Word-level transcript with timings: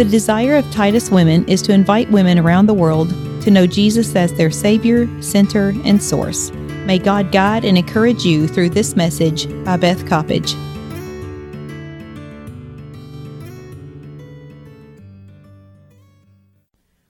The 0.00 0.06
desire 0.06 0.56
of 0.56 0.70
Titus 0.70 1.10
Women 1.10 1.46
is 1.46 1.60
to 1.60 1.74
invite 1.74 2.10
women 2.10 2.38
around 2.38 2.64
the 2.64 2.72
world 2.72 3.10
to 3.42 3.50
know 3.50 3.66
Jesus 3.66 4.16
as 4.16 4.32
their 4.32 4.50
Savior, 4.50 5.06
Center, 5.20 5.74
and 5.84 6.02
Source. 6.02 6.50
May 6.86 6.98
God 6.98 7.30
guide 7.30 7.66
and 7.66 7.76
encourage 7.76 8.24
you 8.24 8.48
through 8.48 8.70
this 8.70 8.96
message 8.96 9.46
by 9.62 9.76
Beth 9.76 10.06
Coppedge. 10.06 10.54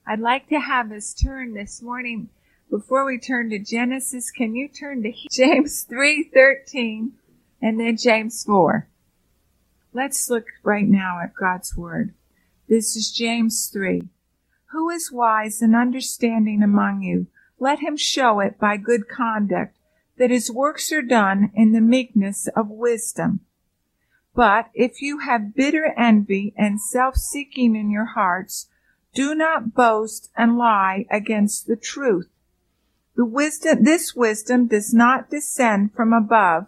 I'd 0.05 0.19
like 0.19 0.49
to 0.49 0.59
have 0.59 0.91
us 0.91 1.13
turn 1.13 1.53
this 1.53 1.81
morning 1.81 2.27
before 2.69 3.05
we 3.05 3.17
turn 3.17 3.51
to 3.51 3.59
Genesis. 3.59 4.31
Can 4.31 4.53
you 4.53 4.67
turn 4.67 5.01
to 5.03 5.13
James 5.31 5.87
3:13 5.89 7.11
and 7.61 7.79
then 7.79 7.95
James 7.95 8.43
4? 8.43 8.85
Let's 9.93 10.29
look 10.29 10.47
right 10.61 10.85
now 10.85 11.21
at 11.23 11.33
God's 11.33 11.77
word. 11.77 12.13
This 12.71 12.95
is 12.95 13.11
James 13.11 13.67
3. 13.67 14.03
Who 14.67 14.89
is 14.89 15.11
wise 15.11 15.61
and 15.61 15.75
understanding 15.75 16.63
among 16.63 17.01
you? 17.01 17.27
Let 17.59 17.81
him 17.81 17.97
show 17.97 18.39
it 18.39 18.57
by 18.57 18.77
good 18.77 19.09
conduct, 19.09 19.77
that 20.17 20.29
his 20.29 20.49
works 20.49 20.89
are 20.93 21.01
done 21.01 21.51
in 21.53 21.73
the 21.73 21.81
meekness 21.81 22.47
of 22.55 22.69
wisdom. 22.69 23.41
But 24.33 24.69
if 24.73 25.01
you 25.01 25.17
have 25.17 25.53
bitter 25.53 25.93
envy 25.97 26.53
and 26.55 26.79
self-seeking 26.79 27.75
in 27.75 27.91
your 27.91 28.05
hearts, 28.05 28.69
do 29.13 29.35
not 29.35 29.73
boast 29.73 30.29
and 30.37 30.57
lie 30.57 31.05
against 31.11 31.67
the 31.67 31.75
truth. 31.75 32.29
The 33.17 33.25
wisdom, 33.25 33.83
this 33.83 34.15
wisdom 34.15 34.67
does 34.67 34.93
not 34.93 35.29
descend 35.29 35.93
from 35.93 36.13
above, 36.13 36.67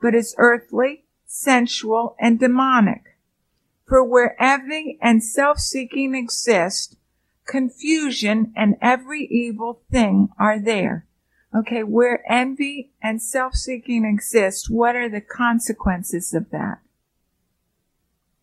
but 0.00 0.14
is 0.14 0.32
earthly, 0.38 1.06
sensual, 1.26 2.14
and 2.20 2.38
demonic. 2.38 3.09
For 3.90 4.04
where 4.04 4.40
envy 4.40 5.00
and 5.02 5.20
self-seeking 5.20 6.14
exist, 6.14 6.96
confusion 7.44 8.52
and 8.54 8.76
every 8.80 9.26
evil 9.26 9.82
thing 9.90 10.28
are 10.38 10.60
there. 10.60 11.06
Okay, 11.52 11.82
where 11.82 12.22
envy 12.30 12.92
and 13.02 13.20
self-seeking 13.20 14.04
exist, 14.04 14.70
what 14.70 14.94
are 14.94 15.08
the 15.08 15.20
consequences 15.20 16.32
of 16.32 16.50
that? 16.50 16.78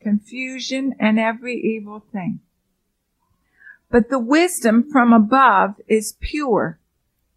Confusion 0.01 0.93
and 0.99 1.17
every 1.17 1.55
evil 1.55 2.03
thing. 2.11 2.41
But 3.89 4.09
the 4.09 4.19
wisdom 4.19 4.91
from 4.91 5.13
above 5.13 5.75
is 5.87 6.17
pure, 6.19 6.77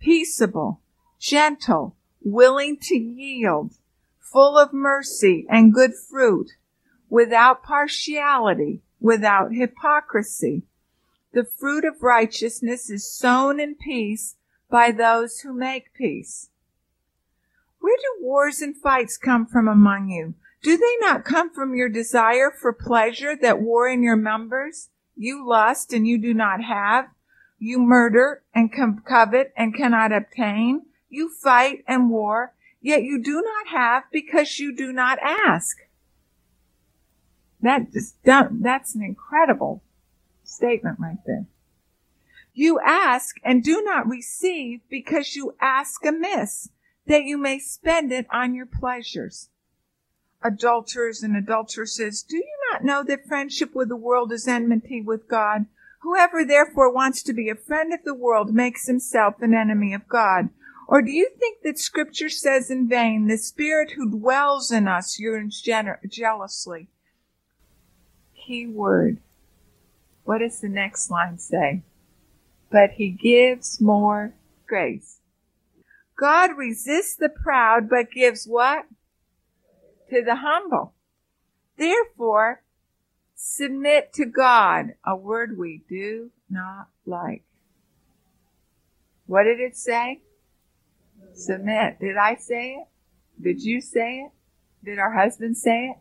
peaceable, 0.00 0.80
gentle, 1.20 1.94
willing 2.20 2.76
to 2.82 2.96
yield, 2.96 3.74
full 4.18 4.58
of 4.58 4.72
mercy 4.72 5.46
and 5.48 5.72
good 5.72 5.92
fruit, 5.94 6.54
without 7.10 7.62
partiality, 7.62 8.80
without 9.00 9.52
hypocrisy. 9.52 10.62
The 11.32 11.44
fruit 11.44 11.84
of 11.84 12.02
righteousness 12.02 12.88
is 12.88 13.12
sown 13.12 13.60
in 13.60 13.74
peace 13.74 14.36
by 14.70 14.92
those 14.92 15.40
who 15.40 15.52
make 15.52 15.92
peace. 15.92 16.48
Where 17.80 17.96
do 17.96 18.24
wars 18.24 18.60
and 18.60 18.76
fights 18.76 19.16
come 19.16 19.46
from 19.46 19.68
among 19.68 20.08
you? 20.08 20.34
Do 20.62 20.76
they 20.76 20.96
not 21.00 21.24
come 21.24 21.50
from 21.50 21.74
your 21.74 21.88
desire 21.88 22.50
for 22.50 22.72
pleasure 22.72 23.34
that 23.36 23.60
war 23.60 23.88
in 23.88 24.02
your 24.02 24.16
members? 24.16 24.90
You 25.16 25.46
lust 25.46 25.92
and 25.92 26.06
you 26.06 26.18
do 26.18 26.34
not 26.34 26.62
have. 26.62 27.08
You 27.58 27.78
murder 27.78 28.42
and 28.54 28.70
covet 29.04 29.52
and 29.56 29.74
cannot 29.74 30.12
obtain. 30.12 30.82
You 31.08 31.30
fight 31.30 31.84
and 31.86 32.10
war, 32.10 32.54
yet 32.80 33.02
you 33.02 33.22
do 33.22 33.42
not 33.42 33.68
have 33.68 34.04
because 34.12 34.58
you 34.58 34.74
do 34.74 34.92
not 34.92 35.18
ask. 35.20 35.76
That 37.62 37.92
just, 37.92 38.16
that's 38.24 38.94
an 38.94 39.02
incredible 39.02 39.82
statement 40.44 40.98
right 40.98 41.18
there. 41.26 41.46
You 42.52 42.80
ask 42.84 43.36
and 43.44 43.62
do 43.62 43.82
not 43.82 44.08
receive 44.08 44.80
because 44.90 45.36
you 45.36 45.54
ask 45.60 46.04
amiss, 46.04 46.70
that 47.06 47.24
you 47.24 47.38
may 47.38 47.58
spend 47.58 48.12
it 48.12 48.26
on 48.32 48.54
your 48.54 48.66
pleasures. 48.66 49.48
Adulterers 50.42 51.22
and 51.22 51.36
adulteresses, 51.36 52.22
do 52.22 52.36
you 52.36 52.58
not 52.72 52.82
know 52.82 53.02
that 53.04 53.26
friendship 53.26 53.74
with 53.74 53.88
the 53.88 53.96
world 53.96 54.32
is 54.32 54.48
enmity 54.48 55.00
with 55.00 55.28
God? 55.28 55.66
Whoever 56.00 56.44
therefore 56.44 56.92
wants 56.92 57.22
to 57.24 57.34
be 57.34 57.50
a 57.50 57.54
friend 57.54 57.92
of 57.92 58.00
the 58.04 58.14
world 58.14 58.54
makes 58.54 58.86
himself 58.86 59.42
an 59.42 59.54
enemy 59.54 59.92
of 59.92 60.08
God. 60.08 60.48
Or 60.88 61.02
do 61.02 61.10
you 61.10 61.30
think 61.38 61.58
that 61.62 61.78
scripture 61.78 62.30
says 62.30 62.70
in 62.70 62.88
vain, 62.88 63.26
the 63.26 63.36
spirit 63.36 63.92
who 63.92 64.10
dwells 64.10 64.72
in 64.72 64.88
us 64.88 65.20
yearns 65.20 65.62
jealously? 66.08 66.88
Key 68.50 68.66
word. 68.66 69.18
What 70.24 70.38
does 70.38 70.58
the 70.58 70.68
next 70.68 71.08
line 71.08 71.38
say? 71.38 71.84
But 72.68 72.90
he 72.90 73.10
gives 73.10 73.80
more 73.80 74.34
grace. 74.66 75.20
God 76.18 76.56
resists 76.56 77.14
the 77.14 77.28
proud, 77.28 77.88
but 77.88 78.10
gives 78.10 78.46
what? 78.46 78.86
To 80.08 80.24
the 80.24 80.34
humble. 80.34 80.94
Therefore, 81.78 82.64
submit 83.36 84.12
to 84.14 84.26
God, 84.26 84.94
a 85.06 85.14
word 85.14 85.56
we 85.56 85.84
do 85.88 86.32
not 86.50 86.88
like. 87.06 87.44
What 89.26 89.44
did 89.44 89.60
it 89.60 89.76
say? 89.76 90.22
Submit. 91.34 92.00
Did 92.00 92.16
I 92.16 92.34
say 92.34 92.80
it? 92.80 92.88
Did 93.40 93.62
you 93.62 93.80
say 93.80 94.22
it? 94.22 94.32
Did 94.84 94.98
our 94.98 95.12
husband 95.12 95.56
say 95.56 95.90
it? 95.90 95.96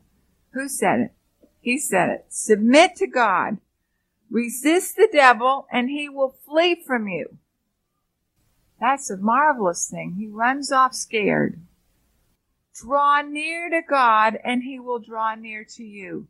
Who 0.53 0.67
said 0.67 0.99
it? 0.99 1.11
He 1.61 1.77
said 1.77 2.09
it. 2.09 2.25
Submit 2.29 2.95
to 2.97 3.07
God. 3.07 3.57
Resist 4.29 4.95
the 4.95 5.09
devil 5.11 5.67
and 5.71 5.89
he 5.89 6.07
will 6.07 6.35
flee 6.45 6.81
from 6.85 7.07
you. 7.07 7.37
That's 8.79 9.09
a 9.09 9.17
marvelous 9.17 9.89
thing. 9.89 10.15
He 10.17 10.27
runs 10.27 10.71
off 10.71 10.93
scared. 10.93 11.59
Draw 12.75 13.23
near 13.23 13.69
to 13.69 13.81
God 13.87 14.37
and 14.43 14.63
he 14.63 14.79
will 14.79 14.99
draw 14.99 15.35
near 15.35 15.65
to 15.75 15.83
you. 15.83 16.27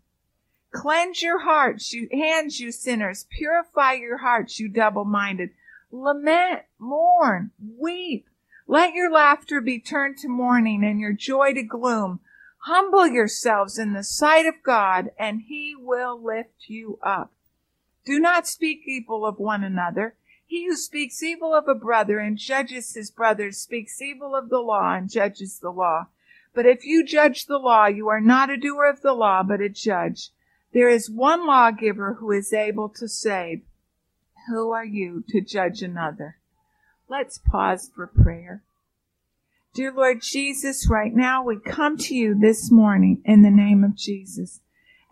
Cleanse 0.71 1.21
your 1.21 1.39
hearts, 1.39 1.93
you 1.93 2.07
hands, 2.11 2.59
you 2.59 2.71
sinners. 2.71 3.25
Purify 3.29 3.93
your 3.93 4.17
hearts, 4.17 4.59
you 4.59 4.69
double-minded. 4.69 5.49
Lament, 5.91 6.61
mourn, 6.77 7.51
weep. 7.59 8.27
Let 8.67 8.93
your 8.93 9.11
laughter 9.11 9.61
be 9.61 9.79
turned 9.79 10.17
to 10.19 10.27
mourning 10.27 10.83
and 10.83 10.99
your 10.99 11.13
joy 11.13 11.53
to 11.53 11.63
gloom. 11.63 12.19
Humble 12.63 13.07
yourselves 13.07 13.79
in 13.79 13.93
the 13.93 14.03
sight 14.03 14.45
of 14.45 14.63
God 14.63 15.11
and 15.17 15.41
he 15.41 15.75
will 15.77 16.21
lift 16.21 16.67
you 16.67 16.99
up. 17.01 17.31
Do 18.05 18.19
not 18.19 18.47
speak 18.47 18.81
evil 18.85 19.25
of 19.25 19.39
one 19.39 19.63
another. 19.63 20.15
He 20.45 20.65
who 20.65 20.75
speaks 20.75 21.21
evil 21.21 21.53
of 21.53 21.67
a 21.67 21.75
brother 21.75 22.19
and 22.19 22.37
judges 22.37 22.95
his 22.95 23.11
brother 23.11 23.51
speaks 23.51 24.01
evil 24.01 24.35
of 24.35 24.49
the 24.49 24.59
law 24.59 24.93
and 24.95 25.09
judges 25.09 25.59
the 25.59 25.69
law. 25.69 26.07
But 26.53 26.65
if 26.65 26.83
you 26.83 27.05
judge 27.05 27.45
the 27.45 27.59
law, 27.59 27.85
you 27.85 28.07
are 28.09 28.19
not 28.19 28.49
a 28.49 28.57
doer 28.57 28.85
of 28.85 29.01
the 29.01 29.13
law, 29.13 29.43
but 29.43 29.61
a 29.61 29.69
judge. 29.69 30.31
There 30.73 30.89
is 30.89 31.09
one 31.09 31.45
lawgiver 31.45 32.15
who 32.15 32.31
is 32.31 32.51
able 32.51 32.89
to 32.89 33.07
save. 33.07 33.61
Who 34.49 34.71
are 34.71 34.85
you 34.85 35.23
to 35.29 35.41
judge 35.41 35.81
another? 35.81 36.37
Let's 37.07 37.37
pause 37.37 37.89
for 37.93 38.07
prayer. 38.07 38.63
Dear 39.75 39.93
Lord 39.93 40.23
Jesus, 40.23 40.89
right 40.89 41.13
now 41.13 41.43
we 41.43 41.59
come 41.59 41.95
to 41.97 42.15
you 42.15 42.33
this 42.33 42.71
morning 42.71 43.21
in 43.23 43.43
the 43.43 43.51
name 43.51 43.83
of 43.83 43.95
Jesus. 43.95 44.61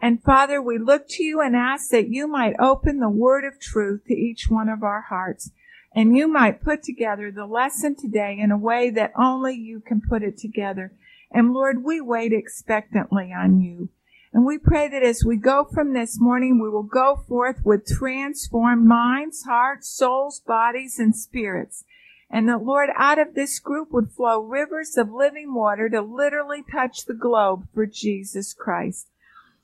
And 0.01 0.22
Father, 0.23 0.59
we 0.59 0.79
look 0.79 1.07
to 1.09 1.23
you 1.23 1.41
and 1.41 1.56
ask 1.56 1.91
that 1.91 2.09
you 2.09 2.28
might 2.28 2.56
open 2.59 3.00
the 3.00 3.09
word 3.09 3.45
of 3.45 3.59
truth 3.59 4.06
to 4.07 4.16
each 4.16 4.50
one 4.50 4.68
of 4.68 4.81
our 4.81 5.01
hearts. 5.09 5.51
And 5.94 6.18
you 6.18 6.28
might 6.28 6.63
put 6.63 6.81
together 6.81 7.31
the 7.31 7.45
lesson 7.45 7.95
today 7.95 8.35
in 8.40 8.50
a 8.50 8.57
way 8.57 8.90
that 8.90 9.13
only 9.16 9.53
you 9.53 9.79
can 9.79 10.01
put 10.01 10.23
it 10.23 10.40
together. 10.40 10.91
And 11.31 11.53
Lord, 11.53 11.84
we 11.84 12.01
wait 12.01 12.34
expectantly 12.34 13.31
on 13.31 13.62
you. 13.62 13.89
And 14.33 14.44
we 14.44 14.57
pray 14.57 14.88
that 14.89 15.03
as 15.03 15.24
we 15.24 15.38
go 15.38 15.65
from 15.71 15.94
this 15.94 16.19
morning, 16.19 16.60
we 16.60 16.69
will 16.69 16.83
go 16.83 17.24
forth 17.27 17.62
with 17.63 17.86
transformed 17.86 18.88
minds, 18.88 19.44
hearts, 19.44 19.88
souls, 19.88 20.39
bodies, 20.39 20.98
and 20.98 21.15
spirits. 21.15 21.86
And 22.29 22.47
that 22.50 22.63
Lord, 22.63 22.89
out 22.95 23.19
of 23.19 23.33
this 23.33 23.59
group 23.59 23.91
would 23.91 24.12
flow 24.12 24.41
rivers 24.41 24.97
of 24.97 25.12
living 25.12 25.53
water 25.53 25.89
to 25.89 26.01
literally 26.01 26.63
touch 26.69 27.06
the 27.06 27.13
globe 27.13 27.68
for 27.74 27.85
Jesus 27.85 28.53
Christ. 28.53 29.07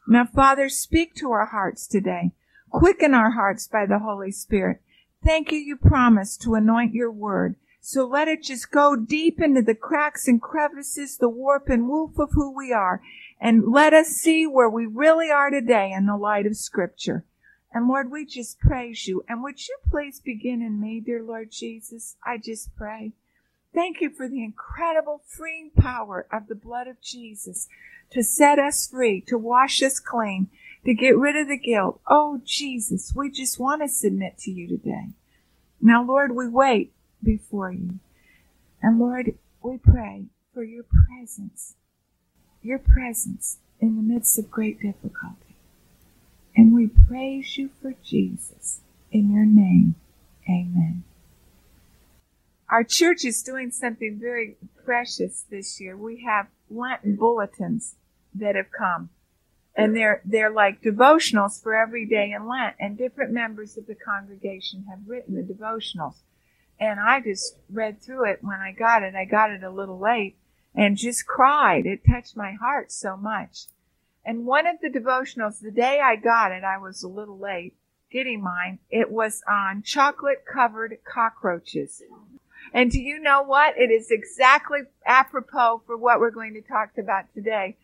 Now, 0.07 0.25
Father, 0.25 0.69
speak 0.69 1.15
to 1.15 1.31
our 1.31 1.48
hearts 1.48 1.88
today. 1.88 2.31
Quicken 2.69 3.13
our 3.13 3.31
hearts 3.31 3.68
by 3.68 3.86
the 3.86 4.00
Holy 4.00 4.31
Spirit. 4.31 4.81
Thank 5.24 5.51
you, 5.51 5.57
you 5.57 5.77
promised 5.77 6.42
to 6.42 6.56
anoint 6.56 6.94
your 6.94 7.12
word. 7.12 7.56
So 7.80 8.06
let 8.06 8.30
it 8.30 8.44
just 8.44 8.71
go 8.71 8.95
deep 8.95 9.42
into 9.42 9.62
the 9.62 9.75
cracks 9.75 10.27
and 10.27 10.42
crevices, 10.42 11.18
the 11.18 11.27
warp 11.27 11.68
and 11.68 11.89
woof 11.89 12.18
of 12.18 12.31
who 12.31 12.56
we 12.56 12.71
are, 12.71 13.01
and 13.42 13.71
let 13.71 13.94
us 13.94 14.07
see 14.07 14.48
where 14.48 14.69
we 14.69 14.86
really 14.86 15.30
are 15.30 15.50
today 15.50 15.92
in 15.92 16.06
the 16.06 16.15
light 16.15 16.45
of 16.45 16.56
Scripture. 16.56 17.25
And 17.74 17.88
Lord, 17.88 18.12
we 18.12 18.25
just 18.25 18.60
praise 18.60 19.08
you. 19.08 19.25
And 19.28 19.42
would 19.42 19.68
you 19.68 19.75
please 19.90 20.20
begin 20.20 20.62
in 20.62 20.80
me, 20.80 21.00
dear 21.00 21.24
Lord 21.24 21.52
Jesus? 21.52 22.16
I 22.24 22.38
just 22.38 22.75
pray. 22.75 23.14
Thank 23.74 24.00
you 24.00 24.12
for 24.12 24.30
the 24.30 24.44
incredible 24.44 25.22
freeing 25.25 25.72
power 25.75 26.28
of 26.31 26.48
the 26.48 26.56
blood 26.56 26.88
of 26.88 27.02
Jesus 27.02 27.68
to 28.12 28.22
set 28.24 28.60
us 28.60 28.88
free, 28.88 29.22
to 29.22 29.38
wash 29.40 29.81
us 29.81 30.00
clean. 30.00 30.50
to 30.86 30.94
get 30.94 31.18
rid 31.18 31.36
of 31.36 31.48
the 31.48 31.58
guilt. 31.58 32.00
Oh, 32.08 32.42
Jesus, 32.44 33.14
we 33.16 33.31
just 33.31 33.60
want 33.60 33.81
to 33.81 33.88
submit 33.88 34.38
to 34.40 34.52
you 34.52 34.68
today. 34.68 35.10
Now, 35.81 36.04
Lord, 36.04 36.36
we 36.36 36.48
wait 36.48 36.94
before 37.22 37.72
you. 37.72 38.00
And 38.81 39.00
Lord, 39.00 39.34
we 39.62 39.78
pray 39.78 40.25
for 40.54 40.64
your 40.64 40.84
presence, 40.84 41.75
your 42.62 42.80
presence 42.80 43.60
in 43.80 43.96
the 43.96 44.02
midst 44.02 44.38
of 44.38 44.52
great 44.52 44.81
difficulty. 44.81 45.53
And 46.56 46.74
we 46.74 46.88
praise 46.88 47.58
you 47.58 47.70
for 47.82 47.94
Jesus. 48.04 48.82
In 49.12 49.32
your 49.32 49.46
name, 49.46 49.96
amen. 50.48 51.04
Our 52.70 52.84
church 52.84 53.26
is 53.26 53.44
doing 53.44 53.72
something 53.72 54.20
very 54.20 54.58
precious 54.84 55.46
this 55.50 55.80
year. 55.80 55.96
We 55.96 56.24
have 56.24 56.48
Lenten 56.70 57.16
bulletins 57.16 57.96
that 58.36 58.56
have 58.56 58.72
come. 58.72 59.10
And 59.76 59.96
they're, 59.96 60.22
they're 60.26 60.52
like 60.52 60.82
devotionals 60.82 61.62
for 61.62 61.76
every 61.76 62.06
day 62.06 62.32
in 62.32 62.48
Lent. 62.48 62.76
And 62.80 62.98
different 62.98 63.32
members 63.32 63.78
of 63.78 63.88
the 63.88 63.96
congregation 63.96 64.86
have 64.90 65.00
written 65.08 65.36
the 65.36 65.42
devotionals. 65.42 66.18
And 66.80 67.00
I 67.00 67.22
just 67.22 67.58
read 67.72 68.02
through 68.02 68.30
it 68.32 68.40
when 68.42 68.60
I 68.60 68.72
got 68.72 69.04
it. 69.04 69.16
I 69.16 69.26
got 69.26 69.52
it 69.52 69.64
a 69.64 69.70
little 69.70 70.00
late 70.00 70.36
and 70.76 70.98
just 70.98 71.26
cried. 71.26 71.86
It 71.86 72.02
touched 72.10 72.36
my 72.36 72.54
heart 72.54 72.92
so 72.92 73.16
much. 73.16 73.66
And 74.25 74.46
one 74.46 74.66
of 74.68 74.78
the 74.81 74.90
devotionals, 74.90 75.60
the 75.60 75.72
day 75.72 76.00
I 76.00 76.16
got 76.16 76.52
it, 76.52 76.64
I 76.64 76.78
was 76.78 77.04
a 77.04 77.08
little 77.08 77.38
late 77.38 77.75
getting 78.12 78.42
mine. 78.42 78.80
It 78.90 79.12
was 79.12 79.42
on 79.50 79.81
chocolate 79.84 80.46
covered 80.46 80.98
cockroaches. 81.04 82.02
And 82.74 82.92
do 82.92 83.00
you 83.00 83.20
know 83.20 83.42
what? 83.42 83.78
It 83.78 83.92
is 83.92 84.12
exactly 84.12 84.81
apropos 85.06 85.81
for 85.86 85.98
what 85.98 86.20
we're 86.20 86.31
going 86.31 86.54
to 86.54 86.62
talk 86.62 86.98
about 86.98 87.25
today. 87.34 87.78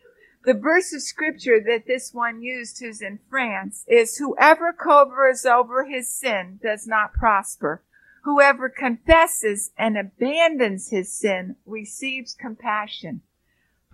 The 0.44 0.54
verse 0.54 0.94
of 0.94 1.02
scripture 1.02 1.60
that 1.60 1.86
this 1.86 2.14
one 2.14 2.42
used, 2.42 2.78
who's 2.80 3.02
in 3.02 3.18
France, 3.28 3.84
is 3.86 4.16
whoever 4.16 4.72
covers 4.72 5.44
over 5.44 5.84
his 5.84 6.08
sin 6.08 6.58
does 6.62 6.86
not 6.86 7.12
prosper. 7.12 7.82
Whoever 8.22 8.70
confesses 8.70 9.70
and 9.76 9.98
abandons 9.98 10.88
his 10.88 11.12
sin 11.12 11.56
receives 11.66 12.34
compassion. 12.34 13.20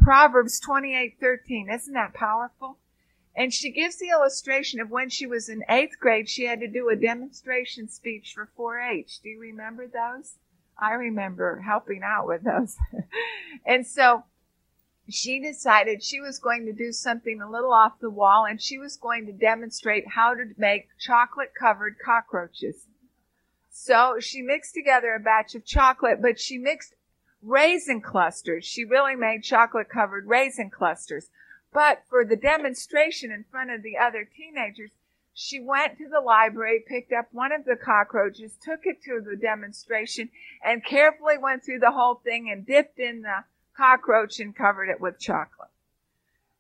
Proverbs 0.07 0.61
28:13. 0.61 1.69
Isn't 1.69 1.95
that 1.95 2.15
powerful? 2.15 2.79
And 3.35 3.53
she 3.53 3.73
gives 3.73 3.97
the 3.97 4.11
illustration 4.11 4.79
of 4.79 4.89
when 4.89 5.09
she 5.09 5.27
was 5.27 5.49
in 5.49 5.65
eighth 5.69 5.99
grade, 5.99 6.29
she 6.29 6.45
had 6.45 6.61
to 6.61 6.69
do 6.69 6.89
a 6.89 6.95
demonstration 6.95 7.89
speech 7.89 8.33
for 8.33 8.49
4-H. 8.57 9.19
Do 9.21 9.31
you 9.31 9.41
remember 9.41 9.89
those? 9.89 10.35
I 10.79 10.93
remember 10.93 11.59
helping 11.59 12.03
out 12.05 12.29
with 12.29 12.45
those. 12.45 12.77
and 13.67 13.85
so 13.85 14.23
she 15.09 15.41
decided 15.41 16.05
she 16.05 16.21
was 16.21 16.39
going 16.39 16.67
to 16.67 16.73
do 16.73 16.93
something 16.93 17.41
a 17.41 17.51
little 17.51 17.73
off 17.73 17.99
the 17.99 18.09
wall 18.09 18.47
and 18.49 18.63
she 18.63 18.79
was 18.79 18.97
going 18.97 19.27
to 19.27 19.33
demonstrate 19.33 20.11
how 20.11 20.35
to 20.35 20.45
make 20.57 20.87
chocolate 21.01 21.51
covered 21.59 21.97
cockroaches. 21.99 22.87
So 23.71 24.21
she 24.21 24.41
mixed 24.41 24.73
together 24.73 25.17
a 25.17 25.21
batch 25.21 25.57
of 25.57 25.65
chocolate, 25.65 26.23
but 26.23 26.39
she 26.39 26.59
mixed 26.59 26.95
raisin 27.43 28.01
clusters. 28.01 28.65
She 28.65 28.85
really 28.85 29.15
made 29.15 29.43
chocolate 29.43 29.89
covered 29.89 30.27
raisin 30.27 30.71
clusters. 30.71 31.31
But 31.73 32.03
for 32.09 32.25
the 32.25 32.37
demonstration 32.37 33.31
in 33.31 33.45
front 33.51 33.71
of 33.71 33.83
the 33.83 33.99
other 33.99 34.25
teenagers, 34.25 34.91
she 35.35 35.61
went 35.61 35.99
to 35.99 36.09
the 36.09 36.21
library, 36.21 36.83
picked 36.87 37.13
up 37.13 37.29
one 37.31 37.53
of 37.53 37.67
the 37.67 37.77
cockroaches, 37.77 38.57
took 38.57 38.87
it 38.87 39.03
to 39.03 39.21
the 39.21 39.37
demonstration, 39.37 40.31
and 40.65 40.83
carefully 40.83 41.37
went 41.37 41.63
through 41.63 41.81
the 41.81 41.91
whole 41.91 42.15
thing 42.15 42.51
and 42.51 42.67
dipped 42.67 42.99
in 42.99 43.21
the 43.21 43.45
cockroach 43.77 44.41
and 44.41 44.57
covered 44.57 44.89
it 44.89 45.01
with 45.01 45.21
chocolate. 45.21 45.69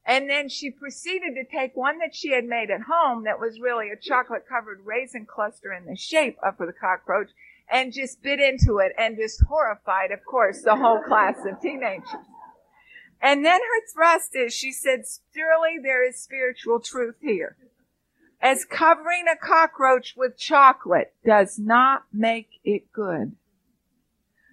And 0.04 0.28
then 0.28 0.48
she 0.50 0.70
proceeded 0.70 1.34
to 1.34 1.44
take 1.44 1.74
one 1.74 1.98
that 1.98 2.14
she 2.14 2.32
had 2.32 2.44
made 2.44 2.70
at 2.70 2.82
home 2.82 3.24
that 3.24 3.40
was 3.40 3.58
really 3.58 3.88
a 3.88 3.96
chocolate 3.96 4.46
covered 4.46 4.84
raisin 4.84 5.26
cluster 5.26 5.72
in 5.72 5.86
the 5.86 5.96
shape 5.96 6.36
of 6.42 6.58
the 6.58 6.72
cockroach 6.72 7.30
and 7.70 7.92
just 7.92 8.22
bit 8.22 8.40
into 8.40 8.78
it 8.78 8.92
and 8.98 9.16
just 9.16 9.42
horrified, 9.48 10.10
of 10.10 10.24
course, 10.24 10.62
the 10.62 10.76
whole 10.76 11.00
class 11.00 11.36
of 11.44 11.60
teenagers. 11.60 12.08
And 13.20 13.44
then 13.44 13.60
her 13.60 13.86
thrust 13.92 14.36
is 14.36 14.54
she 14.54 14.72
said, 14.72 15.04
surely 15.34 15.78
there 15.82 16.06
is 16.06 16.16
spiritual 16.16 16.80
truth 16.80 17.16
here. 17.20 17.56
As 18.40 18.64
covering 18.64 19.24
a 19.32 19.36
cockroach 19.36 20.14
with 20.16 20.38
chocolate 20.38 21.14
does 21.24 21.58
not 21.58 22.04
make 22.12 22.50
it 22.64 22.92
good. 22.92 23.32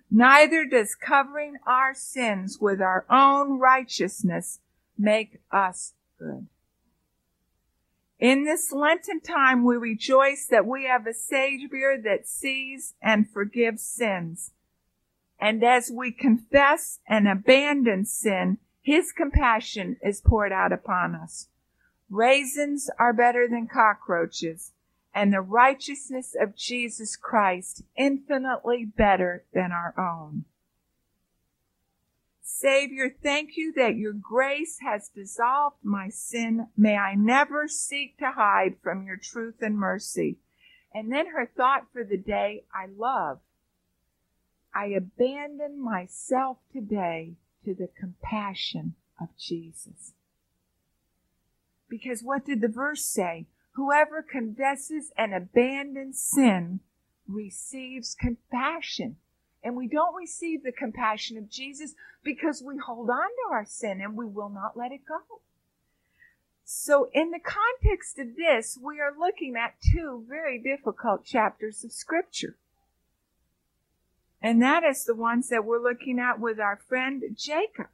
Neither 0.09 0.66
does 0.66 0.95
covering 0.95 1.56
our 1.68 1.94
sins 1.94 2.59
with 2.62 2.81
our 2.81 3.06
own 3.09 3.59
righteousness 3.59 4.59
make 4.98 5.39
us 5.51 5.94
good. 6.18 6.48
In 8.23 8.45
this 8.45 8.71
Lenten 8.71 9.19
time, 9.19 9.65
we 9.65 9.75
rejoice 9.75 10.47
that 10.49 10.65
we 10.65 10.85
have 10.85 11.05
a 11.05 11.13
Savior 11.13 11.97
that 12.05 12.25
sees 12.25 12.93
and 13.01 13.29
forgives 13.29 13.83
sins. 13.83 14.53
And 15.41 15.61
as 15.61 15.91
we 15.93 16.13
confess 16.13 17.01
and 17.05 17.27
abandon 17.27 18.05
sin, 18.05 18.59
His 18.81 19.11
compassion 19.11 19.97
is 20.01 20.21
poured 20.21 20.53
out 20.53 20.71
upon 20.71 21.15
us. 21.15 21.49
Raisins 22.09 22.89
are 22.97 23.11
better 23.11 23.45
than 23.45 23.67
cockroaches, 23.67 24.71
and 25.13 25.33
the 25.33 25.41
righteousness 25.41 26.33
of 26.39 26.55
Jesus 26.55 27.17
Christ 27.17 27.83
infinitely 27.97 28.85
better 28.85 29.43
than 29.53 29.73
our 29.73 29.93
own. 29.97 30.45
Savior, 32.63 33.13
thank 33.21 33.57
you 33.57 33.74
that 33.74 33.98
your 33.98 34.13
grace 34.13 34.77
has 34.80 35.10
dissolved 35.10 35.75
my 35.83 36.07
sin. 36.07 36.68
May 36.77 36.95
I 36.95 37.13
never 37.13 37.68
seek 37.68 38.18
to 38.19 38.31
hide 38.31 38.77
from 38.81 39.06
your 39.06 39.18
truth 39.18 39.56
and 39.60 39.77
mercy. 39.77 40.38
And 40.94 41.12
then 41.12 41.27
her 41.27 41.45
thought 41.45 41.88
for 41.92 42.06
the 42.06 42.15
day, 42.15 42.63
I 42.74 42.86
love. 42.98 43.42
I 44.74 44.86
abandon 44.86 45.83
myself 45.83 46.60
today 46.71 47.33
to 47.65 47.74
the 47.74 47.89
compassion 48.00 48.95
of 49.19 49.27
Jesus. 49.38 50.13
Because 51.89 52.24
what 52.24 52.45
did 52.45 52.62
the 52.62 52.69
verse 52.69 53.04
say? 53.04 53.48
Whoever 53.74 54.21
confesses 54.21 55.12
and 55.18 55.33
abandons 55.33 56.21
sin 56.21 56.80
receives 57.27 58.16
compassion. 58.16 59.18
And 59.63 59.75
we 59.75 59.88
don't 59.88 60.15
receive 60.15 60.63
the 60.63 60.71
compassion 60.71 61.38
of 61.38 61.50
Jesus 61.50 61.95
because 62.24 62.62
we 62.62 62.77
hold 62.77 63.10
on 63.10 63.30
to 63.30 63.51
our 63.51 63.65
sin 63.65 64.01
and 64.01 64.18
we 64.18 64.25
will 64.25 64.50
not 64.50 64.77
let 64.77 64.92
it 64.92 65.06
go. 65.07 65.39
So, 66.65 67.09
in 67.14 67.31
the 67.31 67.40
context 67.40 68.19
of 68.19 68.35
this, 68.35 68.78
we 68.81 68.99
are 68.99 69.14
looking 69.18 69.56
at 69.56 69.76
two 69.81 70.26
very 70.28 70.57
difficult 70.57 71.26
chapters 71.26 71.83
of 71.83 71.92
Scripture. 71.92 72.56
And 74.42 74.61
that 74.61 74.83
is 74.83 75.06
the 75.06 75.16
ones 75.16 75.49
that 75.49 75.66
we're 75.66 75.81
looking 75.81 76.19
at 76.19 76.40
with 76.40 76.59
our 76.59 76.78
friend 76.87 77.23
Jacob. 77.35 77.87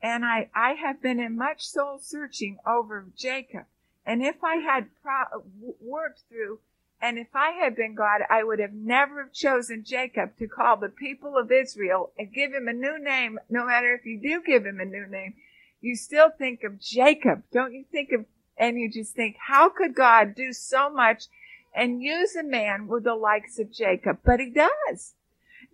And 0.00 0.24
I, 0.24 0.48
I 0.54 0.74
have 0.74 1.02
been 1.02 1.18
in 1.18 1.36
much 1.36 1.66
soul 1.66 1.98
searching 2.00 2.58
over 2.66 3.06
Jacob. 3.16 3.64
And 4.06 4.22
if 4.22 4.42
I 4.44 4.56
had 4.56 4.88
pro- 5.02 5.42
worked 5.80 6.22
through 6.28 6.60
and 7.00 7.18
if 7.18 7.28
I 7.34 7.52
had 7.52 7.76
been 7.76 7.94
God, 7.94 8.22
I 8.28 8.42
would 8.42 8.58
have 8.58 8.72
never 8.72 9.30
chosen 9.32 9.84
Jacob 9.84 10.36
to 10.38 10.48
call 10.48 10.76
the 10.76 10.88
people 10.88 11.36
of 11.36 11.52
Israel 11.52 12.10
and 12.18 12.32
give 12.32 12.52
him 12.52 12.66
a 12.66 12.72
new 12.72 12.98
name. 12.98 13.38
No 13.48 13.66
matter 13.66 13.94
if 13.94 14.04
you 14.04 14.18
do 14.20 14.42
give 14.44 14.66
him 14.66 14.80
a 14.80 14.84
new 14.84 15.06
name, 15.06 15.34
you 15.80 15.94
still 15.94 16.30
think 16.30 16.64
of 16.64 16.80
Jacob. 16.80 17.44
Don't 17.52 17.72
you 17.72 17.84
think 17.92 18.10
of, 18.12 18.24
and 18.56 18.78
you 18.78 18.90
just 18.90 19.14
think, 19.14 19.36
how 19.46 19.68
could 19.68 19.94
God 19.94 20.34
do 20.34 20.52
so 20.52 20.90
much 20.90 21.26
and 21.72 22.02
use 22.02 22.34
a 22.34 22.42
man 22.42 22.88
with 22.88 23.04
the 23.04 23.14
likes 23.14 23.60
of 23.60 23.72
Jacob? 23.72 24.18
But 24.24 24.40
he 24.40 24.50
does. 24.50 25.14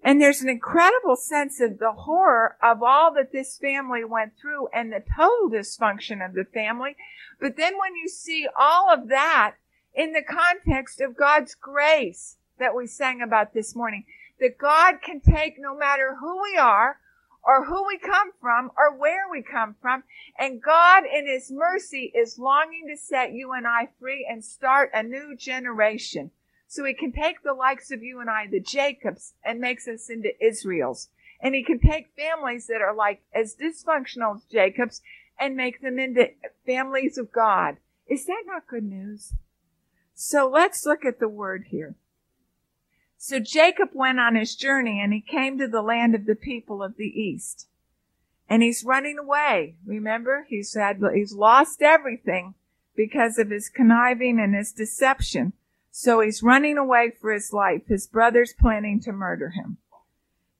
And 0.03 0.21
there's 0.21 0.43
an 0.43 0.51
incredible 0.51 1.17
sense 1.17 1.59
of 1.63 1.79
the 1.79 1.93
horror 1.93 2.57
of 2.63 2.83
all 2.83 3.15
that 3.15 3.33
this 3.33 3.57
family 3.57 4.05
went 4.05 4.35
through 4.39 4.69
and 4.75 4.93
the 4.93 5.03
total 5.17 5.49
dysfunction 5.51 6.23
of 6.23 6.35
the 6.35 6.45
family. 6.45 6.97
But 7.41 7.57
then 7.57 7.79
when 7.79 7.97
you 7.97 8.09
see 8.09 8.47
all 8.59 8.93
of 8.93 9.09
that 9.09 9.55
in 9.95 10.13
the 10.13 10.23
context 10.23 11.01
of 11.01 11.17
God's 11.17 11.55
grace 11.55 12.37
that 12.59 12.75
we 12.75 12.87
sang 12.87 13.23
about 13.23 13.55
this 13.55 13.75
morning. 13.75 14.05
That 14.41 14.59
God 14.59 15.01
can 15.03 15.21
take 15.21 15.55
no 15.59 15.77
matter 15.77 16.17
who 16.21 16.43
we 16.43 16.57
are 16.57 16.99
or 17.45 17.67
who 17.67 17.87
we 17.87 17.99
come 17.99 18.33
from 18.41 18.71
or 18.77 18.97
where 18.97 19.29
we 19.31 19.43
come 19.43 19.77
from. 19.81 20.03
And 20.39 20.63
God 20.63 21.05
in 21.05 21.27
His 21.27 21.51
mercy 21.53 22.13
is 22.15 22.39
longing 22.39 22.87
to 22.89 22.97
set 22.97 23.33
you 23.33 23.53
and 23.53 23.67
I 23.67 23.89
free 24.01 24.27
and 24.29 24.45
start 24.45 24.91
a 24.93 25.03
new 25.03 25.37
generation. 25.37 26.31
So 26.67 26.85
He 26.85 26.95
can 26.95 27.13
take 27.13 27.43
the 27.43 27.55
likes 27.55 27.91
of 27.91 28.03
you 28.03 28.21
and 28.21 28.29
I, 28.29 28.47
the 28.49 28.61
Jacobs, 28.61 29.35
and 29.45 29.61
makes 29.61 29.87
us 29.87 30.11
into 30.11 30.33
Israels. 30.45 31.09
And 31.41 31.55
He 31.55 31.63
can 31.63 31.79
take 31.79 32.17
families 32.17 32.67
that 32.67 32.83
are 32.83 32.95
like 32.95 33.23
as 33.33 33.55
dysfunctional 33.55 34.37
as 34.37 34.45
Jacobs 34.45 35.03
and 35.39 35.57
make 35.57 35.81
them 35.81 35.99
into 35.99 36.31
families 36.67 37.19
of 37.19 37.33
God. 37.33 37.77
Is 38.09 38.27
that 38.27 38.43
not 38.47 38.67
good 38.67 38.85
news? 38.85 39.33
So 40.15 40.49
let's 40.49 40.87
look 40.87 41.05
at 41.05 41.19
the 41.19 41.29
word 41.29 41.67
here. 41.69 41.97
So 43.17 43.41
Jacob 43.41 43.89
went 43.93 44.21
on 44.21 44.37
his 44.37 44.55
journey 44.55 45.01
and 45.03 45.13
he 45.13 45.21
came 45.21 45.59
to 45.59 45.67
the 45.67 45.83
land 45.83 46.15
of 46.15 46.27
the 46.27 46.35
people 46.35 46.83
of 46.83 46.97
the 46.97 47.09
east. 47.09 47.69
And 48.49 48.63
he's 48.63 48.85
running 48.85 49.19
away. 49.19 49.77
Remember, 49.87 50.47
he's 50.49 50.75
had, 50.75 51.01
he's 51.15 51.33
lost 51.33 51.81
everything 51.81 52.55
because 52.95 53.39
of 53.39 53.51
his 53.51 53.69
conniving 53.69 54.39
and 54.39 54.55
his 54.55 54.73
deception. 54.73 55.55
So 55.91 56.21
he's 56.21 56.43
running 56.43 56.77
away 56.77 57.13
for 57.21 57.33
his 57.33 57.53
life. 57.53 57.83
His 57.87 58.07
brother's 58.07 58.53
planning 58.53 59.01
to 59.01 59.13
murder 59.13 59.51
him. 59.51 59.79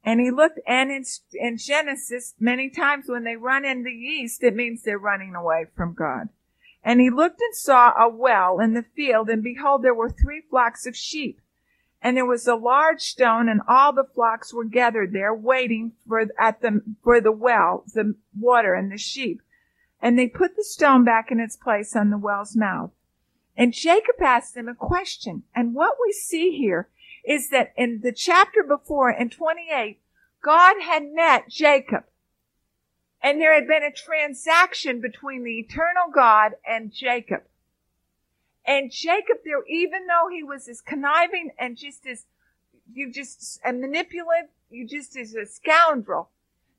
And 0.05 0.21
he 0.21 0.31
looked, 0.31 0.61
and 0.67 0.91
in, 0.91 1.05
in 1.33 1.59
Genesis, 1.59 2.35
many 2.39 2.69
times 2.71 3.07
when 3.09 3.25
they 3.25 3.37
run 3.37 3.65
in 3.65 3.85
the 3.85 3.91
east, 3.91 4.43
it 4.43 4.55
means 4.55 4.83
they're 4.83 4.99
running 4.99 5.35
away 5.35 5.67
from 5.75 5.95
God. 5.95 6.29
And 6.85 7.01
he 7.01 7.09
looked 7.09 7.41
and 7.41 7.55
saw 7.55 7.93
a 7.99 8.09
well 8.09 8.61
in 8.61 8.75
the 8.75 8.85
field, 8.95 9.31
and 9.31 9.43
behold, 9.43 9.83
there 9.83 9.95
were 9.95 10.11
three 10.11 10.43
flocks 10.51 10.87
of 10.87 10.95
sheep. 10.95 11.41
And 12.03 12.15
there 12.15 12.27
was 12.27 12.47
a 12.47 12.55
large 12.55 13.01
stone, 13.01 13.49
and 13.49 13.63
all 13.67 13.95
the 13.95 14.05
flocks 14.05 14.53
were 14.53 14.65
gathered 14.65 15.15
there, 15.15 15.33
waiting 15.33 15.93
for 16.07 16.27
at 16.39 16.61
the 16.61 16.83
for 17.03 17.23
the 17.23 17.33
well, 17.33 17.85
the 17.95 18.15
water, 18.39 18.75
and 18.75 18.93
the 18.93 18.99
sheep. 18.99 19.41
And 20.03 20.19
they 20.19 20.29
put 20.29 20.55
the 20.55 20.65
stone 20.65 21.03
back 21.03 21.31
in 21.31 21.41
its 21.41 21.57
place 21.57 21.97
on 21.97 22.11
the 22.11 22.19
well's 22.19 22.55
mouth. 22.55 22.91
And 23.57 23.73
Jacob 23.73 24.21
asked 24.21 24.55
them 24.55 24.69
a 24.69 24.75
question. 24.75 25.45
And 25.55 25.75
what 25.75 25.97
we 26.05 26.13
see 26.13 26.51
here 26.51 26.89
is 27.25 27.49
that 27.49 27.73
in 27.77 28.01
the 28.03 28.13
chapter 28.13 28.63
before, 28.63 29.11
in 29.11 29.31
28, 29.31 30.01
God 30.43 30.83
had 30.83 31.05
met 31.11 31.49
Jacob. 31.49 32.05
And 33.25 33.41
there 33.41 33.55
had 33.55 33.67
been 33.67 33.83
a 33.83 33.91
transaction 33.91 35.01
between 35.01 35.45
the 35.45 35.59
eternal 35.59 36.13
God 36.15 36.53
and 36.69 36.93
Jacob. 36.93 37.45
And 38.67 38.93
Jacob 38.93 39.39
there, 39.47 39.65
even 39.67 40.07
though 40.07 40.29
he 40.31 40.43
was 40.43 40.69
as 40.69 40.83
conniving 40.83 41.51
and 41.59 41.79
just 41.79 42.07
as, 42.07 42.27
you 42.93 43.11
just, 43.11 43.61
a 43.65 43.73
manipulative, 43.73 44.51
you 44.69 44.87
just 44.87 45.17
as 45.17 45.35
a 45.35 45.47
scoundrel, 45.47 46.29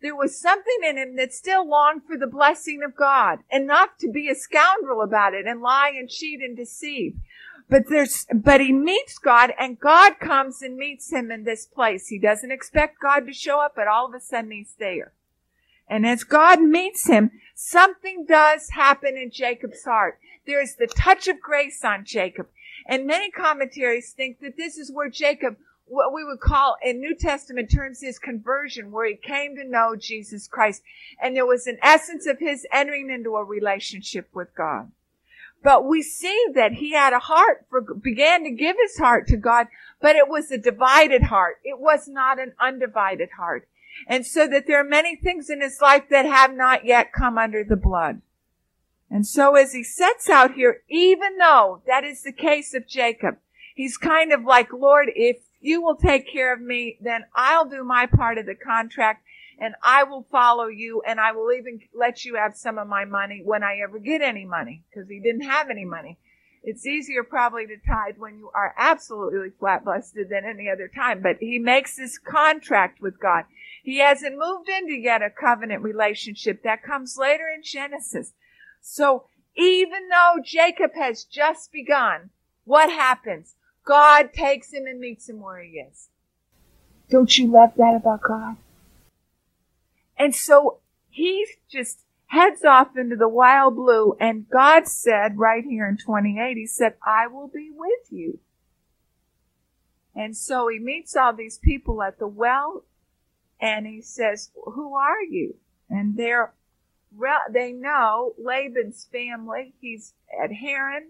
there 0.04 0.16
was 0.16 0.40
something 0.40 0.82
in 0.88 1.00
him 1.00 1.16
that 1.16 1.34
still 1.34 1.68
longed 1.68 2.04
for 2.08 2.16
the 2.16 2.28
blessing 2.28 2.84
of 2.84 2.96
God, 2.96 3.40
enough 3.52 3.98
to 4.02 4.12
be 4.12 4.30
a 4.30 4.36
scoundrel 4.36 5.02
about 5.02 5.34
it 5.34 5.48
and 5.48 5.62
lie 5.62 5.94
and 5.98 6.10
cheat 6.10 6.42
and 6.42 6.56
deceive. 6.56 7.16
But 7.68 7.90
there's, 7.90 8.28
but 8.32 8.62
he 8.62 8.72
meets 8.72 9.18
God 9.18 9.52
and 9.58 9.80
God 9.80 10.20
comes 10.20 10.62
and 10.62 10.78
meets 10.78 11.12
him 11.12 11.32
in 11.32 11.44
this 11.44 11.66
place. 11.66 12.10
He 12.10 12.20
doesn't 12.20 12.52
expect 12.52 13.02
God 13.02 13.26
to 13.26 13.34
show 13.34 13.62
up, 13.62 13.74
but 13.76 13.88
all 13.88 14.06
of 14.06 14.14
a 14.14 14.20
sudden 14.20 14.52
he's 14.52 14.76
there. 14.78 15.14
And 15.88 16.06
as 16.06 16.24
God 16.24 16.62
meets 16.62 17.08
him, 17.08 17.32
something 17.54 18.26
does 18.28 18.70
happen 18.72 19.18
in 19.18 19.32
Jacob's 19.32 19.84
heart. 19.84 20.20
There 20.46 20.62
is 20.62 20.76
the 20.76 20.88
touch 20.88 21.28
of 21.28 21.42
grace 21.42 21.84
on 21.84 22.06
Jacob. 22.06 22.48
And 22.88 23.08
many 23.08 23.32
commentaries 23.32 24.12
think 24.12 24.40
that 24.42 24.58
this 24.58 24.78
is 24.78 24.92
where 24.92 25.10
Jacob, 25.10 25.58
what 25.86 26.14
we 26.14 26.24
would 26.24 26.40
call 26.40 26.78
in 26.84 27.00
New 27.00 27.16
Testament 27.16 27.72
terms, 27.72 28.02
his 28.02 28.20
conversion, 28.20 28.92
where 28.92 29.08
he 29.08 29.16
came 29.16 29.56
to 29.56 29.64
know 29.64 29.96
Jesus 29.96 30.48
Christ. 30.48 30.84
And 31.22 31.36
there 31.36 31.46
was 31.46 31.68
an 31.68 31.78
essence 31.82 32.28
of 32.28 32.40
his 32.40 32.66
entering 32.72 33.10
into 33.10 33.36
a 33.36 33.44
relationship 33.44 34.30
with 34.34 34.56
God. 34.56 34.92
But 35.64 35.86
we 35.88 36.04
see 36.04 36.46
that 36.54 36.74
he 36.74 36.92
had 36.92 37.12
a 37.14 37.20
heart 37.20 37.66
for, 37.72 37.82
began 37.82 38.44
to 38.44 38.52
give 38.52 38.76
his 38.80 39.00
heart 39.00 39.28
to 39.30 39.38
God, 39.38 39.66
but 40.00 40.16
it 40.16 40.28
was 40.28 40.52
a 40.52 40.60
divided 40.60 41.24
heart. 41.24 41.58
It 41.64 41.80
was 41.80 42.08
not 42.08 42.40
an 42.40 42.54
undivided 42.60 43.30
heart. 43.32 43.68
And 44.08 44.26
so 44.26 44.48
that 44.48 44.68
there 44.68 44.80
are 44.80 44.84
many 44.84 45.16
things 45.16 45.50
in 45.50 45.62
his 45.62 45.80
life 45.82 46.10
that 46.10 46.26
have 46.26 46.54
not 46.54 46.86
yet 46.86 47.14
come 47.14 47.38
under 47.38 47.64
the 47.64 47.76
blood. 47.76 48.22
And 49.10 49.26
so 49.26 49.56
as 49.56 49.74
he 49.74 49.84
sets 49.84 50.30
out 50.30 50.56
here, 50.56 50.82
even 50.90 51.38
though 51.38 51.82
that 51.88 52.04
is 52.04 52.24
the 52.24 52.34
case 52.34 52.74
of 52.74 52.88
Jacob, 52.88 53.38
he's 53.76 53.98
kind 53.98 54.32
of 54.32 54.44
like, 54.44 54.74
Lord, 54.74 55.10
if 55.16 55.38
you 55.62 55.82
will 55.82 55.96
take 55.96 56.32
care 56.32 56.54
of 56.54 56.62
me, 56.62 56.98
then 57.02 57.26
I'll 57.34 57.66
do 57.66 57.84
my 57.84 58.08
part 58.08 58.38
of 58.38 58.46
the 58.46 58.56
contract 58.56 59.24
and 59.60 59.76
I 59.82 60.04
will 60.04 60.26
follow 60.32 60.68
you 60.68 61.02
and 61.08 61.20
I 61.20 61.32
will 61.32 61.52
even 61.52 61.80
let 61.94 62.26
you 62.26 62.36
have 62.36 62.56
some 62.56 62.78
of 62.78 62.88
my 62.88 63.06
money 63.06 63.42
when 63.44 63.64
I 63.64 63.80
ever 63.84 64.00
get 64.00 64.22
any 64.22 64.46
money 64.46 64.84
because 64.90 65.10
he 65.10 65.20
didn't 65.20 65.50
have 65.50 65.70
any 65.70 65.86
money. 65.86 66.18
It's 66.64 66.86
easier 66.86 67.24
probably 67.24 67.68
to 67.68 67.78
tithe 67.78 68.18
when 68.18 68.38
you 68.40 68.50
are 68.54 68.74
absolutely 68.78 69.52
flat 69.60 69.86
busted 69.86 70.30
than 70.30 70.46
any 70.46 70.68
other 70.68 70.88
time, 70.88 71.22
but 71.22 71.38
he 71.40 71.60
makes 71.60 71.96
this 71.96 72.18
contract 72.18 73.02
with 73.02 73.20
God. 73.20 73.46
He 73.86 74.00
hasn't 74.00 74.36
moved 74.36 74.68
into 74.68 74.96
yet 74.96 75.22
a 75.22 75.30
covenant 75.30 75.84
relationship 75.84 76.64
that 76.64 76.82
comes 76.82 77.18
later 77.20 77.48
in 77.48 77.62
Genesis. 77.62 78.34
So 78.82 79.26
even 79.56 80.10
though 80.10 80.42
Jacob 80.44 80.96
has 80.96 81.24
just 81.24 81.72
begun, 81.72 82.32
what 82.64 82.90
happens? 82.90 83.54
God 83.86 84.34
takes 84.34 84.74
him 84.74 84.88
and 84.88 85.00
meets 85.00 85.30
him 85.30 85.40
where 85.40 85.62
he 85.62 85.74
is. 85.74 86.10
Don't 87.12 87.38
you 87.38 87.46
love 87.46 87.74
that 87.78 87.96
about 87.96 88.24
God? 88.24 88.56
And 90.18 90.34
so 90.34 90.80
he 91.12 91.46
just 91.70 92.00
heads 92.26 92.66
off 92.66 92.98
into 92.98 93.16
the 93.16 93.30
wild 93.30 93.76
blue 93.76 94.18
and 94.20 94.50
God 94.50 94.88
said 94.88 95.38
right 95.38 95.64
here 95.64 95.88
in 95.88 95.98
28, 95.98 96.58
he 96.58 96.66
said, 96.66 96.96
I 97.06 97.28
will 97.28 97.50
be 97.50 97.70
with 97.72 98.12
you. 98.12 98.40
And 100.16 100.36
so 100.36 100.70
he 100.70 100.80
meets 100.80 101.16
all 101.16 101.34
these 101.34 101.60
people 101.60 102.02
at 102.02 102.18
the 102.18 102.28
well 102.28 102.84
and 103.66 103.88
he 103.88 104.00
says, 104.00 104.52
who 104.54 104.94
are 104.94 105.24
you? 105.24 105.56
And 105.90 106.16
they're, 106.16 106.54
they 107.52 107.72
know 107.72 108.36
Laban's 108.38 109.08
family. 109.12 109.74
He's 109.82 110.14
at 110.40 110.52
Haran. 110.52 111.10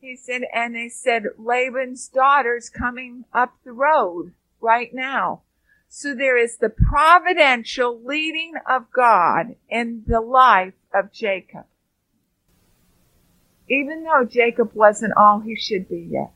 He 0.00 0.14
said, 0.14 0.42
and 0.54 0.76
they 0.76 0.90
said, 0.90 1.24
Laban's 1.36 2.06
daughter's 2.06 2.70
coming 2.70 3.24
up 3.32 3.54
the 3.64 3.72
road 3.72 4.32
right 4.60 4.94
now. 4.94 5.42
So 5.88 6.14
there 6.14 6.36
is 6.36 6.58
the 6.58 6.68
providential 6.68 8.00
leading 8.04 8.52
of 8.64 8.92
God 8.92 9.56
in 9.68 10.04
the 10.06 10.20
life 10.20 10.74
of 10.94 11.12
Jacob. 11.12 11.64
Even 13.68 14.04
though 14.04 14.24
Jacob 14.24 14.70
wasn't 14.72 15.14
all 15.16 15.40
he 15.40 15.56
should 15.56 15.88
be 15.88 16.08
yet. 16.12 16.30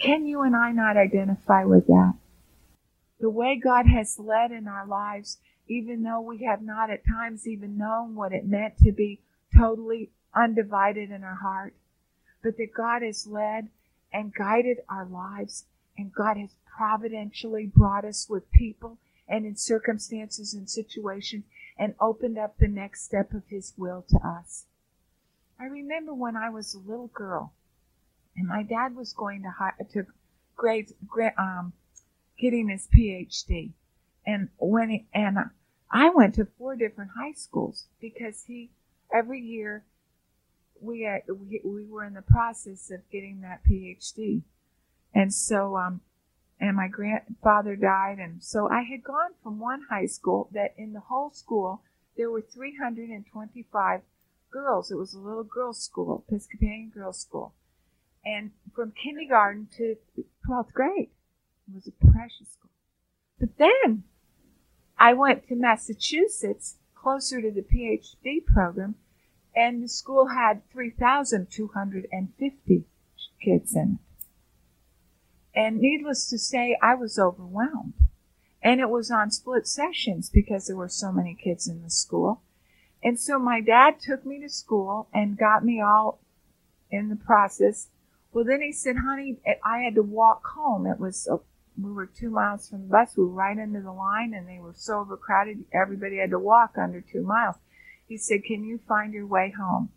Can 0.00 0.24
you 0.24 0.42
and 0.42 0.54
I 0.54 0.70
not 0.70 0.96
identify 0.96 1.64
with 1.64 1.88
that? 1.88 2.14
The 3.20 3.30
way 3.30 3.60
God 3.62 3.86
has 3.86 4.18
led 4.18 4.52
in 4.52 4.68
our 4.68 4.86
lives, 4.86 5.38
even 5.66 6.02
though 6.02 6.20
we 6.20 6.44
have 6.44 6.62
not 6.62 6.90
at 6.90 7.06
times 7.06 7.46
even 7.46 7.76
known 7.76 8.14
what 8.14 8.32
it 8.32 8.46
meant 8.46 8.78
to 8.78 8.92
be 8.92 9.20
totally 9.56 10.10
undivided 10.34 11.10
in 11.10 11.24
our 11.24 11.36
heart, 11.36 11.74
but 12.42 12.56
that 12.56 12.74
God 12.74 13.02
has 13.02 13.26
led 13.26 13.68
and 14.12 14.34
guided 14.34 14.78
our 14.88 15.04
lives 15.04 15.64
and 15.96 16.12
God 16.12 16.36
has 16.36 16.54
providentially 16.76 17.66
brought 17.66 18.04
us 18.04 18.28
with 18.28 18.50
people 18.52 18.98
and 19.28 19.44
in 19.44 19.56
circumstances 19.56 20.54
and 20.54 20.70
situations 20.70 21.44
and 21.76 21.94
opened 22.00 22.38
up 22.38 22.56
the 22.58 22.68
next 22.68 23.04
step 23.04 23.34
of 23.34 23.42
His 23.48 23.74
will 23.76 24.04
to 24.08 24.16
us. 24.16 24.66
I 25.60 25.64
remember 25.64 26.14
when 26.14 26.36
I 26.36 26.50
was 26.50 26.72
a 26.74 26.78
little 26.78 27.08
girl 27.08 27.52
and 28.36 28.46
my 28.46 28.62
dad 28.62 28.94
was 28.94 29.12
going 29.12 29.42
to, 29.42 29.84
to 29.92 30.06
grade, 30.56 30.94
um, 31.36 31.72
getting 32.38 32.68
his 32.68 32.88
PhD. 32.96 33.72
And 34.26 34.48
when 34.58 34.90
he, 34.90 35.06
and 35.14 35.38
I 35.90 36.10
went 36.10 36.34
to 36.34 36.46
four 36.58 36.76
different 36.76 37.12
high 37.18 37.32
schools 37.32 37.86
because 38.00 38.44
he, 38.44 38.70
every 39.12 39.40
year 39.40 39.84
we, 40.80 41.02
had, 41.02 41.22
we, 41.28 41.60
we 41.64 41.84
were 41.86 42.04
in 42.04 42.14
the 42.14 42.22
process 42.22 42.90
of 42.90 43.00
getting 43.10 43.40
that 43.40 43.60
PhD. 43.68 44.42
And 45.14 45.32
so, 45.32 45.76
um, 45.76 46.00
and 46.60 46.76
my 46.76 46.88
grandfather 46.88 47.76
died. 47.76 48.18
And 48.18 48.42
so 48.42 48.68
I 48.68 48.82
had 48.82 49.02
gone 49.02 49.30
from 49.42 49.58
one 49.58 49.82
high 49.90 50.06
school 50.06 50.48
that 50.52 50.74
in 50.76 50.92
the 50.92 51.00
whole 51.00 51.30
school, 51.30 51.82
there 52.16 52.30
were 52.30 52.42
325 52.42 54.00
girls. 54.50 54.90
It 54.90 54.96
was 54.96 55.14
a 55.14 55.20
little 55.20 55.44
girls' 55.44 55.80
school, 55.80 56.24
Episcopalian 56.28 56.90
girls' 56.90 57.20
school. 57.20 57.54
And 58.24 58.50
from 58.74 58.92
kindergarten 58.92 59.68
to 59.76 59.96
12th 60.48 60.72
grade, 60.72 61.10
it 61.68 61.74
was 61.74 61.86
a 61.86 61.92
precious 61.92 62.52
school. 62.52 62.70
But 63.38 63.58
then 63.58 64.04
I 64.98 65.12
went 65.12 65.46
to 65.48 65.54
Massachusetts, 65.54 66.78
closer 66.94 67.40
to 67.40 67.50
the 67.50 67.62
PhD 67.62 68.44
program, 68.44 68.96
and 69.54 69.82
the 69.82 69.88
school 69.88 70.28
had 70.28 70.62
3,250 70.72 72.84
kids 73.42 73.74
in 73.74 73.94
it. 73.94 74.00
And 75.54 75.78
needless 75.78 76.28
to 76.30 76.38
say, 76.38 76.76
I 76.82 76.94
was 76.94 77.18
overwhelmed. 77.18 77.94
And 78.62 78.80
it 78.80 78.90
was 78.90 79.10
on 79.10 79.30
split 79.30 79.66
sessions 79.66 80.30
because 80.30 80.66
there 80.66 80.76
were 80.76 80.88
so 80.88 81.12
many 81.12 81.34
kids 81.34 81.68
in 81.68 81.82
the 81.82 81.90
school. 81.90 82.42
And 83.02 83.18
so 83.18 83.38
my 83.38 83.60
dad 83.60 84.00
took 84.00 84.26
me 84.26 84.40
to 84.40 84.48
school 84.48 85.08
and 85.12 85.38
got 85.38 85.64
me 85.64 85.80
all 85.80 86.20
in 86.90 87.08
the 87.08 87.16
process. 87.16 87.88
Well, 88.32 88.44
then 88.44 88.62
he 88.62 88.72
said, 88.72 88.96
honey, 88.98 89.38
I 89.64 89.78
had 89.78 89.94
to 89.94 90.02
walk 90.02 90.44
home. 90.54 90.86
It 90.86 90.98
was, 90.98 91.26
a, 91.28 91.38
we 91.80 91.92
were 91.92 92.06
two 92.06 92.30
miles 92.30 92.68
from 92.68 92.82
the 92.82 92.88
bus. 92.88 93.16
We 93.16 93.24
were 93.24 93.30
right 93.30 93.56
into 93.56 93.80
the 93.80 93.92
line 93.92 94.34
and 94.34 94.48
they 94.48 94.58
were 94.60 94.74
so 94.74 95.00
overcrowded. 95.00 95.64
Everybody 95.72 96.18
had 96.18 96.30
to 96.30 96.38
walk 96.38 96.74
under 96.76 97.00
two 97.00 97.22
miles. 97.22 97.56
He 98.06 98.16
said, 98.16 98.42
can 98.44 98.64
you 98.64 98.80
find 98.88 99.12
your 99.12 99.26
way 99.26 99.54
home? 99.56 99.90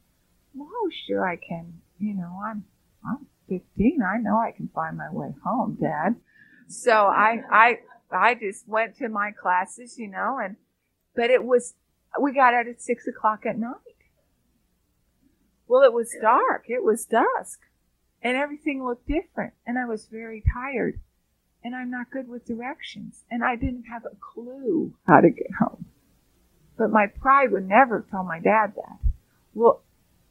Well, 0.53 0.69
sure 1.07 1.27
I 1.27 1.37
can. 1.37 1.81
You 1.97 2.13
know, 2.13 2.39
I'm, 2.45 2.65
I'm 3.05 3.25
15. 3.49 4.01
I 4.01 4.17
know 4.17 4.37
I 4.37 4.51
can 4.51 4.69
find 4.73 4.97
my 4.97 5.09
way 5.11 5.33
home, 5.43 5.77
Dad. 5.79 6.15
So 6.67 6.91
I, 6.91 7.41
I, 7.51 7.79
I 8.11 8.35
just 8.35 8.67
went 8.67 8.97
to 8.97 9.09
my 9.09 9.31
classes, 9.31 9.97
you 9.97 10.07
know, 10.07 10.39
and, 10.43 10.57
but 11.15 11.29
it 11.29 11.43
was, 11.43 11.73
we 12.19 12.33
got 12.33 12.53
out 12.53 12.67
at 12.67 12.81
six 12.81 13.07
o'clock 13.07 13.45
at 13.45 13.57
night. 13.57 13.75
Well, 15.67 15.83
it 15.83 15.93
was 15.93 16.13
dark. 16.21 16.65
It 16.67 16.83
was 16.83 17.05
dusk. 17.05 17.59
And 18.21 18.37
everything 18.37 18.85
looked 18.85 19.07
different. 19.07 19.53
And 19.65 19.79
I 19.79 19.85
was 19.85 20.05
very 20.11 20.43
tired. 20.53 20.99
And 21.63 21.75
I'm 21.75 21.91
not 21.91 22.11
good 22.11 22.27
with 22.27 22.45
directions. 22.45 23.23
And 23.29 23.43
I 23.43 23.55
didn't 23.55 23.83
have 23.83 24.05
a 24.05 24.15
clue 24.19 24.93
how 25.07 25.21
to 25.21 25.29
get 25.29 25.51
home. 25.59 25.85
But 26.77 26.91
my 26.91 27.07
pride 27.07 27.51
would 27.51 27.67
never 27.67 28.05
tell 28.09 28.23
my 28.23 28.39
dad 28.39 28.73
that. 28.75 28.97
Well, 29.53 29.81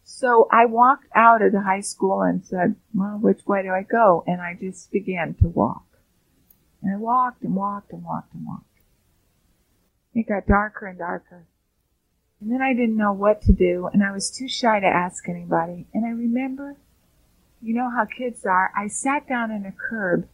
so 0.03 0.49
I 0.51 0.65
walked 0.67 1.07
out 1.15 1.43
of 1.43 1.53
the 1.53 1.61
high 1.61 1.83
school 1.83 2.23
and 2.23 2.45
said, 2.45 2.75
well, 2.95 3.19
which 3.21 3.47
way 3.47 3.63
do 3.63 3.71
I 3.71 3.83
go? 3.83 4.25
And 4.27 4.41
I 4.41 4.57
just 4.59 4.91
began 4.91 5.35
to 5.35 5.49
walk. 5.49 5.85
And 6.83 6.93
I 6.93 6.97
walked 6.97 7.43
and 7.43 7.55
walked 7.55 7.93
and 7.93 8.03
walked 8.03 8.35
and 8.35 8.45
walked. 8.47 8.65
It 10.15 10.27
got 10.27 10.47
darker 10.47 10.87
and 10.87 10.99
darker. 10.99 11.47
And 12.41 12.51
then 12.51 12.63
I 12.63 12.73
didn't 12.73 12.97
know 12.97 13.13
what 13.13 13.43
to 13.43 13.53
do, 13.53 13.89
and 13.93 14.03
I 14.03 14.13
was 14.13 14.31
too 14.31 14.49
shy 14.49 14.81
to 14.81 14.87
ask 14.87 15.29
anybody. 15.29 15.87
And 15.93 16.07
I 16.07 16.09
remember, 16.09 16.77
you 17.61 17.75
know 17.75 17.91
how 17.91 18.07
kids 18.07 18.47
are, 18.47 18.73
I 18.75 18.89
sat 18.89 19.29
down 19.29 19.51
on 19.53 19.67
a 19.67 19.73
curb, 19.73 20.27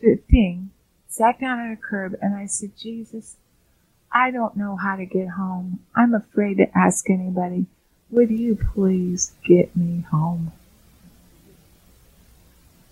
15, 0.00 0.70
sat 1.08 1.40
down 1.40 1.58
on 1.58 1.72
a 1.72 1.76
curb, 1.76 2.16
and 2.20 2.34
I 2.34 2.46
said, 2.46 2.72
Jesus, 2.76 3.36
I 4.12 4.30
don't 4.30 4.56
know 4.56 4.76
how 4.76 4.96
to 4.96 5.06
get 5.06 5.28
home. 5.30 5.80
I'm 5.94 6.14
afraid 6.14 6.58
to 6.58 6.78
ask 6.78 7.08
anybody. 7.10 7.66
Would 8.10 8.30
you 8.30 8.56
please 8.74 9.32
get 9.46 9.76
me 9.76 10.04
home? 10.10 10.52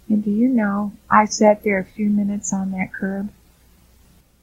And 0.09 0.25
do 0.25 0.31
you 0.31 0.49
know, 0.49 0.93
I 1.11 1.25
sat 1.25 1.63
there 1.63 1.79
a 1.79 1.85
few 1.85 2.11
minutes 2.11 2.53
on 2.53 2.73
that 2.73 2.93
curb 2.93 3.31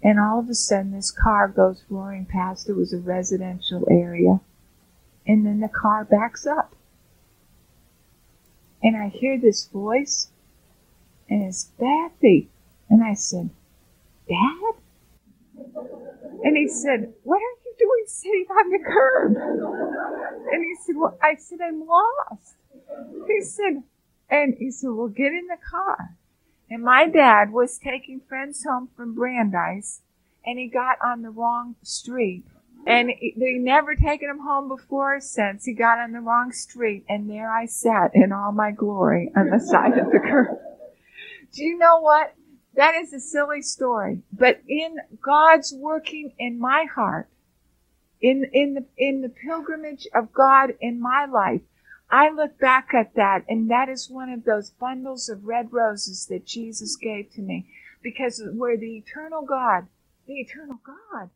and 0.04 0.20
all 0.20 0.40
of 0.40 0.50
a 0.50 0.56
sudden, 0.56 0.92
this 0.92 1.12
car 1.12 1.48
goes 1.48 1.84
roaring 1.90 2.26
past. 2.26 2.68
It 2.68 2.74
was 2.74 2.92
a 2.92 2.98
residential 2.98 3.88
area. 3.90 4.40
And 5.28 5.46
then 5.46 5.60
the 5.60 5.70
car 5.70 6.04
backs 6.04 6.48
up. 6.48 6.76
And 8.82 8.98
I 8.98 9.10
hear 9.10 9.40
this 9.40 9.68
voice, 9.68 10.30
and 11.30 11.44
it's 11.44 11.70
Bethy. 11.80 12.48
And 12.92 13.02
I 13.04 13.14
said, 13.14 13.50
Dad? 14.28 14.74
And 16.44 16.58
he 16.58 16.68
said, 16.68 17.14
What 17.24 17.38
are 17.38 17.58
you 17.66 17.74
doing 17.80 18.04
sitting 18.06 18.46
on 18.50 18.70
the 18.70 18.80
curb? 18.86 19.36
And 20.52 20.64
he 20.64 20.76
said, 20.86 20.96
Well, 20.98 21.18
I 21.24 21.36
said, 21.36 21.60
I'm 21.66 21.88
lost. 21.88 22.56
He 23.28 23.42
said, 23.42 23.84
and 24.30 24.56
he 24.60 24.72
said, 24.72 24.90
Well, 24.92 25.08
get 25.08 25.32
in 25.32 25.48
the 25.48 25.58
car. 25.58 26.18
And 26.70 26.84
my 26.84 27.08
dad 27.08 27.52
was 27.52 27.78
taking 27.78 28.22
friends 28.28 28.66
home 28.66 28.90
from 28.96 29.16
Brandeis 29.16 30.02
and 30.46 30.60
he 30.60 30.68
got 30.68 30.98
on 31.04 31.22
the 31.22 31.30
wrong 31.30 31.76
street. 31.84 32.44
And 32.86 33.10
they 33.38 33.54
never 33.54 33.96
taken 33.96 34.30
him 34.30 34.40
home 34.40 34.68
before 34.68 35.18
or 35.18 35.20
since. 35.22 35.66
He 35.66 35.74
got 35.74 36.00
on 36.00 36.12
the 36.12 36.20
wrong 36.20 36.52
street 36.52 37.06
and 37.08 37.30
there 37.30 37.50
I 37.50 37.68
sat 37.68 38.12
in 38.16 38.34
all 38.34 38.52
my 38.52 38.72
glory 38.72 39.32
on 39.36 39.50
the 39.50 39.60
side 39.60 39.98
of 39.98 40.12
the 40.12 40.20
curb. 40.20 40.58
Do 41.54 41.64
you 41.64 41.78
know 41.78 42.00
what? 42.00 42.34
That 42.76 42.96
is 42.96 43.14
a 43.14 43.20
silly 43.20 43.62
story. 43.62 44.22
But 44.32 44.62
in 44.68 44.98
God's 45.22 45.74
working 45.74 46.34
in 46.40 46.60
my 46.60 46.86
heart, 46.86 47.30
in, 48.22 48.50
in 48.54 48.76
the, 48.76 48.86
in 48.98 49.22
the 49.22 49.30
pilgrimage 49.30 50.08
of 50.14 50.32
God 50.32 50.76
in 50.80 51.02
my 51.02 51.26
life, 51.26 51.62
I 52.10 52.30
look 52.30 52.60
back 52.60 52.94
at 52.94 53.16
that, 53.16 53.46
and 53.48 53.72
that 53.72 53.88
is 53.88 54.10
one 54.10 54.30
of 54.30 54.44
those 54.44 54.70
bundles 54.70 55.30
of 55.30 55.46
red 55.46 55.72
roses 55.72 56.28
that 56.28 56.46
Jesus 56.46 56.98
gave 56.98 57.32
to 57.34 57.42
me. 57.42 57.68
Because 58.04 58.44
where 58.54 58.78
the 58.78 58.98
eternal 58.98 59.44
God, 59.44 59.88
the 60.28 60.40
eternal 60.40 60.80
God, 60.86 61.30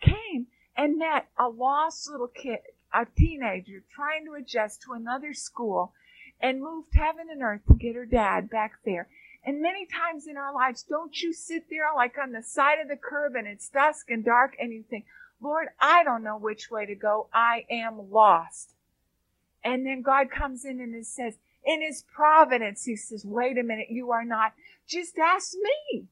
came 0.00 0.46
and 0.76 0.98
met 0.98 1.28
a 1.38 1.48
lost 1.48 2.08
little 2.10 2.28
kid, 2.28 2.60
a 2.94 3.06
teenager, 3.16 3.82
trying 3.94 4.24
to 4.24 4.34
adjust 4.34 4.82
to 4.82 4.92
another 4.92 5.34
school, 5.34 5.92
and 6.40 6.60
moved 6.60 6.94
heaven 6.94 7.28
and 7.30 7.42
earth 7.42 7.60
to 7.68 7.74
get 7.74 7.94
her 7.94 8.06
dad 8.06 8.48
back 8.48 8.72
there. 8.84 9.08
And 9.44 9.60
many 9.60 9.86
times 9.86 10.26
in 10.26 10.36
our 10.36 10.54
lives, 10.54 10.84
don't 10.88 11.20
you 11.20 11.32
sit 11.32 11.64
there 11.68 11.88
like 11.94 12.16
on 12.16 12.32
the 12.32 12.42
side 12.42 12.78
of 12.80 12.88
the 12.88 12.96
curb 12.96 13.34
and 13.34 13.46
it's 13.46 13.68
dusk 13.68 14.10
and 14.10 14.24
dark 14.24 14.54
and 14.60 14.72
you 14.72 14.84
think, 14.88 15.06
Lord, 15.40 15.68
I 15.80 16.04
don't 16.04 16.22
know 16.22 16.38
which 16.38 16.70
way 16.70 16.86
to 16.86 16.94
go. 16.94 17.28
I 17.34 17.64
am 17.68 18.12
lost. 18.12 18.74
And 19.64 19.84
then 19.84 20.02
God 20.02 20.30
comes 20.30 20.64
in 20.64 20.80
and 20.80 21.06
says, 21.06 21.34
in 21.64 21.82
his 21.82 22.04
providence, 22.14 22.84
he 22.84 22.96
says, 22.96 23.24
wait 23.24 23.58
a 23.58 23.62
minute, 23.62 23.88
you 23.90 24.10
are 24.12 24.24
not. 24.24 24.52
Just 24.86 25.18
ask 25.18 25.54
me. 25.54 26.06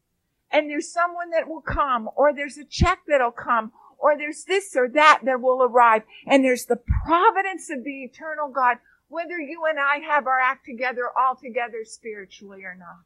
And 0.50 0.68
there's 0.68 0.92
someone 0.92 1.30
that 1.30 1.48
will 1.48 1.60
come, 1.60 2.08
or 2.16 2.32
there's 2.32 2.58
a 2.58 2.64
check 2.64 3.00
that'll 3.06 3.30
come, 3.30 3.72
or 3.98 4.16
there's 4.16 4.44
this 4.44 4.74
or 4.76 4.88
that 4.88 5.20
that 5.24 5.40
will 5.40 5.62
arrive. 5.62 6.02
And 6.26 6.44
there's 6.44 6.66
the 6.66 6.80
providence 7.04 7.70
of 7.70 7.84
the 7.84 8.02
eternal 8.02 8.48
God, 8.48 8.78
whether 9.08 9.38
you 9.38 9.64
and 9.68 9.78
I 9.78 9.98
have 9.98 10.26
our 10.26 10.40
act 10.40 10.66
together 10.66 11.10
all 11.16 11.36
together 11.36 11.84
spiritually 11.84 12.64
or 12.64 12.74
not. 12.74 13.04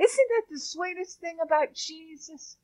Isn't 0.00 0.28
that 0.30 0.42
the 0.50 0.60
sweetest 0.60 1.20
thing 1.20 1.38
about 1.42 1.74
Jesus? 1.74 2.56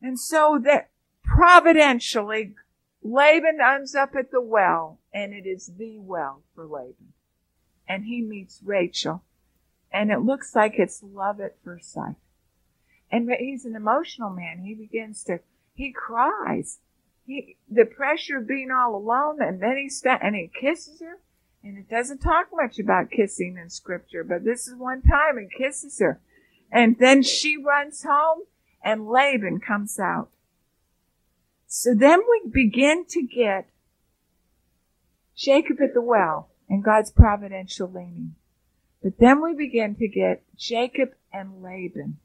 And 0.00 0.18
so 0.18 0.58
that 0.64 0.90
providentially 1.22 2.54
Laban 3.02 3.58
ends 3.60 3.94
up 3.94 4.14
at 4.16 4.30
the 4.30 4.40
well, 4.40 4.98
and 5.12 5.32
it 5.32 5.46
is 5.46 5.72
the 5.76 5.98
well 5.98 6.42
for 6.54 6.66
Laban. 6.66 7.12
And 7.88 8.04
he 8.04 8.22
meets 8.22 8.60
Rachel, 8.64 9.24
and 9.92 10.10
it 10.10 10.20
looks 10.20 10.54
like 10.54 10.74
it's 10.78 11.02
love 11.02 11.40
at 11.40 11.56
first 11.64 11.92
sight. 11.92 12.16
And 13.10 13.30
he's 13.38 13.64
an 13.64 13.76
emotional 13.76 14.30
man. 14.30 14.60
He 14.64 14.74
begins 14.74 15.22
to, 15.24 15.40
he 15.74 15.92
cries. 15.92 16.78
He, 17.26 17.56
the 17.70 17.84
pressure 17.84 18.38
of 18.38 18.48
being 18.48 18.70
all 18.70 18.96
alone, 18.96 19.42
and 19.42 19.60
then 19.60 19.76
he 19.76 19.88
sta- 19.88 20.18
and 20.22 20.34
he 20.34 20.50
kisses 20.52 21.00
her. 21.00 21.18
And 21.64 21.78
it 21.78 21.88
doesn't 21.88 22.18
talk 22.18 22.48
much 22.52 22.78
about 22.78 23.10
kissing 23.10 23.56
in 23.56 23.70
scripture, 23.70 24.24
but 24.24 24.44
this 24.44 24.66
is 24.66 24.74
one 24.74 25.02
time 25.02 25.36
and 25.38 25.50
kisses 25.50 25.98
her. 26.00 26.20
And 26.70 26.98
then 26.98 27.22
she 27.22 27.56
runs 27.56 28.02
home, 28.02 28.40
and 28.82 29.06
Laban 29.06 29.60
comes 29.60 30.00
out. 30.00 30.30
So 31.66 31.94
then 31.94 32.20
we 32.28 32.50
begin 32.50 33.04
to 33.10 33.22
get 33.22 33.68
Jacob 35.36 35.80
at 35.80 35.94
the 35.94 36.02
well 36.02 36.50
and 36.68 36.82
God's 36.82 37.10
providential 37.10 37.90
leaning. 37.90 38.34
But 39.02 39.18
then 39.18 39.42
we 39.42 39.54
begin 39.54 39.94
to 39.96 40.08
get 40.08 40.42
Jacob 40.56 41.10
and 41.32 41.62
Laban. 41.62 42.18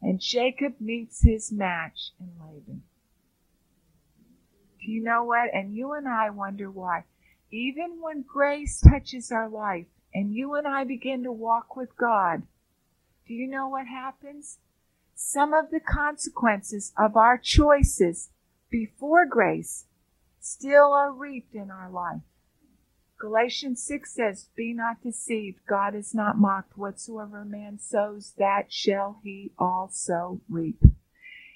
And 0.00 0.20
Jacob 0.20 0.74
meets 0.80 1.22
his 1.22 1.52
match 1.52 2.12
in 2.20 2.30
Laban. 2.40 2.82
Do 4.80 4.90
you 4.90 5.02
know 5.02 5.24
what? 5.24 5.52
And 5.52 5.74
you 5.74 5.92
and 5.92 6.06
I 6.06 6.30
wonder 6.30 6.70
why. 6.70 7.04
Even 7.50 8.00
when 8.00 8.22
grace 8.22 8.80
touches 8.80 9.32
our 9.32 9.48
life 9.48 9.86
and 10.14 10.34
you 10.34 10.54
and 10.54 10.66
I 10.66 10.84
begin 10.84 11.22
to 11.24 11.32
walk 11.32 11.76
with 11.76 11.96
God, 11.96 12.42
do 13.26 13.34
you 13.34 13.46
know 13.46 13.68
what 13.68 13.86
happens? 13.86 14.58
some 15.20 15.52
of 15.52 15.70
the 15.70 15.80
consequences 15.80 16.92
of 16.96 17.16
our 17.16 17.36
choices 17.36 18.30
before 18.70 19.26
grace 19.26 19.84
still 20.38 20.92
are 20.92 21.12
reaped 21.12 21.56
in 21.56 21.72
our 21.72 21.90
life. 21.90 22.20
Galatians 23.18 23.82
6 23.82 24.14
says, 24.14 24.46
Be 24.54 24.72
not 24.72 25.02
deceived. 25.02 25.58
God 25.66 25.96
is 25.96 26.14
not 26.14 26.38
mocked. 26.38 26.78
Whatsoever 26.78 27.44
man 27.44 27.80
sows, 27.80 28.34
that 28.38 28.72
shall 28.72 29.18
he 29.24 29.50
also 29.58 30.40
reap. 30.48 30.80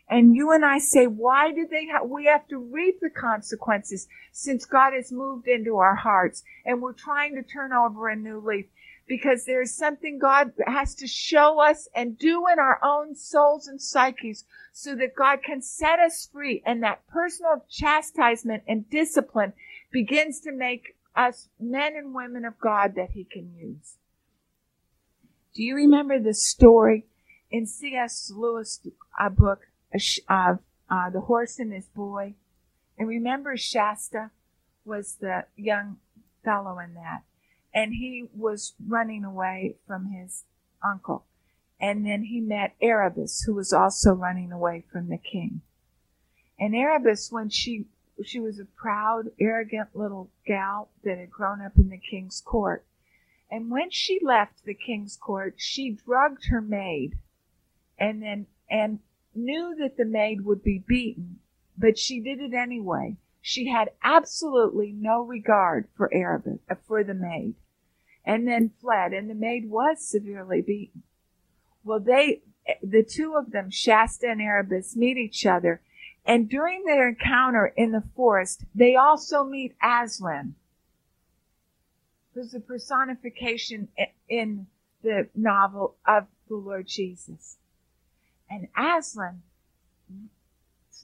And 0.08 0.34
you 0.34 0.52
and 0.52 0.64
I 0.64 0.78
say, 0.78 1.06
why 1.06 1.52
do 1.52 1.66
they 1.70 1.86
have, 1.86 2.08
we 2.08 2.26
have 2.26 2.46
to 2.48 2.58
reap 2.58 3.00
the 3.00 3.10
consequences 3.10 4.08
since 4.30 4.64
God 4.64 4.92
has 4.92 5.10
moved 5.10 5.48
into 5.48 5.76
our 5.76 5.94
hearts 5.94 6.42
and 6.66 6.82
we're 6.82 6.92
trying 6.92 7.34
to 7.36 7.42
turn 7.42 7.72
over 7.72 8.08
a 8.08 8.16
new 8.16 8.38
leaf 8.38 8.66
because 9.06 9.44
there's 9.44 9.74
something 9.74 10.18
God 10.18 10.52
has 10.66 10.94
to 10.96 11.06
show 11.06 11.60
us 11.60 11.88
and 11.94 12.18
do 12.18 12.44
in 12.52 12.58
our 12.58 12.78
own 12.82 13.14
souls 13.14 13.66
and 13.66 13.80
psyches 13.80 14.44
so 14.72 14.94
that 14.96 15.14
God 15.16 15.40
can 15.42 15.60
set 15.60 15.98
us 15.98 16.28
free. 16.32 16.62
And 16.64 16.82
that 16.82 17.06
personal 17.08 17.64
chastisement 17.68 18.62
and 18.66 18.88
discipline 18.88 19.52
begins 19.90 20.40
to 20.40 20.52
make 20.52 20.96
us 21.14 21.48
men 21.60 21.94
and 21.96 22.14
women 22.14 22.44
of 22.44 22.58
God 22.58 22.94
that 22.96 23.10
He 23.10 23.24
can 23.24 23.52
use. 23.54 23.96
Do 25.54 25.62
you 25.62 25.74
remember 25.74 26.18
the 26.18 26.34
story 26.34 27.04
in 27.50 27.66
C.S. 27.66 28.32
Lewis' 28.34 28.80
uh, 29.20 29.28
book, 29.28 29.66
uh, 30.28 30.56
uh, 30.90 31.10
The 31.10 31.20
Horse 31.20 31.58
and 31.58 31.72
His 31.72 31.86
Boy? 31.86 32.34
And 32.98 33.08
remember 33.08 33.56
Shasta 33.56 34.30
was 34.84 35.16
the 35.16 35.46
young 35.56 35.98
fellow 36.44 36.78
in 36.78 36.94
that 36.94 37.22
and 37.74 37.94
he 37.94 38.28
was 38.34 38.74
running 38.86 39.24
away 39.24 39.76
from 39.86 40.06
his 40.06 40.44
uncle. 40.84 41.24
And 41.80 42.06
then 42.06 42.24
he 42.24 42.40
met 42.40 42.74
Aravis, 42.80 43.44
who 43.44 43.54
was 43.54 43.72
also 43.72 44.12
running 44.12 44.52
away 44.52 44.84
from 44.92 45.08
the 45.08 45.18
king. 45.18 45.62
And 46.58 46.74
Aravis, 46.74 47.32
when 47.32 47.48
she 47.48 47.86
she 48.24 48.38
was 48.38 48.60
a 48.60 48.64
proud, 48.64 49.30
arrogant 49.40 49.88
little 49.94 50.30
gal 50.46 50.90
that 51.02 51.18
had 51.18 51.30
grown 51.30 51.60
up 51.60 51.72
in 51.76 51.88
the 51.88 51.98
king's 51.98 52.40
court. 52.40 52.84
And 53.50 53.70
when 53.70 53.90
she 53.90 54.20
left 54.22 54.64
the 54.64 54.74
king's 54.74 55.16
court, 55.16 55.54
she 55.56 55.90
drugged 55.90 56.46
her 56.50 56.60
maid 56.60 57.18
and 57.98 58.22
then 58.22 58.46
and 58.70 59.00
knew 59.34 59.74
that 59.78 59.96
the 59.96 60.04
maid 60.04 60.44
would 60.44 60.62
be 60.62 60.78
beaten, 60.78 61.38
but 61.76 61.98
she 61.98 62.20
did 62.20 62.40
it 62.40 62.54
anyway 62.54 63.16
she 63.42 63.68
had 63.68 63.90
absolutely 64.04 64.92
no 64.92 65.20
regard 65.20 65.88
for 65.96 66.08
Aravis, 66.14 66.60
uh, 66.70 66.76
for 66.86 67.02
the 67.02 67.12
maid, 67.12 67.56
and 68.24 68.46
then 68.46 68.70
fled, 68.80 69.12
and 69.12 69.28
the 69.28 69.34
maid 69.34 69.68
was 69.68 70.00
severely 70.00 70.62
beaten. 70.62 71.02
Well, 71.84 71.98
they, 71.98 72.42
the 72.80 73.02
two 73.02 73.34
of 73.34 73.50
them, 73.50 73.68
Shasta 73.68 74.30
and 74.30 74.40
Aravis, 74.40 74.96
meet 74.96 75.16
each 75.16 75.44
other, 75.44 75.82
and 76.24 76.48
during 76.48 76.84
their 76.84 77.08
encounter 77.08 77.66
in 77.76 77.90
the 77.90 78.04
forest, 78.14 78.64
they 78.72 78.94
also 78.94 79.42
meet 79.42 79.74
Aslan, 79.82 80.54
who's 82.34 82.54
a 82.54 82.60
personification 82.60 83.88
in 84.28 84.68
the 85.02 85.28
novel 85.34 85.96
of 86.06 86.26
the 86.48 86.54
Lord 86.54 86.86
Jesus. 86.86 87.58
And 88.52 88.68
Aslan 88.76 89.40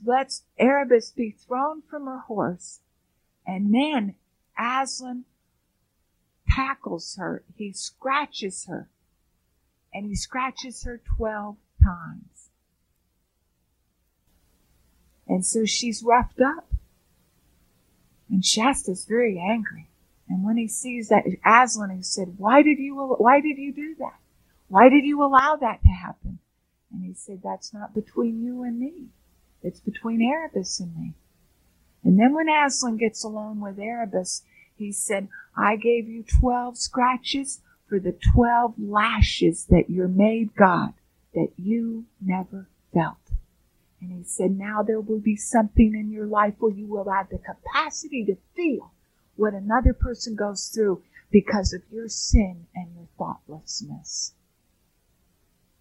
lets 0.05 0.43
Aravis 0.61 1.15
be 1.15 1.31
thrown 1.31 1.81
from 1.81 2.05
her 2.05 2.19
horse, 2.19 2.81
and 3.47 3.73
then 3.73 4.17
Aslan 4.59 5.25
tackles 6.47 7.17
her. 7.17 7.43
He 7.57 7.73
scratches 7.73 8.67
her, 8.67 8.91
and 9.95 10.05
he 10.05 10.15
scratches 10.15 10.83
her 10.85 11.01
12 11.17 11.57
times. 11.83 12.51
And 15.27 15.47
so 15.47 15.65
she's 15.65 16.03
roughed 16.03 16.43
up. 16.43 16.71
And 18.29 18.45
Shasta's 18.45 19.07
very 19.07 19.39
angry. 19.39 19.89
And 20.29 20.45
when 20.45 20.59
he 20.59 20.69
sees 20.69 21.09
that 21.09 21.25
Aslan, 21.47 21.97
he 21.97 22.03
said, 22.03 22.37
"Why 22.37 22.61
did 22.61 22.79
you? 22.79 22.95
Why 22.95 23.41
did 23.41 23.57
you 23.57 23.73
do 23.73 23.95
that? 23.95 24.19
Why 24.69 24.91
did 24.91 25.07
you 25.07 25.23
allow 25.23 25.57
that 25.57 25.81
to 25.81 25.89
happen?" 25.89 26.41
And 26.93 27.05
he 27.05 27.15
said, 27.15 27.43
"That's 27.43 27.73
not 27.73 27.95
between 27.95 28.43
you 28.43 28.63
and 28.63 28.79
me. 28.79 29.09
It's 29.63 29.81
between 29.81 30.21
Aravis 30.21 30.81
and 30.81 30.97
me." 30.97 31.15
And 32.03 32.19
then 32.19 32.35
when 32.35 32.49
Aslan 32.49 32.97
gets 32.97 33.25
alone 33.25 33.61
with 33.61 33.79
Aravis, 33.79 34.43
he 34.75 34.93
said, 34.93 35.29
"I 35.57 35.77
gave 35.77 36.09
you 36.09 36.23
twelve 36.23 36.79
scratches 36.79 37.61
for 37.87 37.99
the 37.99 38.19
twelve 38.33 38.79
lashes 38.79 39.67
that 39.67 39.91
your 39.91 40.09
maid 40.09 40.55
got 40.55 40.95
that 41.35 41.53
you 41.59 42.07
never 42.21 42.69
felt." 42.93 43.33
And 44.01 44.13
he 44.13 44.23
said, 44.23 44.57
"Now 44.57 44.83
there 44.83 45.01
will 45.01 45.21
be 45.21 45.37
something 45.37 45.95
in 45.95 46.11
your 46.11 46.27
life 46.27 46.55
where 46.59 46.73
you 46.73 46.87
will 46.87 47.11
have 47.11 47.29
the 47.29 47.39
capacity 47.39 48.25
to 48.27 48.37
feel." 48.55 48.93
what 49.39 49.55
another 49.55 49.95
person 49.95 50.35
goes 50.35 50.67
through 50.67 51.01
because 51.31 51.73
of 51.73 51.81
your 51.93 52.09
sin 52.09 52.67
and 52.75 52.93
your 52.95 53.07
thoughtlessness. 53.17 54.35